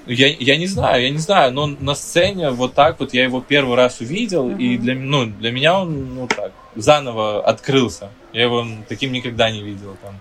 Я, 0.07 0.29
я 0.29 0.57
не 0.57 0.67
знаю, 0.67 1.03
я 1.03 1.11
не 1.11 1.19
знаю, 1.19 1.53
но 1.53 1.67
на 1.67 1.95
сцене 1.95 2.51
вот 2.51 2.75
так 2.75 3.01
вот 3.01 3.13
я 3.13 3.25
его 3.25 3.41
первый 3.41 3.75
раз 3.75 4.01
увидел, 4.01 4.49
uh-huh. 4.49 4.59
и 4.59 4.79
для, 4.79 4.95
ну, 4.95 5.27
для 5.27 5.51
меня 5.51 5.81
он, 5.81 6.15
ну 6.15 6.29
так, 6.29 6.53
заново 6.77 7.43
открылся. 7.43 8.11
Я 8.33 8.45
его 8.45 8.65
таким 8.89 9.13
никогда 9.13 9.51
не 9.51 9.63
видел. 9.63 9.97
Там. 10.03 10.21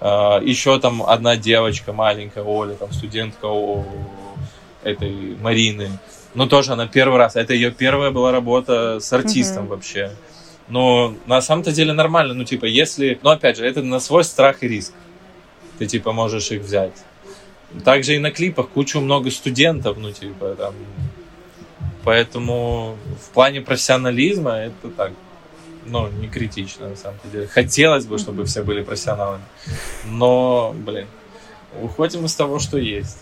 Uh, 0.00 0.44
еще 0.44 0.78
там 0.78 1.02
одна 1.02 1.36
девочка 1.36 1.92
маленькая, 1.92 2.44
Оля, 2.44 2.74
там 2.74 2.92
студентка 2.92 3.46
у 3.46 3.84
этой 4.84 5.36
Марины. 5.40 5.90
Ну, 6.34 6.46
тоже 6.46 6.72
она 6.72 6.86
первый 6.86 7.18
раз. 7.18 7.34
Это 7.34 7.52
ее 7.52 7.72
первая 7.72 8.12
была 8.12 8.30
работа 8.30 9.00
с 9.00 9.12
артистом 9.12 9.64
uh-huh. 9.64 9.68
вообще. 9.68 10.12
Но 10.68 11.14
на 11.26 11.40
самом-то 11.40 11.72
деле 11.72 11.94
нормально. 11.94 12.34
Ну, 12.34 12.44
типа, 12.44 12.66
если... 12.66 13.18
Ну, 13.22 13.30
опять 13.30 13.56
же, 13.56 13.66
это 13.66 13.82
на 13.82 13.98
свой 13.98 14.22
страх 14.22 14.62
и 14.62 14.68
риск. 14.68 14.92
Ты, 15.78 15.86
типа, 15.86 16.12
можешь 16.12 16.50
их 16.52 16.62
взять. 16.62 16.92
Также 17.84 18.14
и 18.14 18.18
на 18.18 18.30
клипах 18.30 18.68
кучу 18.68 19.00
много 19.00 19.30
студентов, 19.30 19.96
ну, 19.98 20.12
типа, 20.12 20.54
там... 20.56 20.74
Поэтому 22.04 22.96
в 23.20 23.30
плане 23.30 23.60
профессионализма 23.60 24.52
это 24.52 24.88
так, 24.96 25.12
ну, 25.90 26.08
не 26.08 26.28
критично, 26.28 26.88
на 26.88 26.96
самом 26.96 27.18
деле. 27.32 27.46
Хотелось 27.46 28.06
бы, 28.06 28.18
чтобы 28.18 28.44
все 28.44 28.62
были 28.62 28.82
профессионалами. 28.82 29.42
Но, 30.04 30.74
блин, 30.76 31.06
уходим 31.80 32.24
из 32.24 32.34
того, 32.34 32.58
что 32.58 32.78
есть. 32.78 33.18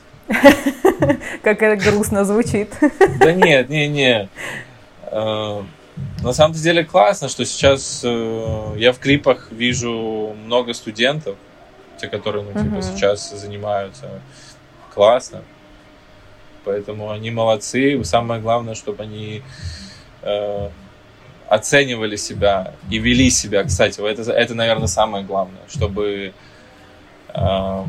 Как 1.43 1.63
это 1.63 1.77
грустно 1.77 2.25
звучит. 2.25 2.75
Да 3.21 3.33
нет, 3.33 3.69
не, 3.69 3.89
не. 3.89 4.29
Э, 5.05 5.63
на 6.23 6.33
самом 6.33 6.55
деле 6.55 6.85
классно, 6.85 7.29
что 7.29 7.45
сейчас 7.45 8.03
э, 8.05 8.75
я 8.77 8.93
в 8.93 8.99
клипах 8.99 9.51
вижу 9.51 10.35
много 10.45 10.75
студентов, 10.75 11.37
те, 12.01 12.09
которые 12.09 12.45
ну, 12.45 12.63
типа, 12.63 12.83
сейчас 12.83 13.31
занимаются. 13.31 14.21
Классно. 14.93 15.43
Поэтому 16.65 17.11
они 17.11 17.31
молодцы. 17.31 18.03
Самое 18.05 18.41
главное, 18.41 18.75
чтобы 18.75 19.05
они 19.05 19.43
э, 20.23 20.69
оценивали 21.49 22.17
себя 22.17 22.75
и 22.91 22.99
вели 22.99 23.31
себя. 23.31 23.65
Кстати, 23.65 24.01
это, 24.01 24.31
это 24.33 24.55
наверное, 24.55 24.89
самое 24.89 25.25
главное, 25.25 25.63
чтобы 25.69 26.33
э, 27.35 27.85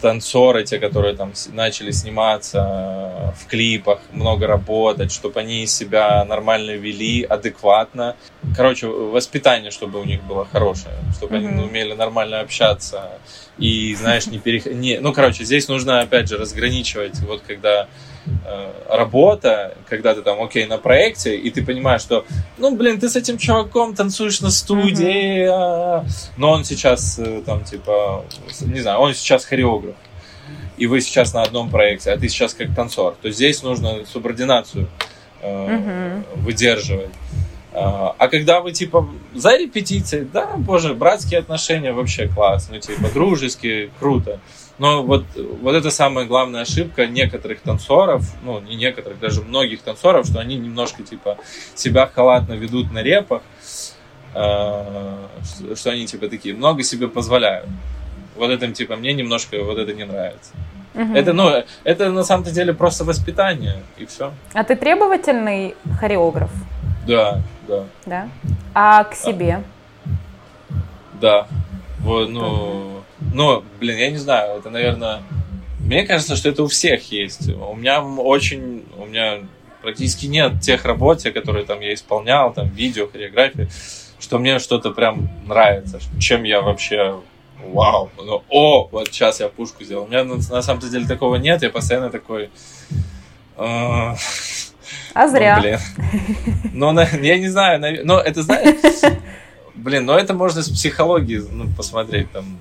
танцоры, 0.00 0.64
те, 0.64 0.78
которые 0.78 1.14
там 1.14 1.32
начали 1.52 1.90
сниматься 1.92 2.58
э, 2.58 3.40
в 3.40 3.46
клипах, 3.46 4.00
много 4.12 4.46
работать, 4.46 5.12
чтобы 5.12 5.40
они 5.40 5.66
себя 5.66 6.24
нормально 6.24 6.72
вели, 6.72 7.22
адекватно. 7.22 8.16
Короче, 8.56 8.88
воспитание, 8.88 9.70
чтобы 9.70 10.00
у 10.00 10.04
них 10.04 10.22
было 10.24 10.44
хорошее, 10.44 10.94
чтобы 11.16 11.36
mm-hmm. 11.36 11.48
они 11.48 11.62
умели 11.62 11.92
нормально 11.94 12.40
общаться 12.40 13.10
и, 13.58 13.94
знаешь, 13.94 14.26
не 14.26 14.38
переходить. 14.38 14.78
Не... 14.78 14.98
Ну, 14.98 15.12
короче, 15.12 15.44
здесь 15.44 15.68
нужно, 15.68 16.00
опять 16.00 16.28
же, 16.28 16.36
разграничивать, 16.36 17.18
вот 17.20 17.42
когда 17.46 17.88
работа, 18.88 19.74
когда 19.88 20.14
ты 20.14 20.22
там, 20.22 20.40
окей, 20.40 20.66
на 20.66 20.78
проекте, 20.78 21.36
и 21.36 21.50
ты 21.50 21.64
понимаешь, 21.64 22.02
что, 22.02 22.24
ну, 22.58 22.76
блин, 22.76 23.00
ты 23.00 23.08
с 23.08 23.16
этим 23.16 23.38
чуваком 23.38 23.94
танцуешь 23.94 24.40
на 24.40 24.50
студии, 24.50 25.46
mm-hmm. 25.46 26.06
но 26.36 26.50
он 26.50 26.64
сейчас 26.64 27.18
э, 27.18 27.42
там, 27.44 27.64
типа, 27.64 28.24
не 28.60 28.80
знаю, 28.80 29.00
он 29.00 29.14
сейчас 29.14 29.44
хореограф, 29.44 29.96
и 30.76 30.86
вы 30.86 31.00
сейчас 31.00 31.34
на 31.34 31.42
одном 31.42 31.70
проекте, 31.70 32.12
а 32.12 32.18
ты 32.18 32.28
сейчас 32.28 32.54
как 32.54 32.74
танцор, 32.74 33.16
то 33.20 33.30
здесь 33.30 33.62
нужно 33.62 34.04
субординацию 34.06 34.88
э, 35.40 35.48
mm-hmm. 35.48 36.40
выдерживать. 36.42 37.10
А 37.74 38.28
когда 38.28 38.60
вы, 38.60 38.72
типа, 38.72 39.08
за 39.34 39.56
репетицией, 39.56 40.28
да, 40.30 40.56
боже, 40.58 40.92
братские 40.92 41.40
отношения 41.40 41.92
вообще 41.92 42.28
класс, 42.28 42.68
ну, 42.70 42.78
типа, 42.78 43.08
дружеские, 43.14 43.90
круто. 43.98 44.40
Но 44.78 45.02
вот, 45.02 45.24
вот 45.36 45.74
это 45.74 45.90
самая 45.90 46.24
главная 46.24 46.62
ошибка 46.62 47.06
некоторых 47.06 47.60
танцоров, 47.60 48.24
ну, 48.42 48.60
не 48.60 48.74
некоторых, 48.74 49.20
даже 49.20 49.42
многих 49.42 49.82
танцоров, 49.82 50.26
что 50.26 50.40
они 50.40 50.56
немножко, 50.56 51.02
типа, 51.02 51.38
себя 51.74 52.06
халатно 52.06 52.54
ведут 52.54 52.90
на 52.90 53.02
репах, 53.02 53.42
э, 54.34 55.26
что 55.74 55.90
они, 55.90 56.06
типа, 56.06 56.28
такие, 56.28 56.54
много 56.54 56.82
себе 56.82 57.08
позволяют. 57.08 57.68
Вот 58.36 58.50
это, 58.50 58.70
типа, 58.72 58.96
мне 58.96 59.12
немножко 59.12 59.62
вот 59.62 59.78
это 59.78 59.92
не 59.92 60.04
нравится. 60.04 60.52
Угу. 60.94 61.14
Это, 61.14 61.32
ну, 61.32 61.64
это 61.84 62.10
на 62.10 62.24
самом 62.24 62.44
деле 62.44 62.72
просто 62.72 63.04
воспитание, 63.04 63.82
и 63.98 64.06
все. 64.06 64.32
А 64.52 64.64
ты 64.64 64.76
требовательный 64.76 65.74
хореограф? 65.98 66.50
Да, 67.06 67.40
да. 67.68 67.84
Да? 68.06 68.28
А 68.74 69.04
к 69.04 69.14
себе? 69.14 69.62
Да. 71.20 71.46
Вот, 72.00 72.28
ну, 72.28 73.01
но, 73.34 73.64
блин, 73.80 73.98
я 73.98 74.10
не 74.10 74.18
знаю, 74.18 74.58
это, 74.58 74.70
наверное... 74.70 75.22
Мне 75.80 76.04
кажется, 76.06 76.36
что 76.36 76.48
это 76.48 76.62
у 76.62 76.68
всех 76.68 77.10
есть. 77.10 77.48
У 77.48 77.74
меня 77.74 78.02
очень... 78.02 78.84
У 78.96 79.06
меня 79.06 79.40
практически 79.82 80.26
нет 80.26 80.60
тех 80.60 80.84
работ, 80.84 81.22
которые 81.22 81.64
там 81.64 81.80
я 81.80 81.92
исполнял, 81.92 82.52
там 82.52 82.68
видео, 82.68 83.08
хореографии, 83.08 83.68
что 84.20 84.38
мне 84.38 84.58
что-то 84.60 84.92
прям 84.92 85.28
нравится, 85.46 85.98
чем 86.18 86.44
я 86.44 86.60
вообще 86.60 87.20
вау, 87.64 88.10
ну, 88.16 88.42
о, 88.48 88.88
вот 88.90 89.08
сейчас 89.08 89.40
я 89.40 89.48
пушку 89.48 89.84
сделал. 89.84 90.04
У 90.04 90.08
меня 90.08 90.24
на, 90.24 90.36
на 90.36 90.62
самом 90.62 90.80
деле 90.80 91.06
такого 91.06 91.36
нет, 91.36 91.62
я 91.62 91.70
постоянно 91.70 92.10
такой... 92.10 92.50
Э, 93.56 94.14
а 95.14 95.28
зря. 95.28 95.56
Ну, 95.56 95.62
блин. 95.62 95.78
Ну, 96.72 97.00
я 97.22 97.38
не 97.38 97.48
знаю, 97.48 98.04
но 98.04 98.18
это, 98.18 98.42
знаешь, 98.42 98.76
блин, 99.74 100.06
но 100.06 100.16
это 100.16 100.34
можно 100.34 100.62
с 100.62 100.68
психологии 100.68 101.42
ну, 101.50 101.68
посмотреть, 101.76 102.30
там, 102.32 102.58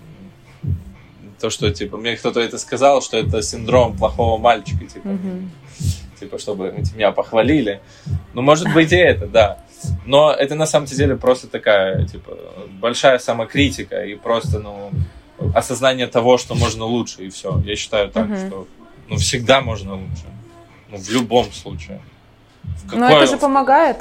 то, 1.42 1.50
что, 1.50 1.72
типа, 1.72 1.98
мне 1.98 2.16
кто-то 2.16 2.40
это 2.40 2.58
сказал, 2.58 3.02
что 3.02 3.18
это 3.18 3.42
синдром 3.42 3.98
плохого 3.98 4.38
мальчика, 4.38 4.86
типа, 4.86 5.08
mm-hmm. 5.08 5.50
типа, 6.20 6.38
чтобы 6.38 6.74
меня 6.96 7.12
похвалили. 7.12 7.82
Ну, 8.34 8.42
может 8.42 8.72
быть 8.74 8.92
и 8.92 8.96
это, 8.98 9.26
да. 9.26 9.58
Но 10.06 10.32
это 10.32 10.56
на 10.56 10.68
самом 10.68 10.86
деле 10.86 11.16
просто 11.16 11.48
такая, 11.48 12.06
типа, 12.06 12.38
большая 12.80 13.18
самокритика 13.20 14.06
и 14.06 14.16
просто, 14.16 14.60
ну, 14.60 14.92
осознание 15.56 16.08
того, 16.08 16.38
что 16.38 16.56
можно 16.56 16.86
лучше, 16.86 17.26
и 17.26 17.30
все. 17.30 17.60
Я 17.66 17.76
считаю 17.76 18.10
так, 18.10 18.30
угу. 18.30 18.36
что 18.36 18.68
ну, 19.10 19.18
всегда 19.18 19.62
можно 19.62 19.96
лучше. 19.96 20.26
Ну, 20.90 20.98
в 20.98 21.10
любом 21.10 21.52
случае. 21.52 22.00
В 22.64 22.86
какой... 22.86 23.00
Но 23.00 23.10
это 23.10 23.28
же 23.32 23.38
помогает. 23.38 23.98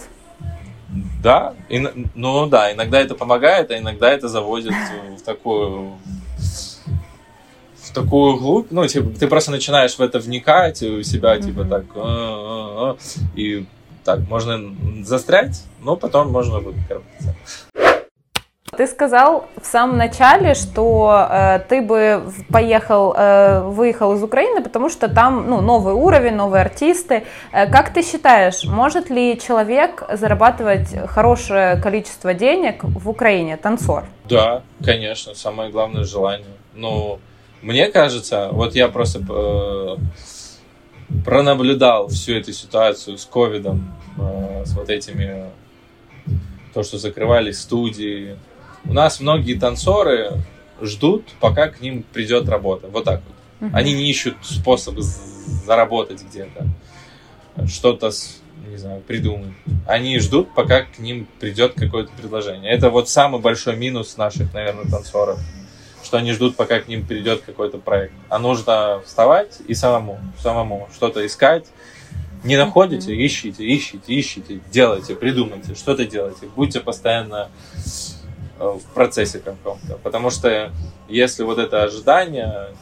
Да, 1.23 1.55
и, 1.69 1.79
ну 2.15 2.47
да, 2.47 2.73
иногда 2.73 3.01
это 3.01 3.15
помогает, 3.15 3.71
а 3.71 3.79
иногда 3.79 4.11
это 4.11 4.29
заводит 4.29 4.75
в 5.17 5.23
такую 5.23 5.99
в 7.91 7.93
такую 7.93 8.39
глубь, 8.39 8.69
ну, 8.71 8.87
типа, 8.87 9.11
ты 9.19 9.27
просто 9.27 9.51
начинаешь 9.51 9.97
в 9.97 10.01
это 10.01 10.21
вникать, 10.21 10.83
и 10.83 10.89
у 10.89 11.03
себя, 11.03 11.39
типа, 11.39 11.65
так, 11.65 11.85
а, 11.97 12.01
а, 12.01 12.91
а, 12.91 12.97
и 13.35 13.67
так, 14.05 14.21
можно 14.29 14.75
застрять, 15.05 15.65
но 15.83 15.97
потом 15.97 16.31
можно 16.31 16.61
выкарабкаться. 16.61 17.35
Ты 18.77 18.87
сказал 18.87 19.47
в 19.61 19.67
самом 19.67 19.99
начале, 19.99 20.55
что 20.55 21.27
э, 21.29 21.59
ты 21.69 21.83
бы 21.83 22.33
поехал, 22.51 23.13
э, 23.15 23.61
выехал 23.63 24.15
из 24.15 24.23
Украины, 24.23 24.63
потому 24.63 24.89
что 24.89 25.09
там 25.09 25.51
ну, 25.51 25.61
новый 25.61 25.93
уровень, 25.93 26.35
новые 26.35 26.63
артисты. 26.63 27.25
Э, 27.53 27.67
как 27.71 27.93
ты 27.93 28.03
считаешь, 28.03 28.65
может 28.65 29.11
ли 29.11 29.39
человек 29.39 30.05
зарабатывать 30.13 30.97
хорошее 31.09 31.77
количество 31.83 32.33
денег 32.33 32.85
в 32.85 33.11
Украине, 33.11 33.57
танцор? 33.57 34.05
Да, 34.29 34.63
конечно, 34.83 35.35
самое 35.35 35.71
главное 35.71 36.05
желание. 36.05 36.47
Но 36.73 37.19
мне 37.63 37.89
кажется, 37.89 38.49
вот 38.53 38.75
я 38.75 38.89
просто 38.89 39.21
э, 39.29 39.97
пронаблюдал 41.25 42.09
всю 42.09 42.35
эту 42.35 42.53
ситуацию 42.53 43.19
с 43.19 43.25
ковидом, 43.25 43.95
э, 44.19 44.65
с 44.65 44.73
вот 44.73 44.89
этими, 44.89 45.51
то, 46.73 46.83
что 46.83 46.99
закрывались 46.99 47.61
студии, 47.61 48.37
у 48.85 48.93
нас 48.93 49.21
многие 49.21 49.55
танцоры 49.55 50.43
ждут, 50.81 51.29
пока 51.41 51.69
к 51.69 51.81
ним 51.81 52.03
придет 52.03 52.49
работа. 52.49 52.89
Вот 52.89 53.05
так 53.05 53.23
вот. 53.27 53.71
Они 53.75 53.93
не 53.93 54.09
ищут 54.09 54.37
способы 54.41 55.03
заработать 55.03 56.23
где-то, 56.23 56.67
что-то, 57.67 58.11
не 58.67 58.79
знаю, 58.79 59.03
придумать. 59.03 59.53
Они 59.87 60.19
ждут, 60.19 60.55
пока 60.55 60.83
к 60.83 60.99
ним 60.99 61.29
придет 61.39 61.75
какое-то 61.75 62.11
предложение. 62.17 62.73
Это 62.73 62.89
вот 62.89 63.11
самый 63.11 63.39
большой 63.39 63.77
минус 63.77 64.17
наших, 64.17 64.55
наверное, 64.55 64.87
танцоров 64.87 65.39
что 66.11 66.19
они 66.19 66.33
ждут, 66.33 66.57
пока 66.57 66.81
к 66.81 66.89
ним 66.89 67.07
придет 67.07 67.43
какой-то 67.43 67.79
проект. 67.79 68.13
А 68.29 68.41
нужно 68.41 69.01
вставать 69.07 69.59
и 69.69 69.75
самому, 69.75 70.19
самому 70.43 70.89
что-то 70.93 71.25
искать. 71.25 71.67
Не 72.43 72.57
находите, 72.57 73.15
ищите, 73.27 73.65
ищите, 73.65 74.19
ищите, 74.19 74.61
делайте, 74.73 75.15
придумайте, 75.15 75.77
что-то 75.77 76.05
делайте. 76.05 76.49
Будьте 76.57 76.81
постоянно 76.81 77.49
Э, 78.61 78.79
в 78.79 78.95
процессе 78.95 79.39
каком-то. 79.39 79.97
Потому 80.03 80.29
что 80.29 80.71
если 81.09 81.45
вот 81.45 81.59
это 81.59 81.83
ожидание, 81.83 82.77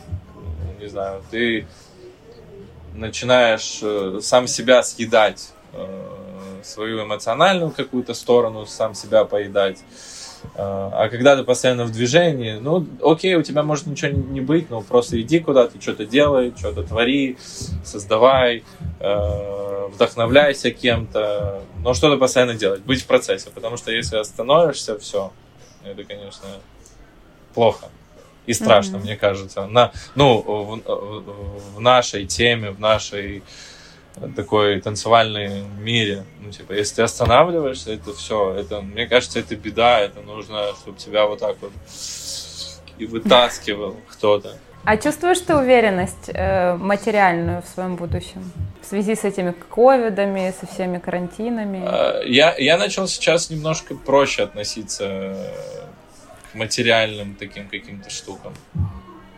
не 0.80 0.88
знаю, 0.88 1.22
ты 1.30 1.68
начинаешь 2.94 3.78
э, 3.82 4.18
сам 4.20 4.48
себя 4.48 4.82
съедать, 4.82 5.52
э, 5.72 6.60
свою 6.64 7.04
эмоциональную 7.04 7.70
какую-то 7.70 8.14
сторону, 8.14 8.66
сам 8.66 8.94
себя 8.94 9.24
поедать. 9.24 9.78
А 10.54 11.08
когда 11.08 11.36
ты 11.36 11.44
постоянно 11.44 11.84
в 11.84 11.92
движении, 11.92 12.58
ну, 12.60 12.86
окей, 13.02 13.34
у 13.36 13.42
тебя 13.42 13.62
может 13.62 13.86
ничего 13.86 14.10
не 14.12 14.40
быть, 14.40 14.70
но 14.70 14.80
просто 14.82 15.20
иди 15.20 15.40
куда-то, 15.40 15.80
что-то 15.80 16.04
делай, 16.04 16.52
что-то 16.56 16.82
твори, 16.82 17.36
создавай, 17.84 18.64
вдохновляйся 18.98 20.70
кем-то, 20.70 21.62
но 21.82 21.94
что-то 21.94 22.16
постоянно 22.18 22.54
делать, 22.54 22.82
быть 22.82 23.02
в 23.02 23.06
процессе, 23.06 23.50
потому 23.50 23.76
что 23.76 23.92
если 23.92 24.16
остановишься, 24.16 24.98
все, 24.98 25.32
это, 25.84 26.04
конечно, 26.04 26.48
плохо 27.54 27.86
и 28.48 28.54
страшно, 28.54 28.96
mm-hmm. 28.96 29.02
мне 29.02 29.16
кажется. 29.16 29.66
На, 29.66 29.92
ну, 30.14 30.40
в, 30.40 31.76
в 31.76 31.80
нашей 31.80 32.24
теме, 32.24 32.70
в 32.70 32.80
нашей 32.80 33.42
такой 34.36 34.80
танцевальной 34.80 35.62
мире. 35.80 36.24
Ну, 36.40 36.50
типа, 36.50 36.72
если 36.72 36.96
ты 36.96 37.02
останавливаешься, 37.02 37.92
это 37.92 38.14
все. 38.14 38.54
Это, 38.54 38.80
мне 38.80 39.06
кажется, 39.06 39.38
это 39.38 39.56
беда. 39.56 40.00
Это 40.00 40.20
нужно, 40.20 40.74
чтобы 40.80 40.98
тебя 40.98 41.26
вот 41.26 41.40
так 41.40 41.56
вот 41.60 41.72
и 42.98 43.06
вытаскивал 43.06 43.96
кто-то. 44.08 44.58
А 44.84 44.96
чувствуешь 44.96 45.40
ты 45.40 45.54
уверенность 45.54 46.28
э, 46.28 46.74
материальную 46.74 47.62
в 47.62 47.66
своем 47.66 47.96
будущем? 47.96 48.50
В 48.80 48.86
связи 48.86 49.14
с 49.14 49.24
этими 49.24 49.52
ковидами, 49.68 50.54
со 50.58 50.66
всеми 50.66 50.98
карантинами? 50.98 51.82
А, 51.84 52.22
я, 52.24 52.54
я 52.56 52.78
начал 52.78 53.06
сейчас 53.06 53.50
немножко 53.50 53.94
проще 53.94 54.44
относиться 54.44 55.36
к 56.50 56.54
материальным 56.54 57.34
таким 57.34 57.68
каким-то 57.68 58.08
штукам. 58.08 58.54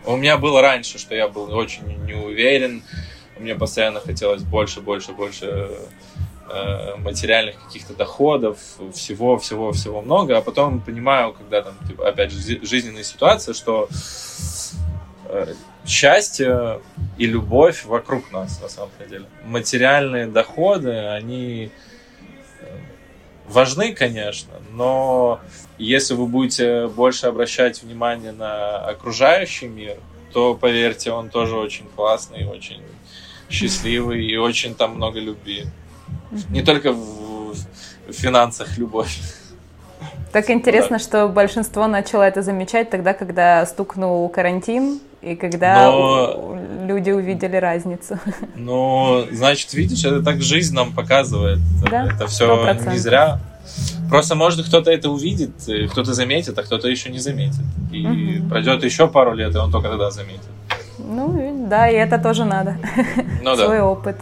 У 0.07 0.17
меня 0.17 0.39
было 0.39 0.63
раньше, 0.63 0.99
что 0.99 1.15
я 1.15 1.29
был 1.29 1.53
очень 1.53 1.85
неуверен, 2.05 2.83
мне 3.41 3.55
постоянно 3.55 4.01
хотелось 4.01 4.43
больше, 4.43 4.81
больше, 4.81 5.13
больше 5.13 5.71
э, 6.49 6.97
материальных 6.99 7.63
каких-то 7.65 7.95
доходов, 7.95 8.59
всего, 8.95 9.39
всего, 9.39 9.73
всего 9.73 10.03
много, 10.03 10.37
а 10.37 10.41
потом 10.41 10.81
понимаю, 10.81 11.33
когда 11.33 11.63
там, 11.63 11.75
типа, 11.89 12.09
опять 12.09 12.33
же, 12.33 12.65
жизненная 12.65 13.05
ситуация, 13.05 13.55
что 13.55 13.89
Э, 15.33 15.55
счастье 15.87 16.81
и 17.17 17.27
любовь 17.27 17.85
вокруг 17.85 18.33
нас, 18.33 18.61
на 18.61 18.69
самом 18.69 18.91
деле. 19.09 19.27
Материальные 19.45 20.27
доходы, 20.27 20.91
они 20.91 21.71
э, 22.61 22.79
важны, 23.49 23.95
конечно, 23.95 24.55
но 24.73 25.41
если 25.79 26.15
вы 26.15 26.27
будете 26.27 26.89
больше 26.89 27.27
обращать 27.29 27.83
внимание 27.83 28.33
на 28.33 28.79
окружающий 28.79 29.69
мир, 29.69 29.97
то, 30.33 30.55
поверьте, 30.55 31.13
он 31.13 31.31
тоже 31.31 31.57
очень 31.57 31.87
классный, 31.95 32.45
очень 32.47 32.83
счастливый 33.51 34.25
и 34.25 34.37
очень 34.37 34.75
там 34.75 34.97
много 34.97 35.21
любви. 35.21 35.67
Не 36.49 36.63
только 36.63 36.93
в, 36.93 37.55
в 38.09 38.13
финансах 38.13 38.79
любовь. 38.79 39.19
Так 40.33 40.49
интересно, 40.49 40.99
да. 40.99 41.05
что 41.05 41.29
большинство 41.29 41.89
начало 41.89 42.23
это 42.23 42.43
замечать 42.43 42.89
тогда, 42.89 43.15
когда 43.15 43.67
стукнул 43.67 44.29
карантин, 44.29 45.01
и 45.23 45.35
когда 45.35 45.91
Но... 45.91 46.57
люди 46.87 47.11
увидели 47.11 47.57
разницу. 47.57 48.19
Ну, 48.55 49.27
значит, 49.33 49.75
видишь, 49.75 50.05
это 50.05 50.23
так 50.23 50.41
жизнь 50.41 50.75
нам 50.75 50.93
показывает. 50.93 51.59
Да? 51.91 52.07
Это 52.07 52.27
все 52.27 52.47
100%. 52.47 52.93
не 52.93 52.99
зря. 52.99 53.41
Просто, 54.09 54.35
может, 54.35 54.67
кто-то 54.67 54.91
это 54.91 55.11
увидит, 55.11 55.51
кто-то 55.91 56.15
заметит, 56.15 56.59
а 56.59 56.63
кто-то 56.63 56.89
еще 56.89 57.11
не 57.11 57.19
заметит. 57.19 57.65
И 57.93 58.07
угу. 58.07 58.49
пройдет 58.49 58.83
еще 58.85 59.09
пару 59.09 59.35
лет, 59.35 59.55
и 59.55 59.59
он 59.59 59.71
только 59.71 59.89
тогда 59.89 60.11
заметит. 60.11 60.49
Ну, 61.11 61.67
да, 61.69 61.89
и 61.89 61.95
это 61.95 62.19
тоже 62.19 62.45
надо. 62.45 62.77
Ну, 63.43 63.57
Свой 63.57 63.79
да. 63.79 63.87
опыт. 63.87 64.17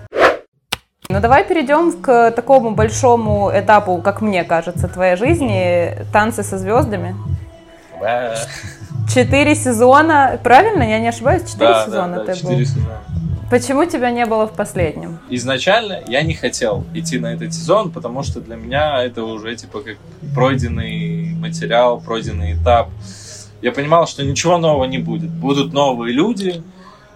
Ну 1.10 1.20
давай 1.20 1.44
перейдем 1.44 1.92
к 2.02 2.30
такому 2.30 2.72
большому 2.72 3.50
этапу, 3.54 3.98
как 4.02 4.20
мне 4.20 4.44
кажется, 4.44 4.88
твоей 4.88 5.16
жизни, 5.16 5.96
танцы 6.12 6.42
со 6.42 6.58
звездами. 6.58 7.14
Четыре 9.12 9.54
сезона, 9.54 10.38
правильно? 10.42 10.82
Я 10.82 10.98
не 10.98 11.08
ошибаюсь? 11.08 11.42
Четыре 11.50 11.68
да, 11.68 11.84
сезона 11.84 12.16
да, 12.16 12.24
да, 12.24 12.34
ты 12.34 12.46
был. 12.46 12.58
сезона. 12.58 13.00
Почему 13.50 13.86
тебя 13.86 14.10
не 14.10 14.26
было 14.26 14.46
в 14.46 14.52
последнем? 14.52 15.18
Изначально 15.30 16.02
я 16.06 16.22
не 16.22 16.34
хотел 16.34 16.84
идти 16.94 17.18
на 17.18 17.32
этот 17.32 17.54
сезон, 17.54 17.90
потому 17.90 18.22
что 18.22 18.40
для 18.40 18.56
меня 18.56 19.02
это 19.02 19.24
уже 19.24 19.56
типа 19.56 19.80
как 19.80 19.96
пройденный 20.34 21.34
материал, 21.34 22.00
пройденный 22.00 22.52
этап. 22.52 22.90
Я 23.62 23.72
понимал, 23.72 24.06
что 24.06 24.22
ничего 24.24 24.58
нового 24.58 24.84
не 24.84 24.98
будет. 24.98 25.30
Будут 25.30 25.72
новые 25.72 26.12
люди, 26.12 26.62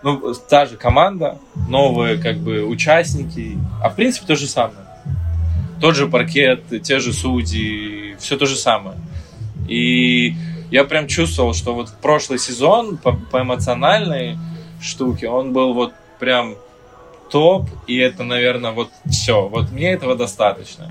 ну, 0.02 0.34
та 0.48 0.66
же 0.66 0.76
команда, 0.76 1.38
новые 1.68 2.18
как 2.18 2.38
бы 2.38 2.64
участники, 2.64 3.58
а 3.82 3.88
в 3.88 3.96
принципе 3.96 4.26
то 4.26 4.36
же 4.36 4.46
самое. 4.46 4.86
Тот 5.80 5.96
же 5.96 6.06
паркет, 6.06 6.62
те 6.82 6.98
же 6.98 7.12
судьи, 7.12 8.16
все 8.18 8.36
то 8.36 8.46
же 8.46 8.56
самое. 8.56 8.96
И 9.68 10.34
я 10.70 10.84
прям 10.84 11.08
чувствовал, 11.08 11.54
что 11.54 11.74
вот 11.74 11.92
прошлый 12.00 12.38
сезон 12.38 12.96
по, 12.96 13.12
по 13.12 13.42
эмоциональной 13.42 14.38
штуке, 14.80 15.28
он 15.28 15.52
был 15.52 15.74
вот 15.74 15.92
прям 16.18 16.54
топ, 17.32 17.68
и 17.86 17.96
это, 17.96 18.24
наверное, 18.24 18.72
вот 18.72 18.90
все. 19.10 19.48
Вот 19.48 19.72
мне 19.72 19.90
этого 19.92 20.14
достаточно. 20.14 20.86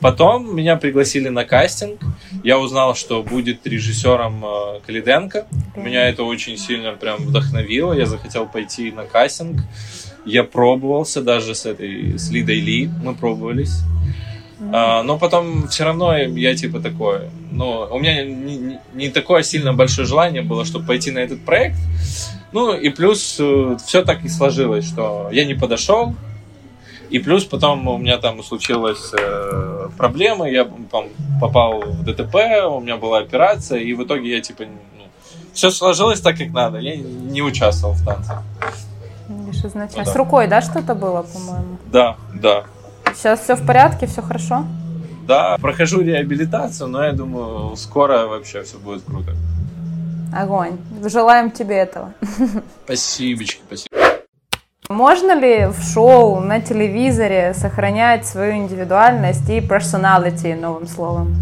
Потом 0.00 0.54
меня 0.54 0.76
пригласили 0.76 1.28
на 1.28 1.44
кастинг. 1.44 2.00
Я 2.42 2.58
узнал, 2.58 2.96
что 2.96 3.22
будет 3.22 3.64
режиссером 3.64 4.44
э, 4.44 4.80
Калиденко. 4.84 5.46
Меня 5.76 6.08
это 6.08 6.24
очень 6.24 6.58
сильно 6.58 6.92
прям 6.92 7.18
вдохновило. 7.18 7.92
Я 7.92 8.06
захотел 8.06 8.46
пойти 8.46 8.90
на 8.90 9.04
кастинг. 9.04 9.62
Я 10.26 10.42
пробовался 10.42 11.22
даже 11.22 11.54
с 11.54 11.64
этой, 11.64 12.18
с 12.18 12.28
Лидой 12.30 12.58
Ли. 12.58 12.90
Мы 13.04 13.14
пробовались. 13.14 13.82
А, 14.72 15.04
но 15.04 15.16
потом 15.16 15.68
все 15.68 15.84
равно 15.84 16.16
я 16.16 16.56
типа 16.56 16.80
такой, 16.80 17.30
ну, 17.52 17.86
у 17.88 18.00
меня 18.00 18.24
не, 18.24 18.80
не 18.94 19.08
такое 19.10 19.44
сильно 19.44 19.72
большое 19.72 20.08
желание 20.08 20.42
было, 20.42 20.64
чтобы 20.64 20.86
пойти 20.86 21.12
на 21.12 21.20
этот 21.20 21.44
проект. 21.44 21.78
Ну, 22.52 22.74
и 22.74 22.88
плюс 22.88 23.36
э, 23.38 23.76
все 23.84 24.02
так 24.02 24.24
и 24.24 24.28
сложилось, 24.28 24.86
что 24.86 25.28
я 25.30 25.44
не 25.44 25.54
подошел, 25.54 26.14
И 27.10 27.18
плюс 27.18 27.44
потом 27.44 27.86
у 27.88 27.98
меня 27.98 28.18
там 28.18 28.42
случилась 28.42 29.12
э, 29.18 29.88
проблема, 29.96 30.48
я 30.48 30.64
там, 30.90 31.06
попал 31.40 31.80
в 31.80 32.04
ДТП, 32.04 32.34
у 32.70 32.80
меня 32.80 32.96
была 32.96 33.18
операция, 33.18 33.78
и 33.78 33.94
в 33.94 34.02
итоге 34.02 34.30
я 34.36 34.40
типа 34.40 34.64
ну, 34.64 35.04
все 35.52 35.70
сложилось 35.70 36.20
так, 36.20 36.36
как 36.38 36.50
надо. 36.50 36.78
Я 36.78 36.96
не 36.96 37.42
участвовал 37.42 37.94
в 37.94 38.04
танцах. 38.04 38.42
Что 39.52 39.68
значит? 39.68 39.96
Ну, 39.96 40.04
да. 40.04 40.12
С 40.12 40.16
рукой, 40.16 40.46
да, 40.48 40.62
что-то 40.62 40.94
было, 40.94 41.22
по-моему? 41.22 41.78
Да, 41.90 42.16
да. 42.34 42.64
Сейчас 43.14 43.40
все 43.40 43.56
в 43.56 43.66
порядке, 43.66 44.06
все 44.06 44.22
хорошо? 44.22 44.64
Да, 45.26 45.58
прохожу 45.58 46.00
реабилитацию, 46.00 46.88
но 46.88 47.04
я 47.04 47.12
думаю, 47.12 47.76
скоро 47.76 48.26
вообще 48.26 48.62
все 48.62 48.78
будет 48.78 49.02
круто. 49.04 49.32
Огонь. 50.32 50.78
Желаем 51.04 51.50
тебе 51.50 51.76
этого. 51.76 52.12
Спасибо, 52.84 53.44
спасибо. 53.66 53.96
Можно 54.88 55.38
ли 55.38 55.66
в 55.66 55.82
шоу, 55.82 56.40
на 56.40 56.60
телевизоре 56.60 57.52
сохранять 57.54 58.26
свою 58.26 58.56
индивидуальность 58.56 59.48
и 59.50 59.60
personality, 59.60 60.58
новым 60.58 60.86
словом? 60.86 61.36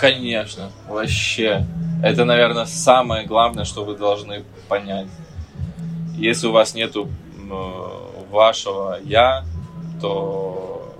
Конечно, 0.00 0.70
вообще. 0.88 1.66
Это, 2.02 2.24
наверное, 2.24 2.66
самое 2.66 3.26
главное, 3.26 3.64
что 3.64 3.84
вы 3.84 3.96
должны 3.96 4.44
понять. 4.68 5.08
Если 6.16 6.46
у 6.46 6.52
вас 6.52 6.74
нету 6.74 7.08
вашего 8.30 8.98
я, 9.02 9.44
то 10.00 10.94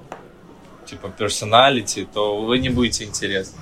типа 0.87 1.09
персоналити, 1.09 2.07
то 2.13 2.43
вы 2.43 2.59
не 2.59 2.69
будете 2.69 3.05
интересны. 3.05 3.59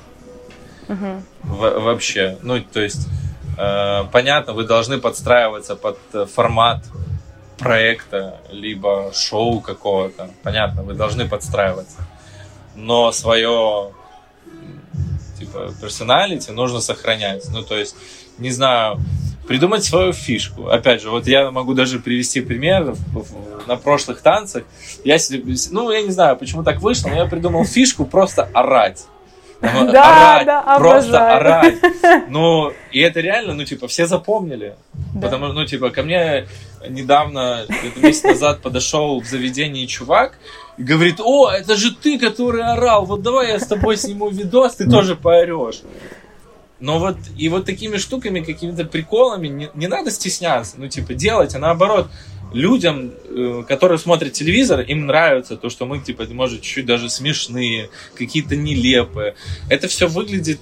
Uh-huh. 0.88 1.22
В- 1.42 1.80
вообще. 1.80 2.38
Ну, 2.42 2.60
то 2.60 2.80
есть, 2.80 3.08
понятно, 3.56 4.52
вы 4.52 4.64
должны 4.64 4.98
подстраиваться 4.98 5.76
под 5.76 5.98
формат 6.32 6.84
проекта, 7.58 8.40
либо 8.50 9.12
шоу 9.14 9.60
какого-то. 9.60 10.30
Понятно, 10.42 10.82
вы 10.82 10.94
должны 10.94 11.28
подстраиваться. 11.28 12.06
Но 12.74 13.12
свое 13.12 13.92
типа 15.38 15.72
персоналити 15.80 16.50
нужно 16.50 16.80
сохранять. 16.80 17.48
Ну, 17.50 17.62
то 17.62 17.76
есть, 17.76 17.96
не 18.38 18.50
знаю, 18.50 18.98
придумать 19.46 19.84
свою 19.84 20.12
фишку. 20.12 20.68
Опять 20.68 21.02
же, 21.02 21.10
вот 21.10 21.26
я 21.26 21.50
могу 21.50 21.74
даже 21.74 21.98
привести 21.98 22.40
пример 22.40 22.94
на 23.66 23.76
прошлых 23.76 24.20
танцах. 24.20 24.64
Я 25.04 25.16
ну, 25.70 25.90
я 25.90 26.02
не 26.02 26.10
знаю, 26.10 26.36
почему 26.36 26.62
так 26.62 26.80
вышло, 26.80 27.08
но 27.08 27.16
я 27.16 27.26
придумал 27.26 27.64
фишку 27.64 28.04
просто 28.04 28.48
орать. 28.52 29.06
Да, 29.92 30.34
орать, 30.34 30.46
да, 30.46 30.76
просто 30.78 31.36
орать. 31.36 31.74
Ну, 32.28 32.72
и 32.92 33.00
это 33.00 33.20
реально, 33.20 33.54
ну, 33.54 33.64
типа, 33.64 33.88
все 33.88 34.06
запомнили. 34.06 34.76
Да. 35.14 35.22
Потому 35.22 35.46
что, 35.46 35.54
ну, 35.54 35.64
типа, 35.66 35.90
ко 35.90 36.02
мне 36.02 36.46
недавно, 36.88 37.66
месяц 37.96 38.24
назад 38.24 38.60
подошел 38.60 39.20
в 39.20 39.26
заведении 39.26 39.86
чувак 39.86 40.38
и 40.76 40.82
говорит, 40.82 41.20
о, 41.20 41.50
это 41.50 41.76
же 41.76 41.94
ты, 41.94 42.18
который 42.18 42.62
орал, 42.62 43.06
вот 43.06 43.22
давай 43.22 43.48
я 43.48 43.58
с 43.58 43.66
тобой 43.66 43.96
сниму 43.96 44.28
видос, 44.28 44.76
ты 44.76 44.90
тоже 44.90 45.16
поорешь. 45.16 45.82
Но 46.80 46.98
вот 46.98 47.16
и 47.38 47.48
вот 47.48 47.64
такими 47.64 47.96
штуками, 47.96 48.40
какими-то 48.40 48.84
приколами 48.84 49.48
не, 49.48 49.70
не 49.74 49.86
надо 49.86 50.10
стесняться, 50.10 50.74
ну 50.76 50.88
типа 50.88 51.14
делать, 51.14 51.54
а 51.54 51.58
наоборот 51.58 52.08
людям, 52.54 53.12
э, 53.24 53.64
которые 53.68 53.98
смотрят 53.98 54.32
телевизор, 54.32 54.80
им 54.80 55.06
нравится 55.06 55.56
то, 55.56 55.68
что 55.68 55.86
мы 55.86 56.00
типа 56.00 56.24
может 56.30 56.62
чуть-чуть 56.62 56.86
даже 56.86 57.10
смешные, 57.10 57.90
какие-то 58.14 58.56
нелепые. 58.56 59.34
Это 59.68 59.88
все 59.88 60.06
выглядит 60.06 60.60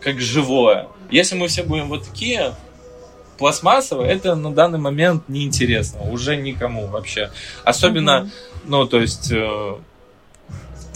как 0.00 0.20
живое. 0.20 0.88
Если 1.10 1.36
мы 1.36 1.48
все 1.48 1.62
будем 1.64 1.88
вот 1.88 2.04
такие 2.08 2.54
пластмассовые, 3.38 4.10
это 4.10 4.34
на 4.34 4.52
данный 4.52 4.78
момент 4.78 5.28
неинтересно 5.28 6.02
уже 6.10 6.36
никому 6.36 6.86
вообще. 6.86 7.30
Особенно, 7.64 8.10
mm-hmm. 8.10 8.60
ну 8.66 8.86
то 8.86 9.00
есть 9.00 9.32
э, 9.32 9.74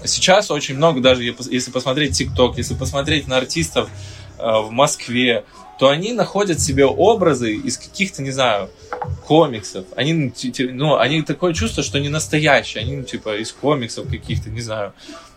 сейчас 0.04 0.50
очень 0.50 0.76
много 0.76 1.00
даже 1.00 1.22
если 1.22 1.70
посмотреть 1.70 2.16
ТикТок, 2.16 2.56
если 2.56 2.74
посмотреть 2.74 3.26
на 3.26 3.36
артистов 3.36 3.90
Э, 4.36 4.60
в 4.60 4.70
Москве, 4.70 5.44
то 5.78 5.88
они 5.88 6.12
находят 6.12 6.60
себе 6.60 6.86
образы 6.86 7.54
из 7.54 7.78
каких-то, 7.78 8.22
не 8.22 8.30
знаю, 8.30 8.70
комиксов. 9.26 9.86
Они, 9.96 10.32
ну, 10.72 10.96
они 10.96 11.22
такое 11.22 11.52
чувство, 11.52 11.82
что 11.82 11.98
не 11.98 12.08
настоящие. 12.08 12.82
Они, 12.82 12.96
ну, 12.96 13.02
типа, 13.02 13.36
из 13.36 13.52
комиксов 13.52 14.08
каких-то, 14.08 14.50
не 14.50 14.60
знаю. 14.60 14.92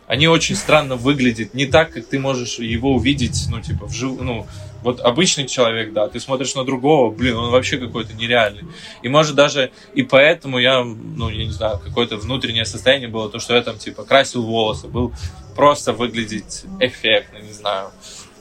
Они 0.06 0.28
очень 0.28 0.56
странно 0.56 0.96
выглядят. 0.96 1.54
Не 1.54 1.66
так, 1.66 1.92
как 1.92 2.06
ты 2.06 2.20
можешь 2.20 2.60
его 2.60 2.96
увидеть, 2.96 3.48
ну, 3.50 3.62
типа, 3.62 3.88
в 3.88 3.94
жив... 3.94 4.22
ну, 4.22 4.48
вот 4.84 5.02
обычный 5.02 5.48
человек, 5.48 5.92
да, 5.92 6.08
ты 6.08 6.20
смотришь 6.20 6.56
на 6.56 6.64
другого, 6.64 7.12
блин, 7.12 7.36
он 7.36 7.52
вообще 7.52 7.78
какой-то 7.78 8.14
нереальный. 8.14 8.64
И 9.02 9.10
может 9.10 9.36
даже 9.36 9.72
и 9.96 10.04
поэтому 10.04 10.60
я, 10.60 10.84
ну, 10.84 11.30
я 11.30 11.46
не 11.46 11.52
знаю, 11.52 11.80
какое-то 11.80 12.18
внутреннее 12.18 12.66
состояние 12.66 13.10
было, 13.10 13.30
то, 13.30 13.40
что 13.40 13.56
я 13.56 13.62
там, 13.62 13.78
типа, 13.78 14.06
красил 14.06 14.44
волосы, 14.44 14.88
был 14.88 15.14
просто 15.56 15.94
выглядеть 15.94 16.64
эффектно, 16.80 17.40
не 17.40 17.52
знаю. 17.52 17.90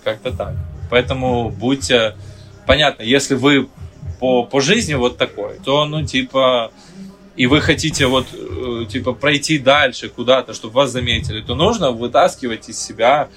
Как-то 0.04 0.30
так. 0.30 0.54
Поэтому 0.90 1.50
будьте... 1.50 2.14
Понятно, 2.66 3.02
если 3.02 3.34
вы 3.34 3.68
по, 4.18 4.44
по 4.44 4.60
жизни 4.60 4.94
вот 4.94 5.18
такой, 5.18 5.58
то, 5.64 5.84
ну, 5.86 6.04
типа, 6.04 6.72
и 7.36 7.46
вы 7.46 7.60
хотите 7.60 8.06
вот, 8.06 8.26
э, 8.32 8.86
типа, 8.88 9.12
пройти 9.12 9.58
дальше 9.58 10.08
куда-то, 10.08 10.54
чтобы 10.54 10.74
вас 10.74 10.90
заметили, 10.90 11.42
то 11.42 11.54
нужно 11.54 11.90
вытаскивать 11.90 12.68
из 12.68 12.82
себя, 12.82 13.28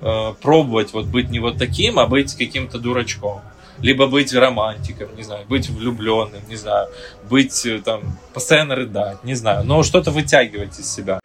э, 0.00 0.34
пробовать 0.40 0.92
вот 0.92 1.06
быть 1.06 1.30
не 1.30 1.40
вот 1.40 1.58
таким, 1.58 1.98
а 1.98 2.06
быть 2.06 2.34
каким-то 2.34 2.78
дурачком. 2.78 3.40
Либо 3.80 4.06
быть 4.06 4.32
романтиком, 4.32 5.08
не 5.16 5.24
знаю, 5.24 5.44
быть 5.48 5.68
влюбленным, 5.68 6.40
не 6.48 6.56
знаю, 6.56 6.88
быть 7.28 7.66
э, 7.66 7.80
там, 7.80 8.18
постоянно 8.32 8.76
рыдать, 8.76 9.24
не 9.24 9.34
знаю, 9.34 9.64
но 9.64 9.82
что-то 9.82 10.12
вытягивать 10.12 10.78
из 10.78 10.92
себя. 10.92 11.18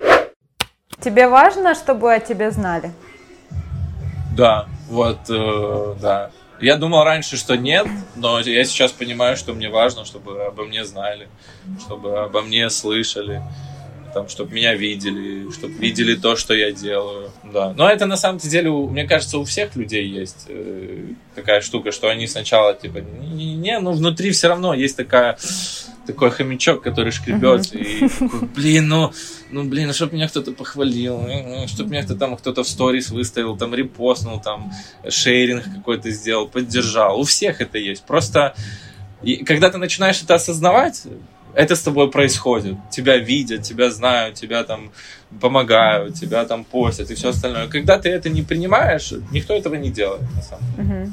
Тебе 0.99 1.27
важно, 1.27 1.75
чтобы 1.75 2.11
о 2.11 2.19
тебе 2.19 2.49
знали? 2.49 2.91
Да, 4.35 4.67
вот, 4.87 5.19
э, 5.29 5.95
да. 6.01 6.31
Я 6.59 6.77
думал 6.77 7.03
раньше, 7.03 7.37
что 7.37 7.55
нет, 7.55 7.87
но 8.15 8.39
я 8.39 8.63
сейчас 8.63 8.91
понимаю, 8.91 9.37
что 9.37 9.53
мне 9.53 9.69
важно, 9.69 10.05
чтобы 10.05 10.43
обо 10.43 10.65
мне 10.65 10.85
знали, 10.85 11.27
чтобы 11.85 12.19
обо 12.19 12.41
мне 12.41 12.69
слышали, 12.69 13.43
там, 14.13 14.27
чтобы 14.27 14.53
меня 14.53 14.73
видели, 14.73 15.51
чтобы 15.51 15.73
видели 15.73 16.15
то, 16.15 16.35
что 16.35 16.55
я 16.55 16.71
делаю. 16.71 17.29
Да. 17.43 17.73
Но 17.77 17.87
это 17.87 18.07
на 18.07 18.17
самом 18.17 18.39
деле, 18.39 18.71
мне 18.71 19.07
кажется, 19.07 19.37
у 19.37 19.43
всех 19.43 19.75
людей 19.75 20.07
есть 20.07 20.45
э, 20.47 21.09
такая 21.35 21.61
штука, 21.61 21.91
что 21.91 22.09
они 22.09 22.25
сначала 22.25 22.73
типа 22.73 22.97
не, 22.97 23.53
не, 23.53 23.79
ну 23.79 23.91
внутри 23.91 24.31
все 24.31 24.47
равно 24.47 24.73
есть 24.73 24.97
такая 24.97 25.37
такой 26.07 26.31
хомячок, 26.31 26.81
который 26.81 27.11
шкребется 27.11 27.77
и 27.77 28.07
блин, 28.55 28.87
ну 28.87 29.11
ну, 29.49 29.63
блин, 29.63 29.87
ну, 29.87 29.93
чтобы 29.93 30.15
меня 30.15 30.27
кто-то 30.27 30.51
похвалил, 30.51 31.19
ну, 31.19 31.67
чтобы 31.67 31.91
меня 31.91 32.03
кто-то 32.03 32.19
там 32.19 32.35
кто-то 32.35 32.63
в 32.63 32.67
сторис 32.67 33.11
выставил, 33.11 33.57
там, 33.57 33.73
репостнул, 33.73 34.41
там, 34.41 34.71
шейринг 35.07 35.63
какой-то 35.63 36.11
сделал, 36.11 36.47
поддержал. 36.47 37.19
У 37.19 37.23
всех 37.23 37.61
это 37.61 37.77
есть. 37.77 38.03
Просто, 38.03 38.55
и, 39.23 39.37
когда 39.45 39.69
ты 39.69 39.77
начинаешь 39.77 40.21
это 40.21 40.35
осознавать, 40.35 41.03
это 41.57 41.75
с 41.75 41.81
тобой 41.81 42.11
происходит. 42.11 42.75
Тебя 42.91 43.17
видят, 43.17 43.63
тебя 43.63 43.89
знают, 43.89 44.35
тебя 44.35 44.63
там 44.63 44.91
помогают, 45.41 46.13
тебя 46.13 46.45
там 46.45 46.63
постят 46.63 47.09
и 47.11 47.15
все 47.15 47.29
остальное. 47.29 47.67
Когда 47.67 47.97
ты 47.97 48.09
это 48.09 48.29
не 48.29 48.43
принимаешь, 48.43 49.13
никто 49.31 49.55
этого 49.55 49.75
не 49.75 49.89
делает, 49.89 50.21
на 50.35 50.41
самом 50.41 50.75
деле. 50.75 51.11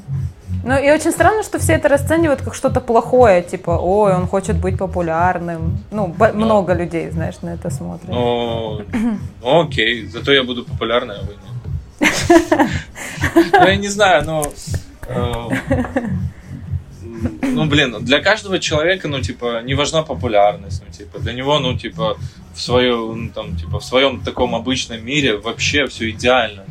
Ну 0.64 0.78
и 0.78 0.90
очень 0.90 1.12
странно, 1.12 1.42
что 1.42 1.58
все 1.58 1.72
это 1.72 1.88
расценивают 1.88 2.42
как 2.42 2.54
что-то 2.54 2.80
плохое, 2.80 3.42
типа, 3.42 3.70
ой, 3.70 4.14
он 4.14 4.26
хочет 4.26 4.56
быть 4.56 4.78
популярным. 4.78 5.78
Ну, 5.90 6.14
ну 6.18 6.32
много 6.34 6.74
людей, 6.74 7.10
знаешь, 7.10 7.42
на 7.42 7.54
это 7.54 7.70
смотрят. 7.70 8.10
Ну, 8.10 8.82
ну 9.42 9.60
окей, 9.60 10.06
зато 10.06 10.32
я 10.32 10.42
буду 10.42 10.64
популярной, 10.64 11.16
а 11.16 11.22
вы 11.22 11.34
нет. 11.34 12.70
Ну, 13.52 13.66
я 13.66 13.76
не 13.76 13.88
знаю, 13.88 14.24
но... 14.26 14.42
Ну, 17.42 17.66
блин, 17.66 18.04
для 18.04 18.20
каждого 18.20 18.58
человека, 18.58 19.08
ну, 19.08 19.20
типа, 19.20 19.62
не 19.62 19.74
важна 19.74 20.02
популярность, 20.02 20.82
ну, 20.84 20.92
типа, 20.92 21.18
для 21.18 21.32
него, 21.32 21.58
ну, 21.58 21.78
типа, 21.78 22.16
в 22.54 22.60
своем, 22.60 23.24
ну, 23.24 23.30
там, 23.30 23.56
типа, 23.56 23.78
в 23.80 23.84
своем 23.84 24.20
таком 24.20 24.54
обычном 24.54 25.04
мире 25.04 25.36
вообще 25.36 25.86
все 25.86 26.10
идеально. 26.10 26.64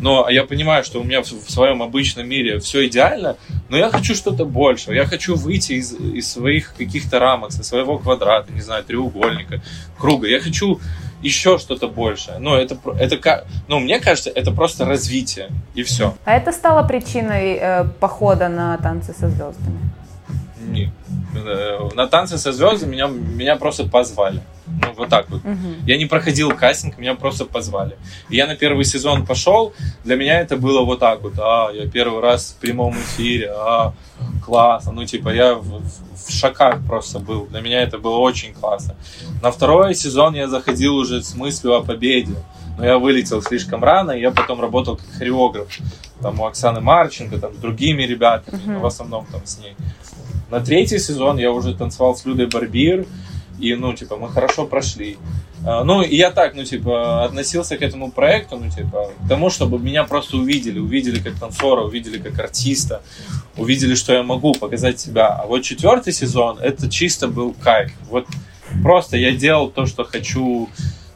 Но 0.00 0.28
я 0.28 0.44
понимаю, 0.44 0.84
что 0.84 1.00
у 1.00 1.04
меня 1.04 1.22
в, 1.22 1.26
в 1.26 1.50
своем 1.50 1.82
обычном 1.82 2.28
мире 2.28 2.58
все 2.58 2.86
идеально, 2.86 3.36
но 3.68 3.78
я 3.78 3.90
хочу 3.90 4.14
что-то 4.14 4.44
больше, 4.44 4.92
я 4.92 5.06
хочу 5.06 5.36
выйти 5.36 5.72
из, 5.72 5.92
из 5.92 6.30
своих 6.30 6.74
каких-то 6.74 7.18
рамок, 7.18 7.52
со 7.52 7.64
своего 7.64 7.98
квадрата, 7.98 8.52
не 8.52 8.60
знаю, 8.60 8.84
треугольника, 8.84 9.62
круга, 9.98 10.28
я 10.28 10.40
хочу 10.40 10.80
еще 11.22 11.58
что-то 11.58 11.88
большее. 11.88 12.38
Ну, 12.38 12.54
это, 12.54 12.76
это, 12.98 13.46
ну, 13.68 13.78
мне 13.78 14.00
кажется, 14.00 14.30
это 14.30 14.52
просто 14.52 14.84
развитие, 14.84 15.48
и 15.74 15.82
все. 15.82 16.14
А 16.24 16.36
это 16.36 16.52
стало 16.52 16.86
причиной 16.86 17.58
э, 17.60 17.84
похода 18.00 18.48
на 18.48 18.76
танцы 18.78 19.14
со 19.18 19.28
звездами? 19.28 19.78
Нет. 20.60 20.90
Э, 21.34 21.88
на 21.94 22.06
танцы 22.06 22.38
со 22.38 22.52
звездами 22.52 22.92
меня, 22.92 23.06
меня 23.06 23.56
просто 23.56 23.84
позвали. 23.84 24.40
Ну, 24.66 24.92
вот 24.96 25.08
так 25.08 25.30
вот. 25.30 25.44
Угу. 25.44 25.86
Я 25.86 25.96
не 25.96 26.06
проходил 26.06 26.50
кастинг, 26.50 26.98
меня 26.98 27.14
просто 27.14 27.44
позвали. 27.44 27.96
И 28.28 28.36
я 28.36 28.46
на 28.46 28.56
первый 28.56 28.84
сезон 28.84 29.24
пошел, 29.24 29.72
для 30.04 30.16
меня 30.16 30.40
это 30.40 30.56
было 30.56 30.82
вот 30.84 31.00
так 31.00 31.22
вот. 31.22 31.34
А, 31.38 31.70
я 31.72 31.88
первый 31.88 32.20
раз 32.20 32.56
в 32.56 32.60
прямом 32.60 32.94
эфире, 32.94 33.50
а, 33.54 33.94
классно. 34.44 34.92
Ну, 34.92 35.04
типа, 35.04 35.30
я 35.30 35.54
в, 35.54 35.82
в 35.82 36.32
шоках 36.32 36.78
просто 36.86 37.18
был. 37.18 37.46
Для 37.46 37.60
меня 37.60 37.82
это 37.82 37.98
было 37.98 38.16
очень 38.16 38.54
классно. 38.54 38.96
На 39.42 39.50
второй 39.50 39.94
сезон 39.94 40.34
я 40.34 40.48
заходил 40.48 40.96
уже 40.96 41.22
с 41.22 41.34
мыслью 41.34 41.74
о 41.74 41.82
победе. 41.82 42.34
Но 42.78 42.84
я 42.84 42.98
вылетел 42.98 43.42
слишком 43.42 43.82
рано, 43.82 44.10
и 44.10 44.20
я 44.20 44.30
потом 44.30 44.60
работал 44.60 44.96
как 44.96 45.06
хореограф. 45.18 45.68
Там 46.20 46.40
у 46.40 46.46
Оксаны 46.46 46.80
Марченко, 46.80 47.38
там 47.38 47.54
с 47.54 47.56
другими 47.56 48.02
ребятами, 48.02 48.60
uh-huh. 48.66 48.80
в 48.80 48.86
основном 48.86 49.26
там 49.26 49.46
с 49.46 49.58
ней. 49.58 49.74
На 50.50 50.60
третий 50.60 50.98
сезон 50.98 51.38
я 51.38 51.50
уже 51.52 51.74
танцевал 51.74 52.14
с 52.14 52.24
Людой 52.24 52.46
Барбир, 52.46 53.06
и, 53.58 53.74
ну, 53.74 53.92
типа, 53.94 54.16
мы 54.16 54.28
хорошо 54.28 54.66
прошли. 54.66 55.18
А, 55.64 55.84
ну, 55.84 56.02
я 56.02 56.30
так, 56.30 56.54
ну, 56.54 56.64
типа, 56.64 57.24
относился 57.24 57.76
к 57.76 57.82
этому 57.82 58.10
проекту, 58.10 58.56
ну, 58.56 58.70
типа, 58.70 59.10
к 59.24 59.28
тому, 59.28 59.50
чтобы 59.50 59.78
меня 59.78 60.04
просто 60.04 60.36
увидели, 60.36 60.78
увидели 60.78 61.18
как 61.18 61.34
танцора, 61.38 61.82
увидели 61.82 62.18
как 62.18 62.38
артиста, 62.38 63.02
увидели, 63.56 63.94
что 63.94 64.12
я 64.12 64.22
могу 64.22 64.52
показать 64.52 65.00
себя. 65.00 65.28
А 65.28 65.46
вот 65.46 65.62
четвертый 65.62 66.12
сезон, 66.12 66.58
это 66.58 66.90
чисто 66.90 67.28
был 67.28 67.54
кайф. 67.54 67.92
Вот 68.10 68.26
просто 68.82 69.16
я 69.16 69.32
делал 69.32 69.70
то, 69.70 69.86
что 69.86 70.04
хочу, 70.04 70.68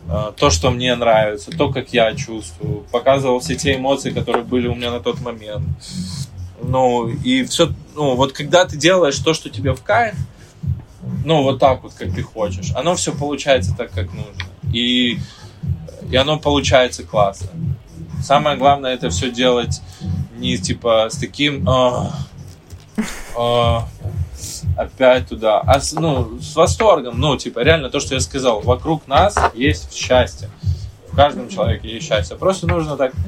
а, 0.09 0.33
то, 0.33 0.51
что 0.51 0.71
мне 0.71 0.95
нравится, 0.95 1.51
то, 1.51 1.71
как 1.71 1.93
я 1.93 2.15
чувствую, 2.15 2.85
показывал 2.91 3.41
все 3.41 3.55
те 3.55 3.77
эмоции, 3.77 4.11
которые 4.11 4.45
были 4.45 4.69
у 4.69 4.75
меня 4.75 4.91
на 4.91 5.01
тот 5.01 5.21
момент. 5.21 5.65
Ну, 6.63 7.09
и 7.09 7.45
все, 7.45 7.73
ну, 7.95 8.17
вот 8.17 8.33
когда 8.33 8.65
ты 8.65 8.77
делаешь 8.77 9.19
то, 9.19 9.33
что 9.33 9.49
тебе 9.49 9.73
в 9.75 9.83
кайф, 9.83 10.15
ну, 11.25 11.43
вот 11.43 11.59
так 11.59 11.83
вот, 11.83 11.93
как 11.95 12.13
ты 12.15 12.23
хочешь. 12.23 12.73
Оно 12.75 12.95
все 12.95 13.13
получается 13.13 13.75
так, 13.77 13.91
как 13.93 14.07
нужно. 14.13 14.45
И, 14.73 15.19
и 16.11 16.17
оно 16.17 16.39
получается 16.39 17.05
классно. 17.05 17.49
Самое 18.23 18.57
главное 18.57 18.95
это 18.95 19.11
все 19.11 19.31
делать 19.31 19.81
не 20.37 20.57
типа 20.57 21.09
с 21.11 21.17
таким 21.17 21.69
а, 21.69 22.13
а, 23.37 23.89
опять 24.77 25.29
туда, 25.29 25.61
а 25.61 25.81
с, 25.81 25.93
ну, 25.93 26.39
с 26.41 26.57
восторгом. 26.57 27.21
Ну, 27.21 27.37
типа, 27.37 27.61
реально 27.61 27.91
то, 27.91 28.01
что 28.01 28.15
я 28.15 28.21
сказал, 28.21 28.61
вокруг 28.61 29.07
нас 29.07 29.37
есть 29.55 29.95
счастье. 29.95 30.49
В 31.11 31.17
каждом 31.17 31.49
человеке 31.49 31.89
есть 31.89 32.07
счастье. 32.07 32.37
Просто 32.37 32.67
нужно 32.67 32.97
так... 32.97 33.13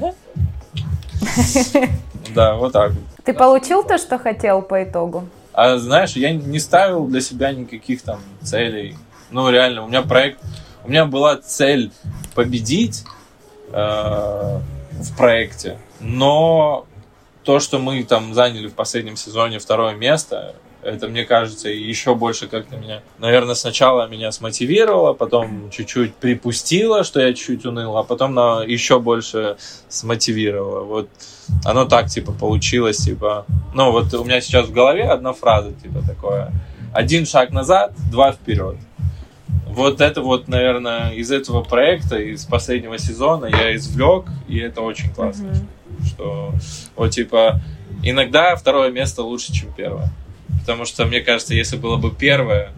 Да, 2.33 2.55
вот 2.55 2.73
так. 2.73 2.93
Ты 3.25 3.33
получил 3.33 3.83
то, 3.83 3.97
что 3.97 4.17
хотел 4.17 4.61
по 4.61 4.83
итогу? 4.83 5.25
А 5.53 5.77
знаешь, 5.77 6.13
я 6.13 6.33
не 6.33 6.59
ставил 6.59 7.07
для 7.07 7.21
себя 7.21 7.51
никаких 7.51 8.01
там 8.01 8.19
целей. 8.41 8.97
Ну, 9.29 9.49
реально, 9.49 9.83
у 9.83 9.87
меня 9.87 10.01
проект, 10.01 10.39
у 10.83 10.89
меня 10.89 11.05
была 11.05 11.37
цель 11.37 11.91
победить 12.35 13.03
э, 13.71 14.59
в 14.91 15.17
проекте, 15.17 15.77
но 15.99 16.85
то, 17.43 17.59
что 17.59 17.79
мы 17.79 18.03
там 18.03 18.33
заняли 18.33 18.67
в 18.67 18.73
последнем 18.73 19.15
сезоне 19.15 19.59
второе 19.59 19.95
место, 19.95 20.55
это, 20.81 21.07
мне 21.07 21.23
кажется, 21.23 21.69
еще 21.69 22.15
больше 22.15 22.47
как-то 22.47 22.75
меня, 22.75 23.01
наверное, 23.17 23.55
сначала 23.55 24.07
меня 24.07 24.31
смотивировало, 24.31 25.13
потом 25.13 25.69
чуть-чуть 25.71 26.15
припустило, 26.15 27.03
что 27.03 27.21
я 27.21 27.33
чуть-чуть 27.33 27.65
уныл, 27.65 27.97
а 27.97 28.03
потом 28.03 28.33
на 28.33 28.63
еще 28.63 28.99
больше 28.99 29.57
смотивировало. 29.87 30.83
Вот 30.83 31.09
оно 31.63 31.85
так, 31.85 32.07
типа, 32.07 32.31
получилось, 32.31 32.97
типа... 32.97 33.45
Ну, 33.73 33.91
вот 33.91 34.13
у 34.13 34.23
меня 34.23 34.41
сейчас 34.41 34.67
в 34.67 34.73
голове 34.73 35.03
одна 35.03 35.33
фраза, 35.33 35.71
типа, 35.73 36.01
такое. 36.05 36.51
Один 36.93 37.25
шаг 37.25 37.51
назад, 37.51 37.93
два 38.11 38.31
вперед. 38.31 38.77
Вот 39.67 40.01
это 40.01 40.21
вот, 40.21 40.47
наверное, 40.47 41.11
из 41.13 41.31
этого 41.31 41.63
проекта, 41.63 42.17
из 42.17 42.45
последнего 42.45 42.97
сезона 42.97 43.45
я 43.45 43.75
извлек, 43.75 44.25
и 44.47 44.59
это 44.59 44.81
очень 44.81 45.11
классно. 45.11 45.47
Mm-hmm. 45.47 46.05
Что, 46.05 46.53
вот, 46.95 47.09
типа, 47.09 47.61
иногда 48.03 48.55
второе 48.55 48.91
место 48.91 49.23
лучше, 49.23 49.53
чем 49.53 49.73
первое. 49.73 50.09
Потому 50.59 50.85
что, 50.85 51.05
мне 51.05 51.21
кажется, 51.21 51.55
если 51.55 51.77
было 51.77 51.97
бы 51.97 52.11
первое, 52.11 52.71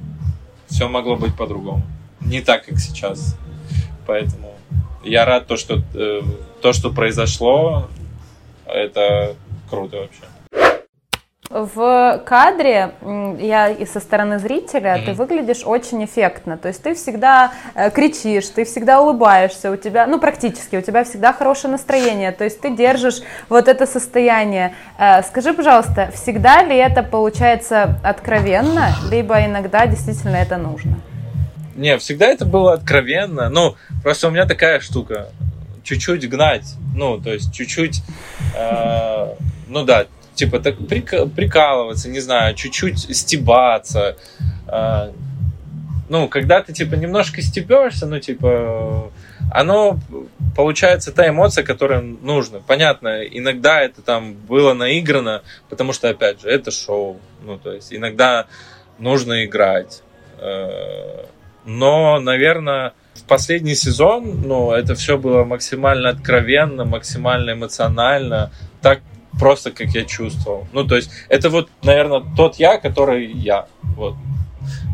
все 0.68 0.88
могло 0.88 1.16
быть 1.16 1.36
по-другому. 1.36 1.84
Не 2.22 2.42
так, 2.42 2.66
как 2.66 2.80
сейчас. 2.80 3.38
Поэтому 4.08 4.54
я 5.04 5.26
рад 5.26 5.48
то, 5.48 5.58
что 5.58 5.82
э, 5.94 6.22
то, 6.62 6.74
что 6.74 6.92
произошло, 6.92 7.90
это 8.68 9.36
круто 9.70 9.98
вообще. 9.98 10.24
В 11.50 12.24
кадре 12.26 12.92
я 13.40 13.70
и 13.70 13.86
со 13.86 14.00
стороны 14.00 14.40
зрителя 14.40 14.98
mm-hmm. 14.98 15.06
ты 15.06 15.14
выглядишь 15.14 15.62
очень 15.64 16.04
эффектно, 16.04 16.58
то 16.58 16.68
есть 16.68 16.82
ты 16.82 16.96
всегда 16.96 17.52
э, 17.76 17.92
кричишь, 17.92 18.48
ты 18.48 18.66
всегда 18.66 19.00
улыбаешься, 19.00 19.70
у 19.70 19.76
тебя, 19.76 20.08
ну 20.08 20.20
практически, 20.20 20.76
у 20.76 20.82
тебя 20.82 21.04
всегда 21.04 21.34
хорошее 21.34 21.72
настроение, 21.72 22.32
то 22.32 22.44
есть 22.44 22.60
ты 22.62 22.76
держишь 22.76 23.22
вот 23.48 23.68
это 23.68 23.86
состояние. 23.86 24.74
Э, 24.98 25.22
скажи, 25.22 25.54
пожалуйста, 25.54 26.10
всегда 26.16 26.64
ли 26.64 26.76
это 26.76 27.04
получается 27.04 28.00
откровенно, 28.04 28.90
либо 29.12 29.46
иногда 29.46 29.86
действительно 29.86 30.38
это 30.38 30.58
нужно? 30.58 31.00
Не, 31.76 31.98
всегда 32.00 32.26
это 32.26 32.46
было 32.46 32.74
откровенно, 32.74 33.50
ну 33.50 33.76
просто 34.02 34.30
у 34.30 34.32
меня 34.32 34.48
такая 34.48 34.80
штука, 34.80 35.30
чуть-чуть 35.86 36.28
гнать, 36.30 36.76
ну 36.94 37.22
то 37.22 37.32
есть 37.32 37.54
чуть-чуть, 37.54 38.02
э, 38.58 39.36
ну 39.70 39.86
да, 39.86 40.08
типа 40.34 40.60
так 40.60 40.76
прикалываться, 40.88 42.10
не 42.10 42.20
знаю, 42.20 42.56
чуть-чуть 42.56 43.16
стебаться. 43.16 44.18
А, 44.68 45.12
ну, 46.10 46.28
когда 46.28 46.62
ты 46.62 46.74
типа 46.74 46.96
немножко 46.96 47.42
стебешься, 47.42 48.06
ну, 48.06 48.20
типа, 48.20 49.12
оно 49.52 50.00
получается 50.56 51.12
та 51.12 51.28
эмоция, 51.28 51.64
которая 51.64 52.02
нужна. 52.02 52.60
Понятно, 52.66 53.24
иногда 53.24 53.82
это 53.82 54.02
там 54.02 54.34
было 54.34 54.74
наиграно, 54.74 55.42
потому 55.70 55.94
что, 55.94 56.10
опять 56.10 56.42
же, 56.42 56.50
это 56.50 56.70
шоу. 56.70 57.20
Ну, 57.44 57.58
то 57.58 57.72
есть, 57.72 57.94
иногда 57.94 58.46
нужно 59.00 59.46
играть. 59.46 60.04
Э, 60.38 61.26
но, 61.66 62.20
наверное, 62.20 62.94
в 63.16 63.24
последний 63.24 63.76
сезон, 63.76 64.42
ну, 64.46 64.72
это 64.72 64.96
все 64.96 65.18
было 65.18 65.44
максимально 65.44 66.10
откровенно, 66.10 66.86
максимально 66.86 67.52
эмоционально, 67.52 68.52
так 68.82 69.02
просто 69.40 69.72
как 69.72 69.90
я 69.90 70.06
чувствовал. 70.06 70.68
Ну, 70.74 70.86
то 70.86 70.96
есть, 70.96 71.10
это 71.30 71.50
вот, 71.50 71.70
наверное, 71.84 72.24
тот 72.36 72.56
я, 72.58 72.78
который 72.78 73.32
я. 73.32 73.68
Вот. 73.96 74.16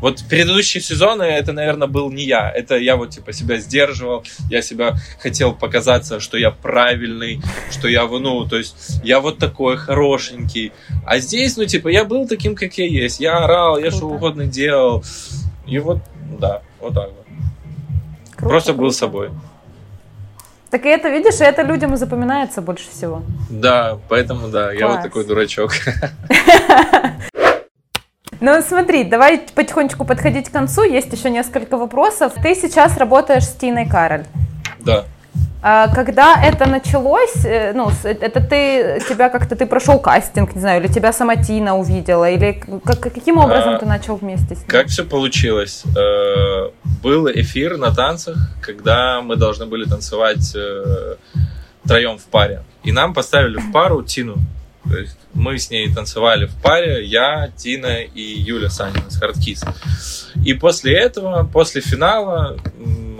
Вот 0.02 0.24
предыдущие 0.30 0.82
сезоны 0.82 1.24
это, 1.24 1.54
наверное, 1.54 1.88
был 1.88 2.12
не 2.12 2.26
я. 2.26 2.50
Это 2.50 2.78
я 2.78 2.96
вот 2.96 3.12
типа 3.12 3.32
себя 3.34 3.58
сдерживал, 3.58 4.24
я 4.50 4.62
себя 4.62 4.96
хотел 5.20 5.54
показаться, 5.54 6.20
что 6.20 6.38
я 6.38 6.52
правильный, 6.52 7.42
что 7.70 7.88
я, 7.88 8.06
ну, 8.06 8.46
то 8.46 8.58
есть 8.58 9.02
я 9.04 9.20
вот 9.20 9.38
такой 9.38 9.78
хорошенький. 9.78 10.72
А 11.06 11.20
здесь, 11.20 11.56
ну, 11.56 11.66
типа, 11.66 11.88
я 11.88 12.04
был 12.04 12.28
таким, 12.28 12.56
как 12.56 12.74
я 12.78 12.86
есть. 12.86 13.20
Я 13.20 13.38
орал, 13.38 13.78
я 13.78 13.92
что 13.92 14.08
угодно 14.08 14.46
делал. 14.46 15.04
И 15.68 15.80
вот, 15.80 16.00
да, 16.40 16.64
вот 16.80 16.94
так 16.94 17.10
вот. 17.10 17.21
Круто, 18.42 18.50
Просто 18.50 18.74
был 18.74 18.92
собой. 18.92 19.30
Так 20.72 20.86
и 20.86 20.90
это, 20.90 21.10
видишь, 21.10 21.40
это 21.42 21.62
людям 21.62 21.94
и 21.94 21.98
запоминается 21.98 22.62
больше 22.62 22.90
всего. 22.90 23.22
Да, 23.52 24.00
поэтому 24.10 24.48
да, 24.48 24.70
Класс. 24.70 24.80
я 24.80 24.88
вот 24.88 25.02
такой 25.02 25.26
дурачок. 25.26 25.74
Ну 28.44 28.60
смотри, 28.64 29.04
давай 29.04 29.38
потихонечку 29.54 30.04
подходить 30.04 30.50
к 30.50 30.52
концу. 30.52 30.82
Есть 30.82 31.14
еще 31.14 31.30
несколько 31.30 31.78
вопросов. 31.78 32.34
Ты 32.42 32.56
сейчас 32.56 32.98
работаешь 32.98 33.44
с 33.44 33.52
Тиной 33.52 33.88
Кароль. 33.88 34.26
Да. 34.80 35.06
А, 35.64 35.88
когда 35.94 36.44
это 36.44 36.68
началось, 36.68 37.46
э, 37.46 37.74
ну, 37.74 37.92
это 38.04 38.42
ты, 38.42 39.00
тебя 39.08 39.30
как-то, 39.30 39.56
ты 39.56 39.68
прошел 39.68 40.00
кастинг, 40.00 40.56
не 40.56 40.62
знаю, 40.62 40.82
или 40.82 40.92
тебя 40.92 41.14
сама 41.14 41.36
Тина 41.36 41.78
увидела, 41.78 42.30
или 42.30 42.64
как, 42.84 43.00
каким 43.00 43.38
образом 43.38 43.76
а, 43.76 43.78
ты 43.78 43.86
начал 43.86 44.16
вместе 44.16 44.56
с 44.56 44.60
ней? 44.60 44.68
Как 44.68 44.88
все 44.88 45.04
получилось? 45.04 45.84
Э, 45.96 46.72
был 47.04 47.30
эфир 47.30 47.78
на 47.78 47.94
танцах, 47.94 48.38
когда 48.62 49.22
мы 49.22 49.36
должны 49.36 49.68
были 49.68 49.86
танцевать 49.86 50.56
э, 50.56 51.16
троем 51.88 52.18
в 52.18 52.24
паре. 52.24 52.64
И 52.84 52.92
нам 52.92 53.14
поставили 53.14 53.58
в 53.58 53.72
пару 53.72 54.02
Тину. 54.02 54.38
То 54.90 54.98
есть 54.98 55.18
мы 55.34 55.58
с 55.58 55.70
ней 55.70 55.94
танцевали 55.94 56.46
в 56.46 56.56
паре, 56.62 57.06
я, 57.06 57.52
Тина 57.56 58.02
и 58.02 58.22
Юля 58.22 58.70
Санина 58.70 59.10
с 59.10 59.18
Hardkiss. 59.18 59.64
И 60.44 60.54
после 60.54 60.98
этого, 60.98 61.48
после 61.52 61.82
финала, 61.82 62.58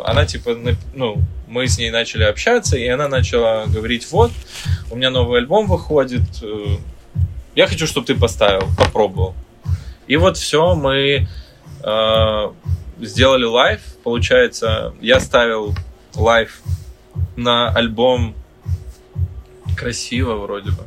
она 0.04 0.26
типа, 0.26 0.58
ну, 0.94 1.22
мы 1.48 1.68
с 1.68 1.78
ней 1.78 1.92
начали 1.92 2.24
общаться, 2.24 2.78
и 2.78 2.88
она 2.88 3.08
начала 3.08 3.66
говорить, 3.68 4.10
вот, 4.12 4.32
у 4.90 4.96
меня 4.96 5.10
новый 5.10 5.40
альбом 5.40 5.68
выходит, 5.68 6.24
э, 6.42 6.78
я 7.56 7.68
хочу, 7.68 7.86
чтобы 7.86 8.08
ты 8.08 8.16
поставил, 8.16 8.68
попробовал. 8.78 9.36
И 10.08 10.16
вот 10.16 10.38
все, 10.38 10.76
мы 10.76 11.28
э, 11.84 12.52
сделали 13.02 13.44
live, 13.44 13.82
получается, 14.04 14.94
я 15.02 15.20
ставил 15.20 15.76
live 16.16 16.62
на 17.36 17.70
альбом 17.70 18.36
красиво 19.78 20.36
вроде 20.36 20.72
бы. 20.72 20.84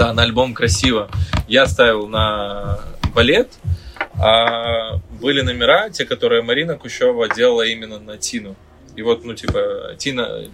Да, 0.00 0.14
на 0.14 0.22
альбом 0.22 0.54
красиво. 0.54 1.10
Я 1.46 1.66
ставил 1.66 2.08
на 2.08 2.80
балет, 3.14 3.50
а 4.18 4.96
были 5.20 5.42
номера, 5.42 5.90
те, 5.90 6.06
которые 6.06 6.40
Марина 6.40 6.78
Кущева 6.78 7.28
делала 7.28 7.66
именно 7.66 7.98
на 7.98 8.16
Тину. 8.16 8.56
И 8.96 9.02
вот, 9.02 9.26
ну, 9.26 9.34
типа, 9.34 9.96
Тина, 9.98 10.46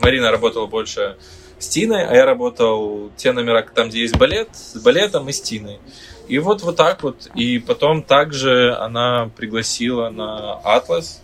Марина 0.00 0.30
работала 0.30 0.66
больше 0.66 1.16
с 1.58 1.66
Тиной, 1.66 2.04
а 2.04 2.14
я 2.14 2.24
работал 2.24 3.10
те 3.16 3.32
номера, 3.32 3.62
там, 3.62 3.88
где 3.88 4.02
есть 4.02 4.16
балет, 4.16 4.50
с 4.52 4.80
балетом 4.80 5.28
и 5.28 5.32
с 5.32 5.40
Тиной. 5.40 5.80
И 6.28 6.38
вот 6.38 6.62
вот 6.62 6.76
так 6.76 7.02
вот. 7.02 7.28
И 7.34 7.58
потом 7.58 8.00
также 8.00 8.76
она 8.76 9.28
пригласила 9.36 10.08
на 10.10 10.52
Атлас. 10.62 11.20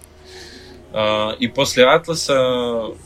А, 0.93 1.37
и 1.39 1.47
после 1.47 1.85
Атласа, 1.85 2.97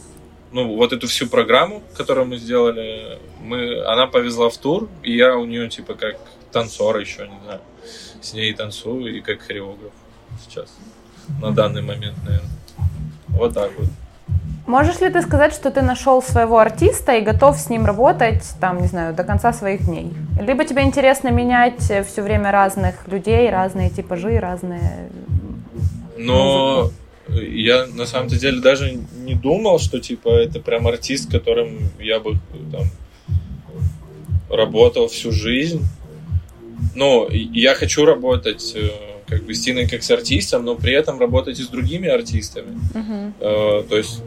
ну, 0.53 0.75
вот 0.75 0.95
эту 0.95 1.07
всю 1.07 1.27
программу, 1.27 1.83
которую 1.99 2.29
мы 2.29 2.39
сделали, 2.39 3.19
мы, 3.45 3.85
она 3.85 4.07
повезла 4.07 4.49
в 4.49 4.57
тур, 4.57 4.89
и 5.03 5.17
я 5.17 5.37
у 5.37 5.45
нее, 5.45 5.69
типа, 5.69 5.95
как 5.95 6.17
танцор 6.51 6.99
еще, 6.99 7.29
не 7.29 7.39
знаю, 7.45 7.61
с 8.21 8.33
ней 8.33 8.53
танцую 8.55 9.17
и 9.17 9.21
как 9.21 9.41
хореограф 9.41 9.93
сейчас, 10.45 10.75
на 11.41 11.51
данный 11.53 11.83
момент, 11.83 12.17
наверное. 12.25 12.51
Вот 13.29 13.55
так 13.55 13.71
вот. 13.79 13.89
Можешь 14.67 15.01
ли 15.01 15.11
ты 15.11 15.21
сказать, 15.21 15.53
что 15.53 15.71
ты 15.71 15.83
нашел 15.83 16.23
своего 16.23 16.59
артиста 16.59 17.13
и 17.17 17.21
готов 17.21 17.59
с 17.59 17.69
ним 17.69 17.85
работать, 17.85 18.43
там, 18.61 18.81
не 18.81 18.87
знаю, 18.87 19.15
до 19.15 19.23
конца 19.23 19.53
своих 19.53 19.85
дней? 19.85 20.11
Либо 20.41 20.65
тебе 20.65 20.83
интересно 20.83 21.29
менять 21.29 21.83
все 21.83 22.23
время 22.23 22.51
разных 22.51 23.07
людей, 23.07 23.51
разные 23.51 23.91
типажи, 23.91 24.39
разные... 24.39 25.11
Но 26.17 26.91
я 27.29 27.87
на 27.87 28.07
самом 28.07 28.29
деле 28.29 28.61
даже 28.61 28.93
не 28.93 29.35
думал, 29.35 29.79
что 29.79 30.01
типа 30.01 30.29
это 30.29 30.61
прям 30.61 30.87
артист, 30.87 31.31
которым 31.31 31.91
я 31.99 32.21
бы 32.21 32.39
там 32.73 32.85
работал 34.49 35.09
всю 35.09 35.33
жизнь. 35.33 35.85
Но 36.95 37.29
я 37.31 37.75
хочу 37.75 38.05
работать 38.05 38.73
э, 38.75 38.91
как 39.27 39.45
бы 39.45 39.55
с 39.55 39.61
Тиной 39.61 39.89
как 39.89 40.03
с 40.03 40.11
артистом, 40.11 40.65
но 40.65 40.75
при 40.75 40.93
этом 40.93 41.19
работать 41.19 41.59
и 41.59 41.63
с 41.63 41.69
другими 41.69 42.09
артистами. 42.09 42.79
Uh-huh. 42.95 43.89
То 43.89 43.97
есть 43.97 44.21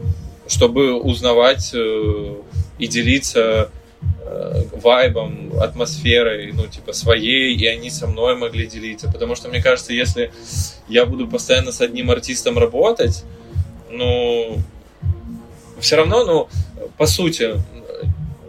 чтобы 0.48 0.94
узнавать 0.94 1.70
э, 1.74 2.34
и 2.78 2.86
делиться 2.86 3.70
э, 4.00 4.62
вайбом, 4.82 5.52
атмосферой, 5.60 6.52
ну, 6.52 6.66
типа, 6.66 6.92
своей, 6.92 7.54
и 7.54 7.66
они 7.66 7.90
со 7.90 8.06
мной 8.06 8.34
могли 8.36 8.66
делиться. 8.66 9.10
Потому 9.12 9.36
что, 9.36 9.48
мне 9.48 9.62
кажется, 9.62 9.92
если 9.92 10.32
я 10.88 11.04
буду 11.04 11.28
постоянно 11.28 11.70
с 11.70 11.80
одним 11.80 12.10
артистом 12.10 12.58
работать, 12.58 13.24
ну, 13.90 14.58
все 15.80 15.96
равно, 15.96 16.24
ну, 16.24 16.48
по 16.96 17.06
сути, 17.06 17.62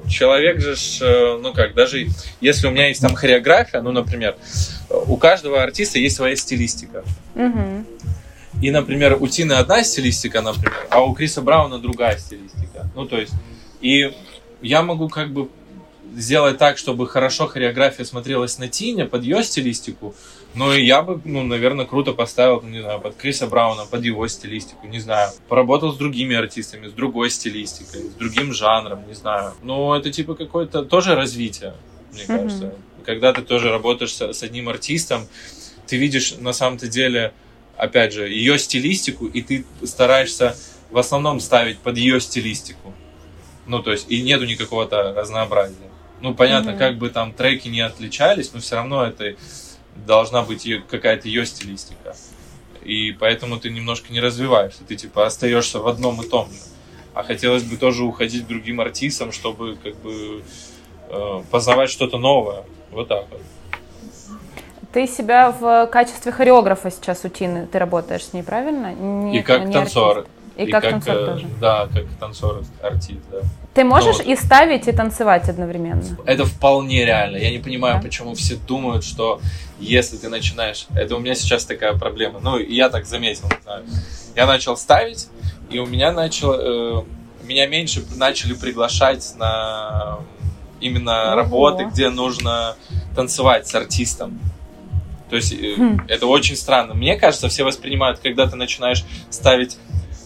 человек 0.10 0.60
же, 0.60 0.76
э, 1.02 1.40
ну 1.42 1.54
как, 1.54 1.74
даже 1.74 2.08
если 2.42 2.68
у 2.68 2.72
меня 2.72 2.88
есть 2.88 3.02
там 3.02 3.16
хореография, 3.16 3.82
ну, 3.82 3.92
например, 3.92 4.36
у 4.90 5.18
каждого 5.18 5.62
артиста 5.62 6.00
есть 6.00 6.16
своя 6.16 6.36
стилистика. 6.36 7.04
Угу. 7.36 7.86
И, 8.62 8.72
например, 8.72 9.18
у 9.20 9.28
Тины 9.28 9.54
одна 9.54 9.84
стилистика, 9.84 10.42
например, 10.42 10.88
а 10.90 11.02
у 11.06 11.14
Криса 11.14 11.42
Брауна 11.42 11.80
другая 11.80 12.18
стилистика. 12.18 12.90
Ну, 12.96 13.06
то 13.06 13.18
есть, 13.18 13.34
и 13.80 14.12
я 14.62 14.82
могу 14.82 15.08
как 15.08 15.32
бы 15.32 15.50
сделать 16.16 16.58
так, 16.58 16.78
чтобы 16.78 17.08
хорошо 17.08 17.48
хореография 17.48 18.06
смотрелась 18.06 18.58
на 18.58 18.68
Тине, 18.68 19.06
под 19.06 19.24
ее 19.24 19.44
стилистику, 19.44 20.16
но 20.56 20.74
я 20.74 21.02
бы, 21.02 21.22
ну, 21.26 21.44
наверное, 21.44 21.86
круто 21.86 22.14
поставил, 22.14 22.62
не 22.62 22.82
знаю, 22.82 23.00
под 23.00 23.16
Криса 23.16 23.48
Брауна, 23.48 23.86
под 23.86 24.04
его 24.04 24.28
стилистику, 24.28 24.88
не 24.88 25.00
знаю. 25.00 25.32
Поработал 25.48 25.94
с 25.94 25.98
другими 25.98 26.36
артистами, 26.36 26.88
с 26.88 26.92
другой 26.92 27.30
стилистикой, 27.30 28.02
с 28.02 28.14
другим 28.16 28.52
жанром, 28.54 29.08
не 29.08 29.14
знаю. 29.14 29.54
Но 29.62 29.96
это 29.96 30.12
типа 30.12 30.36
какое-то 30.36 30.84
тоже 30.84 31.16
развитие, 31.16 31.76
мне 32.12 32.24
mm-hmm. 32.24 32.28
кажется. 32.28 32.74
Когда 33.06 33.32
ты 33.32 33.44
тоже 33.44 33.70
работаешь 33.70 34.14
с, 34.14 34.34
с 34.34 34.44
одним 34.44 34.70
артистом, 34.70 35.28
ты 35.86 35.98
видишь 35.98 36.36
на 36.40 36.54
самом-то 36.54 36.88
деле 36.88 37.34
опять 37.80 38.14
же, 38.14 38.28
ее 38.28 38.60
стилистику, 38.60 39.26
и 39.26 39.42
ты 39.42 39.66
стараешься 39.84 40.56
в 40.92 40.98
основном 40.98 41.40
ставить 41.40 41.80
под 41.80 41.98
ее 41.98 42.20
стилистику. 42.20 42.94
Ну, 43.66 43.82
то 43.82 43.92
есть, 43.92 44.10
и 44.10 44.22
нету 44.22 44.46
никакого-то 44.46 45.14
разнообразия. 45.14 45.76
Ну, 46.22 46.34
понятно, 46.34 46.72
mm-hmm. 46.72 46.78
как 46.78 46.98
бы 46.98 47.10
там 47.10 47.32
треки 47.32 47.70
не 47.70 47.82
отличались, 47.82 48.52
но 48.52 48.60
все 48.60 48.76
равно 48.76 49.06
это 49.06 49.36
должна 50.06 50.44
быть 50.44 50.66
ее, 50.66 50.82
какая-то 50.82 51.28
ее 51.28 51.46
стилистика. 51.46 52.16
И 52.84 53.12
поэтому 53.20 53.60
ты 53.60 53.70
немножко 53.70 54.12
не 54.12 54.20
развиваешься, 54.20 54.84
ты 54.88 54.96
типа 54.96 55.26
остаешься 55.26 55.80
в 55.80 55.88
одном 55.88 56.22
и 56.22 56.28
том 56.28 56.50
же. 56.50 56.60
А 57.14 57.24
хотелось 57.24 57.64
бы 57.64 57.78
тоже 57.78 58.04
уходить 58.04 58.46
к 58.46 58.48
другим 58.48 58.80
артистам, 58.80 59.32
чтобы 59.32 59.78
как 59.84 59.96
бы 59.98 60.44
э, 61.10 61.44
познавать 61.52 61.90
что-то 61.90 62.18
новое. 62.18 62.64
Вот 62.92 63.08
так 63.08 63.26
вот. 63.30 63.42
Ты 64.94 65.06
себя 65.06 65.52
в 65.52 65.88
качестве 65.88 66.32
хореографа 66.32 66.90
сейчас 66.90 67.24
у 67.24 67.30
Тины, 67.30 67.68
ты 67.68 67.78
работаешь 67.78 68.26
с 68.26 68.34
ней, 68.34 68.42
правильно? 68.42 68.94
Не, 68.94 69.40
и 69.40 69.44
как 69.44 69.66
не 69.66 69.74
танцор. 69.74 70.26
И, 70.60 70.64
и 70.64 70.72
как, 70.72 70.84
как 70.84 70.92
танцор 70.92 71.16
э, 71.16 71.26
тоже. 71.26 71.48
Да, 71.62 71.88
как 71.88 72.06
танцор, 72.20 72.64
артист, 72.84 73.22
да. 73.32 73.40
Ты 73.74 73.86
можешь 73.86 74.18
Но, 74.18 74.24
и 74.34 74.36
ставить, 74.36 74.90
и 74.90 74.92
танцевать 74.92 75.48
одновременно? 75.48 76.04
Это 76.26 76.46
вполне 76.46 77.06
реально. 77.06 77.38
Я 77.38 77.50
не 77.50 77.60
понимаю, 77.60 77.96
да? 77.96 78.02
почему 78.02 78.34
все 78.34 78.56
думают, 78.56 79.06
что 79.06 79.40
если 79.80 80.18
ты 80.18 80.28
начинаешь... 80.28 80.88
Это 80.96 81.16
у 81.16 81.20
меня 81.20 81.34
сейчас 81.36 81.64
такая 81.64 81.94
проблема. 81.94 82.42
Ну, 82.42 82.58
я 82.58 82.90
так 82.90 83.06
заметил, 83.06 83.46
не 83.46 83.64
знаю. 83.64 83.86
Я 84.36 84.48
начал 84.48 84.76
ставить, 84.76 85.30
и 85.70 85.80
у 85.80 85.86
меня 85.86 86.12
начало... 86.12 87.00
Э, 87.00 87.04
меня 87.46 87.66
меньше 87.68 88.04
начали 88.18 88.54
приглашать 88.54 89.34
на 89.38 90.20
именно 90.82 91.32
Ого. 91.32 91.36
работы, 91.36 91.86
где 91.86 92.10
нужно 92.10 92.76
танцевать 93.16 93.66
с 93.66 93.76
артистом. 93.76 94.40
То 95.30 95.36
есть 95.36 95.54
э, 95.54 95.76
хм. 95.78 96.02
это 96.10 96.26
очень 96.28 96.58
странно. 96.58 96.96
Мне 96.96 97.16
кажется, 97.16 97.48
все 97.48 97.64
воспринимают, 97.64 98.20
когда 98.20 98.46
ты 98.46 98.56
начинаешь 98.56 99.06
ставить 99.30 99.78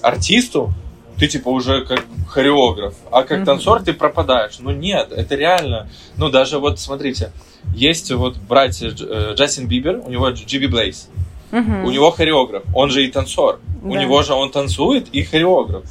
артисту, 0.03 0.73
ты 1.17 1.27
типа 1.27 1.49
уже 1.49 1.85
как 1.85 2.03
хореограф, 2.27 2.95
а 3.11 3.23
как 3.23 3.45
танцор 3.45 3.81
ты 3.81 3.93
пропадаешь. 3.93 4.59
Ну 4.59 4.71
нет, 4.71 5.11
это 5.11 5.35
реально. 5.35 5.89
Ну 6.17 6.29
даже 6.29 6.59
вот 6.59 6.79
смотрите, 6.79 7.31
есть 7.73 8.11
вот 8.11 8.37
братья 8.37 8.89
э, 8.89 9.33
Джастин 9.35 9.67
Бибер, 9.67 10.01
у 10.03 10.09
него 10.09 10.29
Джиби 10.29 10.67
Блейз. 10.67 11.09
У 11.51 11.91
него 11.91 12.09
хореограф, 12.09 12.63
он 12.73 12.89
же 12.89 13.05
и 13.05 13.11
танцор. 13.11 13.59
Да. 13.83 13.89
У 13.89 13.95
него 13.95 14.23
же 14.23 14.33
он 14.33 14.49
танцует 14.49 15.09
и 15.09 15.21
хореограф. 15.21 15.83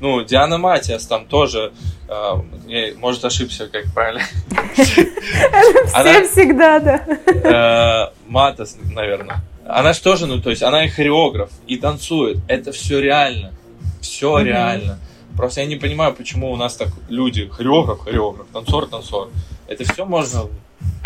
Ну, 0.00 0.24
Диана 0.24 0.56
Матиас 0.56 1.04
там 1.06 1.26
тоже, 1.26 1.72
э, 2.08 2.92
может, 2.96 3.22
ошибся, 3.26 3.68
как 3.68 3.92
правильно. 3.92 4.22
Все 4.74 6.26
всегда, 6.26 6.80
да. 6.80 7.04
Э, 7.26 8.12
Матас, 8.26 8.78
наверное. 8.94 9.42
Она 9.66 9.92
же 9.92 10.00
тоже, 10.00 10.26
ну, 10.26 10.40
то 10.40 10.48
есть, 10.48 10.62
она 10.62 10.86
и 10.86 10.88
хореограф, 10.88 11.50
и 11.66 11.76
танцует. 11.76 12.38
Это 12.48 12.72
все 12.72 12.98
реально. 12.98 13.52
Все 14.00 14.38
реально. 14.38 14.98
Просто 15.36 15.60
я 15.60 15.66
не 15.66 15.76
понимаю, 15.76 16.14
почему 16.14 16.50
у 16.52 16.56
нас 16.56 16.76
так 16.76 16.88
люди, 17.08 17.48
хореограф, 17.48 18.00
хореограф, 18.00 18.46
танцор, 18.52 18.86
танцор. 18.86 19.30
Это 19.68 19.90
все 19.90 20.04
можно 20.04 20.46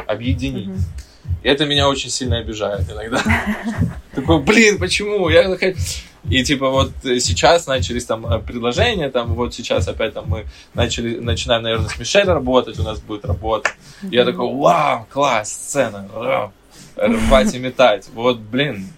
объединить. 0.07 0.71
И 1.43 1.49
это 1.49 1.67
меня 1.67 1.89
очень 1.89 2.11
сильно 2.11 2.39
обижает 2.39 2.91
иногда. 2.91 3.23
Такой, 4.15 4.41
блин, 4.43 4.79
почему? 4.79 5.29
Я 5.29 5.45
и 6.31 6.43
типа 6.43 6.71
вот 6.71 6.93
сейчас 7.03 7.67
начались 7.67 8.07
там 8.07 8.27
э, 8.27 8.39
предложения, 8.39 9.11
там 9.11 9.35
вот 9.35 9.55
сейчас 9.55 9.87
опять 9.89 10.15
там 10.15 10.25
мы 10.27 10.47
начали, 10.73 11.19
начинаем, 11.19 11.63
наверное, 11.63 11.89
с 11.89 11.99
Мишель 11.99 12.25
работать, 12.25 12.79
у 12.79 12.83
нас 12.83 12.99
будет 13.01 13.27
работа. 13.27 13.71
Я 14.03 14.25
такой, 14.25 14.51
вау, 14.55 15.07
класс, 15.11 15.53
сцена, 15.53 16.09
вау, 16.15 16.53
рвать 16.97 17.55
и 17.55 17.59
метать. 17.59 18.09
Вот, 18.15 18.39
блин, 18.39 18.89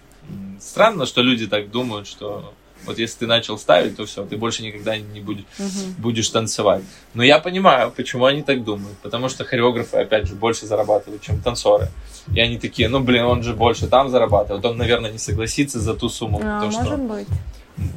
странно, 0.61 1.05
что 1.05 1.21
люди 1.21 1.47
так 1.47 1.69
думают, 1.69 2.07
что 2.07 2.53
вот 2.87 2.97
если 2.97 3.19
ты 3.19 3.27
начал 3.27 3.57
ставить, 3.59 3.95
то 3.97 4.05
все, 4.05 4.25
ты 4.25 4.37
больше 4.37 4.63
никогда 4.63 4.97
не 4.97 5.19
будешь, 5.19 5.45
угу. 5.59 5.93
будешь 5.97 6.29
танцевать. 6.29 6.81
Но 7.13 7.23
я 7.23 7.39
понимаю, 7.39 7.91
почему 7.95 8.25
они 8.25 8.41
так 8.41 8.63
думают. 8.63 8.97
Потому 9.03 9.29
что 9.29 9.43
хореографы, 9.45 9.97
опять 9.97 10.27
же, 10.27 10.35
больше 10.35 10.65
зарабатывают, 10.65 11.21
чем 11.21 11.41
танцоры. 11.41 11.89
И 12.33 12.39
они 12.39 12.57
такие, 12.57 12.89
ну, 12.89 12.99
блин, 12.99 13.25
он 13.25 13.43
же 13.43 13.53
больше 13.53 13.87
там 13.87 14.09
зарабатывает. 14.09 14.65
Он, 14.65 14.77
наверное, 14.77 15.11
не 15.11 15.19
согласится 15.19 15.79
за 15.79 15.93
ту 15.93 16.09
сумму. 16.09 16.39
А, 16.41 16.61
потому, 16.61 16.71
может 16.71 16.87
что... 16.87 16.97
быть. 16.97 17.27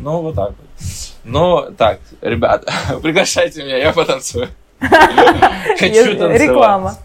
Ну, 0.01 0.21
вот 0.21 0.35
так 0.35 0.51
вот. 0.51 0.87
Но, 1.25 1.71
так, 1.71 2.01
ребята, 2.21 2.73
приглашайте 3.03 3.63
меня, 3.63 3.79
я 3.79 3.93
потанцую. 3.93 4.49
Хочу 4.81 6.17
танцевать. 6.17 6.41
Реклама. 6.41 6.97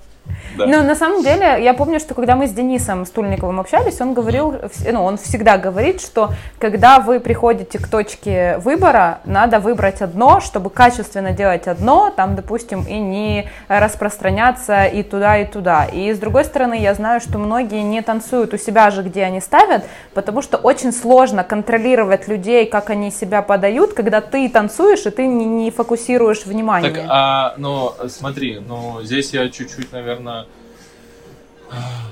Да. 0.58 0.66
Но 0.66 0.82
на 0.84 0.96
самом 0.96 1.24
деле, 1.24 1.64
я 1.64 1.74
помню, 1.74 2.00
что 2.00 2.14
когда 2.14 2.36
мы 2.36 2.48
с 2.48 2.52
Денисом 2.52 3.06
Стульниковым 3.06 3.60
общались, 3.60 4.00
он 4.02 4.14
говорил, 4.14 4.56
ну, 4.92 5.04
он 5.04 5.18
всегда 5.18 5.58
говорит, 5.58 6.02
что 6.02 6.32
когда 6.60 7.00
вы 7.00 7.20
приходите 7.20 7.80
к 7.80 7.88
точке 7.88 8.58
выбора, 8.60 9.20
надо 9.26 9.60
выбрать 9.60 10.02
одно, 10.02 10.40
чтобы 10.40 10.70
качественно 10.70 11.32
делать 11.32 11.68
одно, 11.68 12.12
там, 12.16 12.36
допустим, 12.36 12.84
и 12.84 12.98
не 12.98 13.50
распространяться 13.68 14.86
и 14.86 15.04
туда, 15.04 15.38
и 15.38 15.46
туда. 15.46 15.86
И 15.86 16.14
с 16.14 16.20
другой 16.20 16.46
стороны, 16.46 16.80
я 16.80 16.94
знаю, 16.94 17.22
что 17.22 17.38
многие 17.38 17.82
не 17.82 18.02
танцуют 18.02 18.54
у 18.54 18.58
себя 18.58 18.92
же, 18.92 19.04
где 19.04 19.24
они 19.24 19.42
ставят, 19.42 19.84
потому 20.14 20.42
что 20.42 20.58
очень 20.58 20.92
сложно 20.92 21.44
контролировать 21.44 22.28
людей, 22.28 22.66
как 22.66 22.90
они 22.90 23.12
себя 23.12 23.42
подают, 23.42 23.94
когда 23.94 24.22
ты 24.22 24.50
танцуешь, 24.50 25.06
и 25.06 25.10
ты 25.10 25.28
не, 25.28 25.46
не 25.46 25.72
фокусируешь 25.72 26.46
внимание. 26.46 26.92
Так, 26.92 27.04
а, 27.08 27.54
ну, 27.58 27.94
смотри, 28.08 28.60
ну, 28.60 29.02
здесь 29.04 29.34
я 29.34 29.50
чуть-чуть, 29.50 29.92
наверное, 29.92 30.45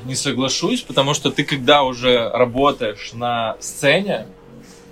не 0.06 0.16
соглашусь, 0.16 0.82
потому 0.82 1.14
что 1.14 1.32
ты, 1.32 1.44
когда 1.44 1.84
уже 1.84 2.30
работаешь 2.30 3.12
на 3.14 3.56
сцене, 3.60 4.26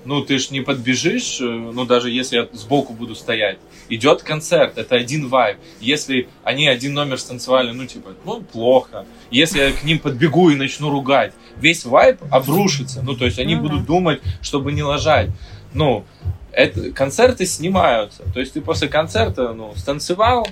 ну, 0.05 0.21
ты 0.21 0.39
ж 0.39 0.49
не 0.49 0.61
подбежишь, 0.61 1.39
э, 1.41 1.43
ну, 1.43 1.85
даже 1.85 2.09
если 2.09 2.37
я 2.37 2.47
сбоку 2.53 2.93
буду 2.93 3.15
стоять. 3.15 3.59
Идет 3.89 4.23
концерт, 4.23 4.77
это 4.77 4.95
один 4.95 5.27
вайб. 5.27 5.57
Если 5.79 6.27
они 6.43 6.67
один 6.67 6.93
номер 6.93 7.19
станцевали, 7.19 7.71
ну, 7.71 7.85
типа, 7.85 8.11
ну, 8.25 8.41
плохо. 8.41 9.05
Если 9.29 9.59
я 9.59 9.71
к 9.71 9.83
ним 9.83 9.99
подбегу 9.99 10.49
и 10.49 10.55
начну 10.55 10.89
ругать, 10.89 11.33
весь 11.57 11.85
вайб 11.85 12.19
обрушится. 12.31 13.01
Ну, 13.03 13.15
то 13.15 13.25
есть 13.25 13.37
они 13.37 13.55
ну, 13.55 13.61
будут 13.61 13.85
думать, 13.85 14.21
чтобы 14.41 14.71
не 14.71 14.81
ложать. 14.81 15.29
Ну, 15.73 16.05
это, 16.51 16.91
концерты 16.91 17.45
снимаются. 17.45 18.23
То 18.33 18.39
есть 18.39 18.53
ты 18.53 18.61
после 18.61 18.87
концерта, 18.87 19.53
ну, 19.53 19.73
станцевал, 19.75 20.47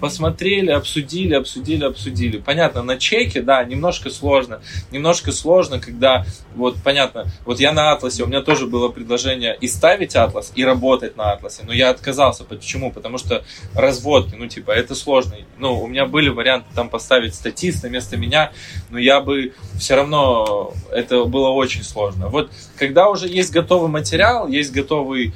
посмотрели, 0.00 0.70
обсудили, 0.70 1.34
обсудили, 1.34 1.84
обсудили. 1.84 2.38
Понятно, 2.38 2.82
на 2.82 2.98
чеке, 2.98 3.42
да, 3.42 3.62
немножко 3.64 4.10
сложно. 4.10 4.60
Немножко 4.90 5.32
сложно, 5.32 5.78
когда, 5.78 6.24
вот, 6.54 6.76
понятно, 6.82 7.26
вот 7.44 7.60
я 7.60 7.72
на 7.72 7.92
Атласе, 7.92 8.24
у 8.24 8.26
меня 8.26 8.40
тоже 8.40 8.66
было 8.66 8.88
предложение 8.88 9.56
и 9.60 9.68
ставить 9.68 10.16
Атлас, 10.16 10.52
и 10.54 10.64
работать 10.64 11.16
на 11.16 11.32
Атласе, 11.32 11.62
но 11.66 11.72
я 11.72 11.90
отказался. 11.90 12.44
Почему? 12.44 12.90
Потому 12.90 13.18
что 13.18 13.44
разводки, 13.74 14.34
ну, 14.34 14.46
типа, 14.46 14.70
это 14.70 14.94
сложно. 14.94 15.36
Ну, 15.58 15.80
у 15.80 15.86
меня 15.86 16.06
были 16.06 16.28
варианты 16.28 16.66
там 16.74 16.88
поставить 16.88 17.34
статист 17.34 17.84
вместо 17.84 18.16
меня, 18.16 18.52
но 18.88 18.98
я 18.98 19.20
бы 19.20 19.52
все 19.78 19.94
равно, 19.94 20.72
это 20.90 21.24
было 21.24 21.48
очень 21.48 21.84
сложно. 21.84 22.28
Вот, 22.28 22.50
когда 22.76 23.08
уже 23.08 23.28
есть 23.28 23.52
готовый 23.52 23.90
материал, 23.90 24.48
есть 24.48 24.72
готовый 24.72 25.34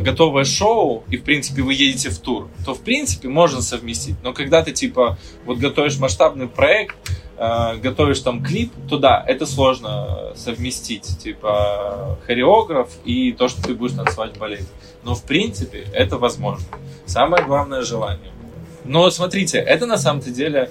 готовое 0.00 0.44
шоу, 0.44 1.04
и, 1.10 1.18
в 1.18 1.24
принципе, 1.24 1.60
вы 1.60 1.74
едете 1.74 2.08
в 2.08 2.18
тур, 2.18 2.48
то, 2.64 2.74
в 2.74 2.80
принципе, 2.80 3.28
можно 3.28 3.60
совместить. 3.60 4.16
Но 4.22 4.32
когда 4.32 4.62
ты, 4.62 4.72
типа, 4.72 5.18
вот 5.44 5.58
готовишь 5.58 5.98
масштабный 5.98 6.48
проект, 6.48 6.96
э, 7.36 7.76
готовишь 7.76 8.20
там 8.20 8.42
клип, 8.42 8.72
то 8.88 8.96
да, 8.96 9.22
это 9.26 9.44
сложно 9.44 10.32
совместить, 10.36 11.18
типа, 11.18 12.18
хореограф 12.26 12.88
и 13.04 13.32
то, 13.32 13.48
что 13.48 13.62
ты 13.62 13.74
будешь 13.74 13.94
танцевать 13.94 14.38
балет. 14.38 14.66
Но, 15.02 15.14
в 15.14 15.22
принципе, 15.24 15.86
это 15.92 16.16
возможно. 16.16 16.64
Самое 17.04 17.44
главное 17.44 17.82
желание. 17.82 18.32
Но 18.84 19.10
смотрите, 19.10 19.58
это 19.58 19.84
на 19.84 19.98
самом-то 19.98 20.30
деле 20.30 20.70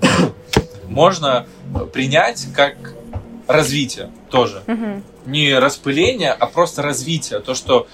можно 0.88 1.46
принять 1.92 2.46
как 2.54 2.94
развитие 3.48 4.10
тоже. 4.30 4.62
Угу. 4.66 5.02
Не 5.26 5.58
распыление, 5.58 6.30
а 6.30 6.46
просто 6.46 6.82
развитие. 6.82 7.40
То, 7.40 7.54
что 7.54 7.86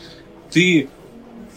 ты 0.50 0.88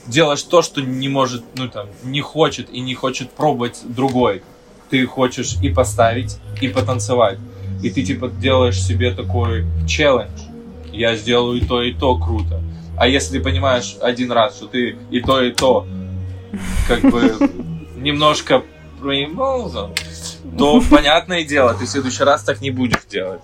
делаешь 0.07 0.43
то, 0.43 0.61
что 0.61 0.81
не 0.81 1.09
может, 1.09 1.43
ну 1.55 1.67
там, 1.67 1.87
не 2.03 2.21
хочет 2.21 2.69
и 2.69 2.79
не 2.79 2.95
хочет 2.95 3.31
пробовать 3.31 3.81
другой. 3.83 4.41
Ты 4.89 5.05
хочешь 5.05 5.57
и 5.61 5.69
поставить, 5.69 6.37
и 6.59 6.67
потанцевать. 6.67 7.39
И 7.81 7.89
ты 7.89 8.03
типа 8.03 8.27
делаешь 8.27 8.81
себе 8.81 9.11
такой 9.11 9.65
челлендж. 9.87 10.41
Я 10.91 11.15
сделаю 11.15 11.61
и 11.61 11.65
то, 11.65 11.81
и 11.81 11.93
то 11.93 12.17
круто. 12.17 12.61
А 12.97 13.07
если 13.07 13.37
ты 13.37 13.43
понимаешь 13.43 13.95
один 14.01 14.31
раз, 14.31 14.57
что 14.57 14.67
ты 14.67 14.97
и 15.09 15.21
то, 15.21 15.41
и 15.41 15.51
то 15.51 15.87
как 16.87 17.01
бы 17.01 17.49
немножко 17.95 18.63
проебался, 18.99 19.89
то 20.57 20.81
понятное 20.89 21.43
дело, 21.43 21.73
ты 21.73 21.85
в 21.85 21.89
следующий 21.89 22.23
раз 22.23 22.43
так 22.43 22.61
не 22.61 22.71
будешь 22.71 23.05
делать. 23.09 23.43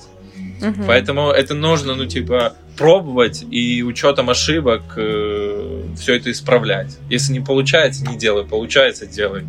Угу. 0.62 0.86
Поэтому 0.88 1.30
это 1.30 1.54
нужно, 1.54 1.96
ну, 1.96 2.06
типа, 2.06 2.54
пробовать 2.78 3.46
и 3.50 3.84
учетом 3.84 4.30
ошибок 4.30 4.82
э, 4.96 5.84
все 5.98 6.16
это 6.16 6.32
исправлять. 6.32 6.98
Если 7.10 7.34
не 7.34 7.40
получается, 7.40 8.06
не 8.06 8.18
делай. 8.18 8.46
Получается, 8.46 9.06
делай. 9.06 9.46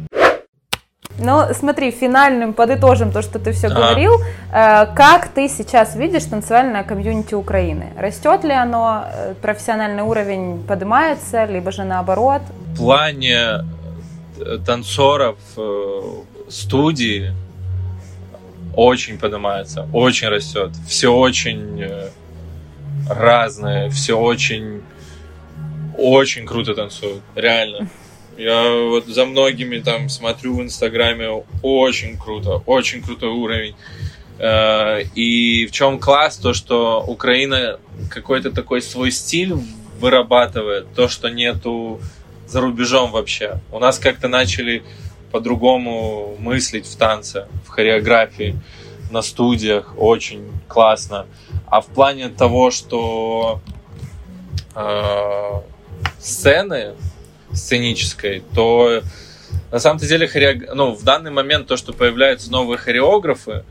Ну, 1.21 1.43
смотри, 1.53 1.91
финальным 1.91 2.53
подытожим 2.53 3.11
то, 3.11 3.23
что 3.23 3.39
ты 3.39 3.53
все 3.53 3.67
а. 3.69 3.71
говорил. 3.71 4.13
Э, 4.53 4.87
как 4.95 5.29
ты 5.29 5.49
сейчас 5.49 5.97
видишь 5.97 6.25
танцевальное 6.25 6.85
комьюнити 6.85 7.35
Украины? 7.35 7.93
Растет 7.97 8.45
ли 8.45 8.53
оно, 8.53 9.05
э, 9.13 9.35
профессиональный 9.43 10.03
уровень 10.03 10.63
поднимается, 10.63 11.45
либо 11.45 11.73
же 11.73 11.85
наоборот? 11.85 12.43
В 12.75 12.77
плане 12.77 13.65
э, 14.39 14.59
танцоров 14.65 15.39
э, 15.57 16.01
студии 16.49 17.33
очень 18.79 19.19
поднимается, 19.19 19.89
очень 19.93 20.29
растет. 20.29 20.71
Все 20.87 21.13
очень 21.13 21.83
э, 21.83 22.11
разное, 23.11 23.91
все 23.91 24.17
очень, 24.17 24.83
очень 25.97 26.47
круто 26.47 26.77
танцуют, 26.77 27.23
реально. 27.35 27.89
Я 28.37 28.71
вот 28.71 29.07
за 29.07 29.25
многими 29.25 29.81
там 29.81 30.09
смотрю 30.09 30.55
в 30.55 30.63
Инстаграме, 30.63 31.43
очень 31.61 32.17
круто, 32.17 32.63
очень 32.67 33.03
крутой 33.03 33.31
уровень. 33.31 33.75
Э, 34.39 35.03
и 35.17 35.67
в 35.67 35.73
чем 35.73 35.99
класс, 35.99 36.37
то, 36.37 36.55
что 36.55 37.05
Украина 37.05 37.81
какой-то 38.09 38.53
такой 38.53 38.81
свой 38.81 39.11
стиль 39.11 39.55
вырабатывает, 39.99 40.87
то, 40.95 41.09
что 41.09 41.31
нету 41.31 42.01
за 42.47 42.61
рубежом 42.61 43.11
вообще. 43.11 43.59
У 43.73 43.81
нас 43.81 43.99
как-то 43.99 44.29
начали 44.29 44.85
по-другому 45.31 46.37
мыслить 46.39 46.87
в 46.87 46.97
танце, 46.97 47.49
в 47.65 47.69
хореографии, 47.69 48.59
на 49.11 49.23
студиях, 49.23 49.95
очень 49.97 50.51
классно. 50.69 51.27
А 51.67 51.81
в 51.81 51.87
плане 51.87 52.29
того, 52.29 52.71
что 52.71 53.61
э, 54.75 55.53
сцены 56.19 56.95
сценической, 57.53 58.43
то 58.55 59.03
на 59.71 59.79
самом 59.79 59.99
деле 59.99 60.29
хореог... 60.29 60.75
ну, 60.75 60.93
в 60.95 61.05
данный 61.05 61.31
момент 61.31 61.67
то, 61.67 61.77
что 61.77 61.93
появляются 61.93 62.51
новые 62.51 62.79
хореографы, 62.79 63.65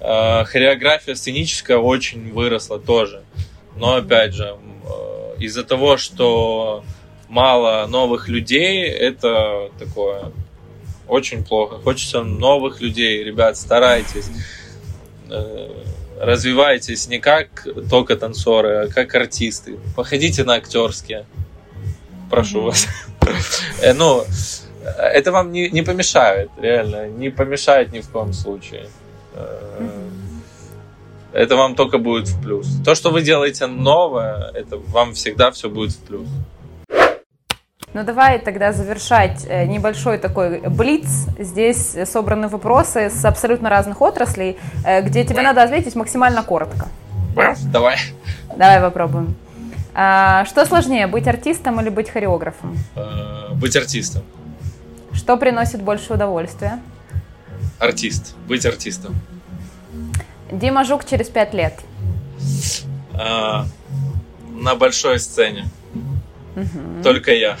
э, 0.00 0.44
хореография 0.44 1.14
сценическая 1.14 1.78
очень 1.78 2.32
выросла 2.32 2.78
тоже. 2.78 3.22
Но 3.76 3.94
опять 3.94 4.34
же, 4.34 4.54
э, 4.54 5.36
из-за 5.38 5.64
того, 5.64 5.96
что 5.96 6.84
мало 7.28 7.86
новых 7.86 8.28
людей, 8.28 8.84
это 8.84 9.70
такое 9.78 10.32
очень 11.12 11.44
плохо. 11.44 11.78
Хочется 11.78 12.22
новых 12.22 12.80
людей, 12.80 13.22
ребят, 13.22 13.56
старайтесь. 13.56 14.30
Э, 15.30 15.68
развивайтесь 16.18 17.06
не 17.08 17.18
как 17.18 17.66
только 17.90 18.16
танцоры, 18.16 18.84
а 18.84 18.88
как 18.88 19.14
артисты. 19.14 19.78
Походите 19.94 20.44
на 20.44 20.54
актерские. 20.54 21.26
Прошу 22.30 22.60
mm-hmm. 22.60 22.64
вас. 22.64 22.88
Э, 23.82 23.92
ну, 23.92 24.24
это 24.84 25.32
вам 25.32 25.52
не, 25.52 25.68
не 25.70 25.82
помешает, 25.82 26.50
реально. 26.58 27.08
Не 27.08 27.30
помешает 27.30 27.92
ни 27.92 28.00
в 28.00 28.08
коем 28.08 28.32
случае. 28.32 28.88
Mm-hmm. 29.34 30.10
Это 31.32 31.56
вам 31.56 31.74
только 31.74 31.98
будет 31.98 32.28
в 32.28 32.42
плюс. 32.42 32.66
То, 32.84 32.94
что 32.94 33.10
вы 33.10 33.22
делаете 33.22 33.66
новое, 33.66 34.50
это 34.54 34.76
вам 34.76 35.12
всегда 35.12 35.50
все 35.50 35.68
будет 35.68 35.92
в 35.92 35.98
плюс. 35.98 36.28
Ну 37.94 38.04
давай 38.04 38.38
тогда 38.38 38.72
завершать 38.72 39.44
э, 39.46 39.66
небольшой 39.66 40.16
такой 40.18 40.60
блиц. 40.60 41.26
Здесь 41.38 41.94
собраны 42.06 42.48
вопросы 42.48 43.10
с 43.10 43.24
абсолютно 43.24 43.68
разных 43.68 44.00
отраслей, 44.00 44.56
э, 44.84 45.02
где 45.02 45.24
тебе 45.24 45.42
надо 45.42 45.62
ответить 45.62 45.94
максимально 45.94 46.42
коротко. 46.42 46.88
Давай. 47.70 47.98
Давай 48.56 48.80
попробуем. 48.80 49.34
А, 49.94 50.46
что 50.46 50.64
сложнее, 50.64 51.06
быть 51.06 51.26
артистом 51.28 51.80
или 51.80 51.90
быть 51.90 52.08
хореографом? 52.08 52.78
А, 52.94 53.52
быть 53.54 53.76
артистом. 53.76 54.22
Что 55.12 55.36
приносит 55.36 55.82
больше 55.82 56.14
удовольствия? 56.14 56.80
Артист. 57.78 58.34
Быть 58.48 58.64
артистом. 58.64 59.14
Дима 60.50 60.84
Жук 60.84 61.04
через 61.04 61.28
пять 61.28 61.52
лет. 61.52 61.78
А, 63.12 63.66
на 64.54 64.74
большой 64.76 65.18
сцене. 65.18 65.66
Угу. 66.56 67.02
Только 67.02 67.32
я. 67.32 67.56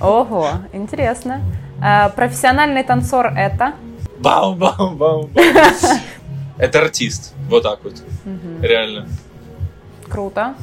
Ого, 0.00 0.50
интересно. 0.72 1.42
А, 1.82 2.08
профессиональный 2.10 2.82
танцор 2.84 3.26
это? 3.36 3.74
Бау-бау-бау. 4.18 5.30
Это 6.58 6.80
артист. 6.80 7.34
Вот 7.48 7.62
так 7.62 7.82
вот. 7.82 8.02
Реально. 8.60 9.08
Круто. 10.10 10.54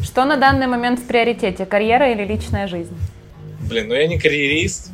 Что 0.00 0.24
на 0.24 0.36
данный 0.36 0.68
момент 0.68 1.00
в 1.00 1.06
приоритете? 1.06 1.66
Карьера 1.66 2.12
или 2.12 2.24
личная 2.24 2.68
жизнь? 2.68 2.96
Блин, 3.68 3.88
ну 3.88 3.94
я 3.94 4.06
не 4.06 4.18
карьерист. 4.18 4.92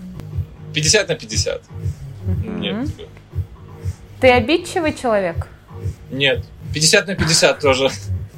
50 0.74 1.08
на 1.08 1.14
50. 1.14 1.62
Нет. 2.58 2.88
Ты 4.20 4.30
обидчивый 4.30 4.94
человек? 4.94 5.48
Нет. 6.10 6.44
50 6.72 7.06
на 7.06 7.14
50 7.14 7.60
тоже. 7.60 7.90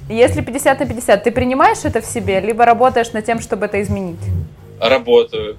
Если 0.09 0.41
50 0.41 0.81
на 0.81 0.87
50, 0.87 1.25
ты 1.25 1.31
принимаешь 1.31 1.79
это 1.85 2.01
в 2.01 2.07
себе, 2.07 2.41
либо 2.41 2.65
работаешь 2.65 3.13
над 3.13 3.25
тем, 3.25 3.41
чтобы 3.41 3.67
это 3.67 3.81
изменить? 3.83 4.21
Работаю. 4.81 5.57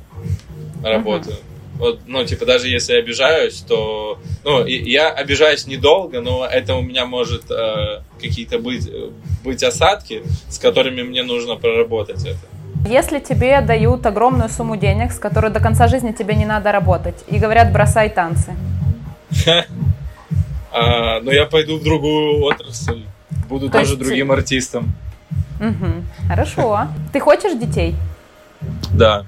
Работаю. 0.84 1.36
uh 1.36 1.44
Вот, 1.80 2.00
ну, 2.08 2.26
типа, 2.26 2.46
даже 2.46 2.68
если 2.68 2.94
я 2.94 3.00
обижаюсь, 3.00 3.64
то... 3.68 4.18
Ну, 4.44 4.66
я 4.66 5.10
обижаюсь 5.10 5.68
недолго, 5.68 6.20
но 6.20 6.46
это 6.46 6.76
у 6.76 6.82
меня 6.82 7.06
может 7.06 7.50
э, 7.52 8.02
какие-то 8.20 8.60
быть, 8.60 8.90
быть 9.46 9.64
осадки, 9.64 10.24
с 10.50 10.60
которыми 10.60 11.04
мне 11.04 11.24
нужно 11.24 11.56
проработать 11.56 12.26
это. 12.26 12.90
Если 12.90 13.20
тебе 13.20 13.62
дают 13.62 14.06
огромную 14.06 14.50
сумму 14.50 14.78
денег, 14.78 15.12
с 15.12 15.20
которой 15.20 15.52
до 15.52 15.60
конца 15.60 15.88
жизни 15.88 16.12
тебе 16.12 16.36
не 16.36 16.46
надо 16.46 16.72
работать, 16.72 17.24
и 17.28 17.38
говорят, 17.38 17.72
бросай 17.72 18.10
танцы. 18.10 18.56
А, 20.72 21.20
но 21.22 21.32
я 21.32 21.48
пойду 21.48 21.80
в 21.80 21.84
другую 21.84 22.44
отрасль. 22.44 23.02
Буду 23.50 23.68
То 23.68 23.80
тоже 23.80 23.94
есть... 23.94 24.04
другим 24.04 24.32
артистом. 24.32 24.94
Угу. 25.60 26.28
Хорошо. 26.28 26.88
Ты 27.12 27.20
хочешь 27.20 27.58
детей? 27.58 27.96
Да. 28.94 29.26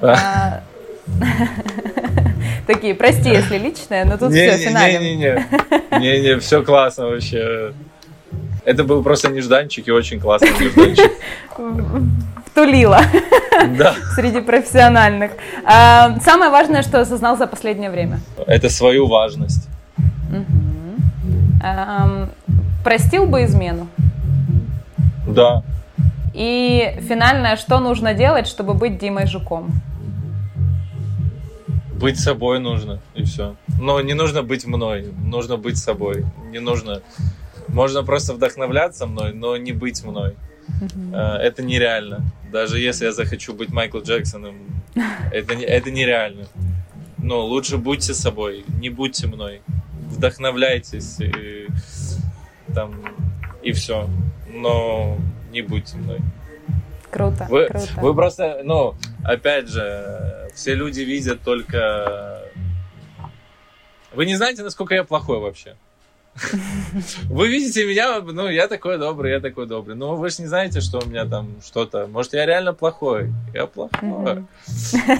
А, 0.00 0.62
такие, 2.66 2.94
прости, 2.94 3.30
если 3.30 3.58
личное, 3.58 4.04
но 4.04 4.16
тут 4.16 4.30
все 4.30 4.56
финально. 4.58 4.98
Не-не-не, 4.98 5.46
не-не, 5.98 6.38
все 6.38 6.62
классно 6.62 7.06
вообще. 7.06 7.72
Это 8.64 8.84
был 8.84 9.02
просто 9.02 9.28
нежданчик 9.28 9.88
и 9.88 9.90
очень 9.90 10.20
классный 10.20 10.50
нежданчик. 10.60 11.10
Втулила. 12.46 13.00
Да. 13.78 13.94
Среди 14.14 14.40
профессиональных. 14.40 15.32
А, 15.64 16.18
самое 16.20 16.50
важное, 16.50 16.82
что 16.82 17.00
осознал 17.00 17.36
за 17.36 17.46
последнее 17.46 17.90
время? 17.90 18.20
Это 18.46 18.68
свою 18.68 19.06
важность. 19.06 19.68
Простил 22.84 23.26
бы 23.26 23.44
измену? 23.44 23.88
Да. 25.26 25.64
И 26.34 26.96
финальное, 27.08 27.56
что 27.56 27.80
нужно 27.80 28.14
делать, 28.14 28.46
чтобы 28.46 28.74
быть 28.74 28.98
Димой 28.98 29.26
Жуком? 29.26 29.72
Быть 32.00 32.20
собой 32.20 32.60
нужно, 32.60 33.00
и 33.14 33.24
все. 33.24 33.56
Но 33.80 34.00
не 34.00 34.14
нужно 34.14 34.42
быть 34.42 34.66
мной, 34.66 35.12
нужно 35.24 35.56
быть 35.56 35.78
собой. 35.78 36.24
Не 36.50 36.60
нужно... 36.60 37.00
Можно 37.68 38.04
просто 38.04 38.34
вдохновляться 38.34 39.06
мной, 39.06 39.32
но 39.32 39.56
не 39.56 39.72
быть 39.72 40.04
мной. 40.04 40.34
Uh-huh. 40.68 41.36
Это 41.36 41.62
нереально. 41.62 42.20
Даже 42.52 42.78
если 42.78 43.06
я 43.06 43.12
захочу 43.12 43.54
быть 43.54 43.70
Майкл 43.70 43.98
Джексоном, 43.98 44.54
это, 45.32 45.54
это 45.54 45.90
нереально. 45.90 46.46
Но 47.18 47.44
лучше 47.46 47.78
будьте 47.78 48.12
собой, 48.12 48.64
не 48.80 48.90
будьте 48.90 49.26
мной. 49.26 49.62
Вдохновляйтесь 50.10 51.20
и, 51.20 51.68
там, 52.74 52.94
и 53.62 53.72
все. 53.72 54.08
Но 54.48 55.16
не 55.50 55.62
будьте 55.62 55.96
мной. 55.96 56.20
Круто, 57.10 57.46
вы, 57.48 57.66
круто. 57.66 57.88
Вы 57.96 58.14
просто, 58.14 58.60
ну, 58.64 58.94
опять 59.24 59.68
же, 59.68 60.50
все 60.54 60.74
люди 60.74 61.00
видят 61.00 61.40
только... 61.42 62.42
Вы 64.12 64.26
не 64.26 64.34
знаете, 64.36 64.62
насколько 64.62 64.94
я 64.94 65.04
плохой 65.04 65.38
вообще. 65.38 65.76
Вы 67.24 67.48
видите 67.48 67.86
меня, 67.86 68.20
ну, 68.20 68.48
я 68.48 68.66
такой 68.66 68.98
добрый, 68.98 69.30
я 69.30 69.40
такой 69.40 69.66
добрый. 69.66 69.94
Но 69.94 70.16
вы 70.16 70.30
же 70.30 70.42
не 70.42 70.48
знаете, 70.48 70.80
что 70.80 70.98
у 70.98 71.06
меня 71.06 71.24
там 71.26 71.60
что-то... 71.64 72.08
Может, 72.08 72.32
я 72.32 72.44
реально 72.44 72.74
плохой. 72.74 73.32
Я 73.52 73.66
плохой. 73.66 74.44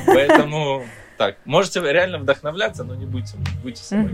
Поэтому 0.06 0.84
так, 1.16 1.36
можете 1.44 1.80
реально 1.80 2.18
вдохновляться, 2.18 2.82
но 2.84 2.94
не 2.94 3.06
будьте, 3.06 3.36
будьте 3.62 3.82
собой. 3.82 4.10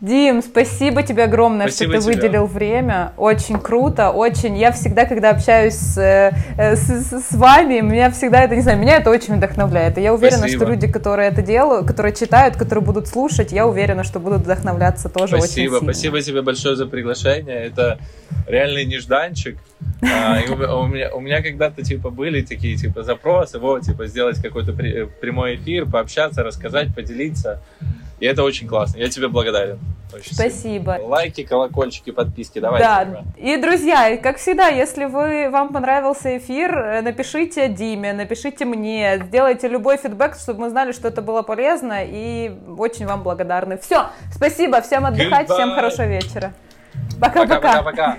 Дим, 0.00 0.42
спасибо 0.42 1.02
тебе 1.02 1.24
огромное, 1.24 1.66
спасибо 1.66 1.94
что 1.94 2.02
ты 2.02 2.12
тебе. 2.12 2.22
выделил 2.22 2.46
время. 2.46 3.12
Очень 3.16 3.58
круто, 3.58 4.10
очень. 4.10 4.56
Я 4.56 4.70
всегда, 4.70 5.06
когда 5.06 5.30
общаюсь 5.30 5.74
с, 5.74 5.98
э, 5.98 6.76
с, 6.76 7.28
с 7.30 7.32
вами, 7.32 7.80
меня 7.80 8.10
всегда 8.12 8.42
это, 8.42 8.54
не 8.54 8.62
знаю, 8.62 8.78
меня 8.78 8.98
это 8.98 9.10
очень 9.10 9.34
вдохновляет. 9.34 9.98
И 9.98 10.00
я 10.00 10.14
уверена, 10.14 10.38
спасибо. 10.38 10.64
что 10.64 10.72
люди, 10.72 10.86
которые 10.86 11.30
это 11.30 11.42
делают, 11.42 11.88
которые 11.88 12.14
читают, 12.14 12.56
которые 12.56 12.84
будут 12.84 13.08
слушать, 13.08 13.50
я 13.50 13.66
уверена, 13.66 14.04
что 14.04 14.20
будут 14.20 14.42
вдохновляться 14.42 15.08
тоже 15.08 15.36
спасибо, 15.36 15.74
очень 15.74 15.78
сильно. 15.78 15.92
Спасибо 15.92 16.22
тебе 16.22 16.42
большое 16.42 16.76
за 16.76 16.86
приглашение. 16.86 17.56
Это 17.56 17.98
реальный 18.46 18.84
нежданчик. 18.84 19.58
А, 20.00 20.38
и 20.38 20.48
у, 20.48 20.54
у, 20.54 20.86
меня, 20.86 21.12
у 21.12 21.20
меня 21.20 21.42
когда-то 21.42 21.82
типа 21.82 22.10
были 22.10 22.42
такие 22.42 22.76
типа 22.76 23.02
запросы, 23.02 23.58
вот 23.58 23.82
типа 23.82 24.06
сделать 24.06 24.40
какой-то 24.40 24.72
при, 24.72 25.06
прямой 25.20 25.56
эфир, 25.56 25.86
пообщаться, 25.86 26.44
рассказать, 26.44 26.94
поделиться. 26.94 27.60
И 28.20 28.26
это 28.26 28.42
очень 28.42 28.66
классно. 28.66 28.98
Я 28.98 29.08
тебе 29.08 29.28
благодарен. 29.28 29.78
Очень 30.12 30.34
Спасибо. 30.34 30.94
Сильно. 30.94 31.08
Лайки, 31.08 31.44
колокольчики, 31.44 32.10
подписки, 32.10 32.58
давайте. 32.58 32.86
Да. 32.86 33.24
И, 33.36 33.56
друзья, 33.58 34.16
как 34.16 34.38
всегда, 34.38 34.68
если 34.68 35.04
вы, 35.04 35.50
вам 35.50 35.68
понравился 35.68 36.38
эфир, 36.38 36.76
э, 36.76 37.02
напишите 37.02 37.68
Диме, 37.68 38.14
напишите 38.14 38.64
мне, 38.64 39.22
сделайте 39.26 39.68
любой 39.68 39.98
фидбэк, 39.98 40.36
чтобы 40.36 40.60
мы 40.60 40.70
знали, 40.70 40.92
что 40.92 41.08
это 41.08 41.20
было 41.20 41.42
полезно, 41.42 41.98
и 42.04 42.50
очень 42.78 43.06
вам 43.06 43.22
благодарны. 43.22 43.76
Все, 43.78 44.06
спасибо, 44.34 44.80
всем 44.80 45.04
отдыхать, 45.04 45.46
Goodbye. 45.46 45.54
всем 45.54 45.74
хорошего 45.74 46.06
вечера. 46.06 46.52
Пока-пока. 47.20 47.82
Пока-пока. 47.82 48.16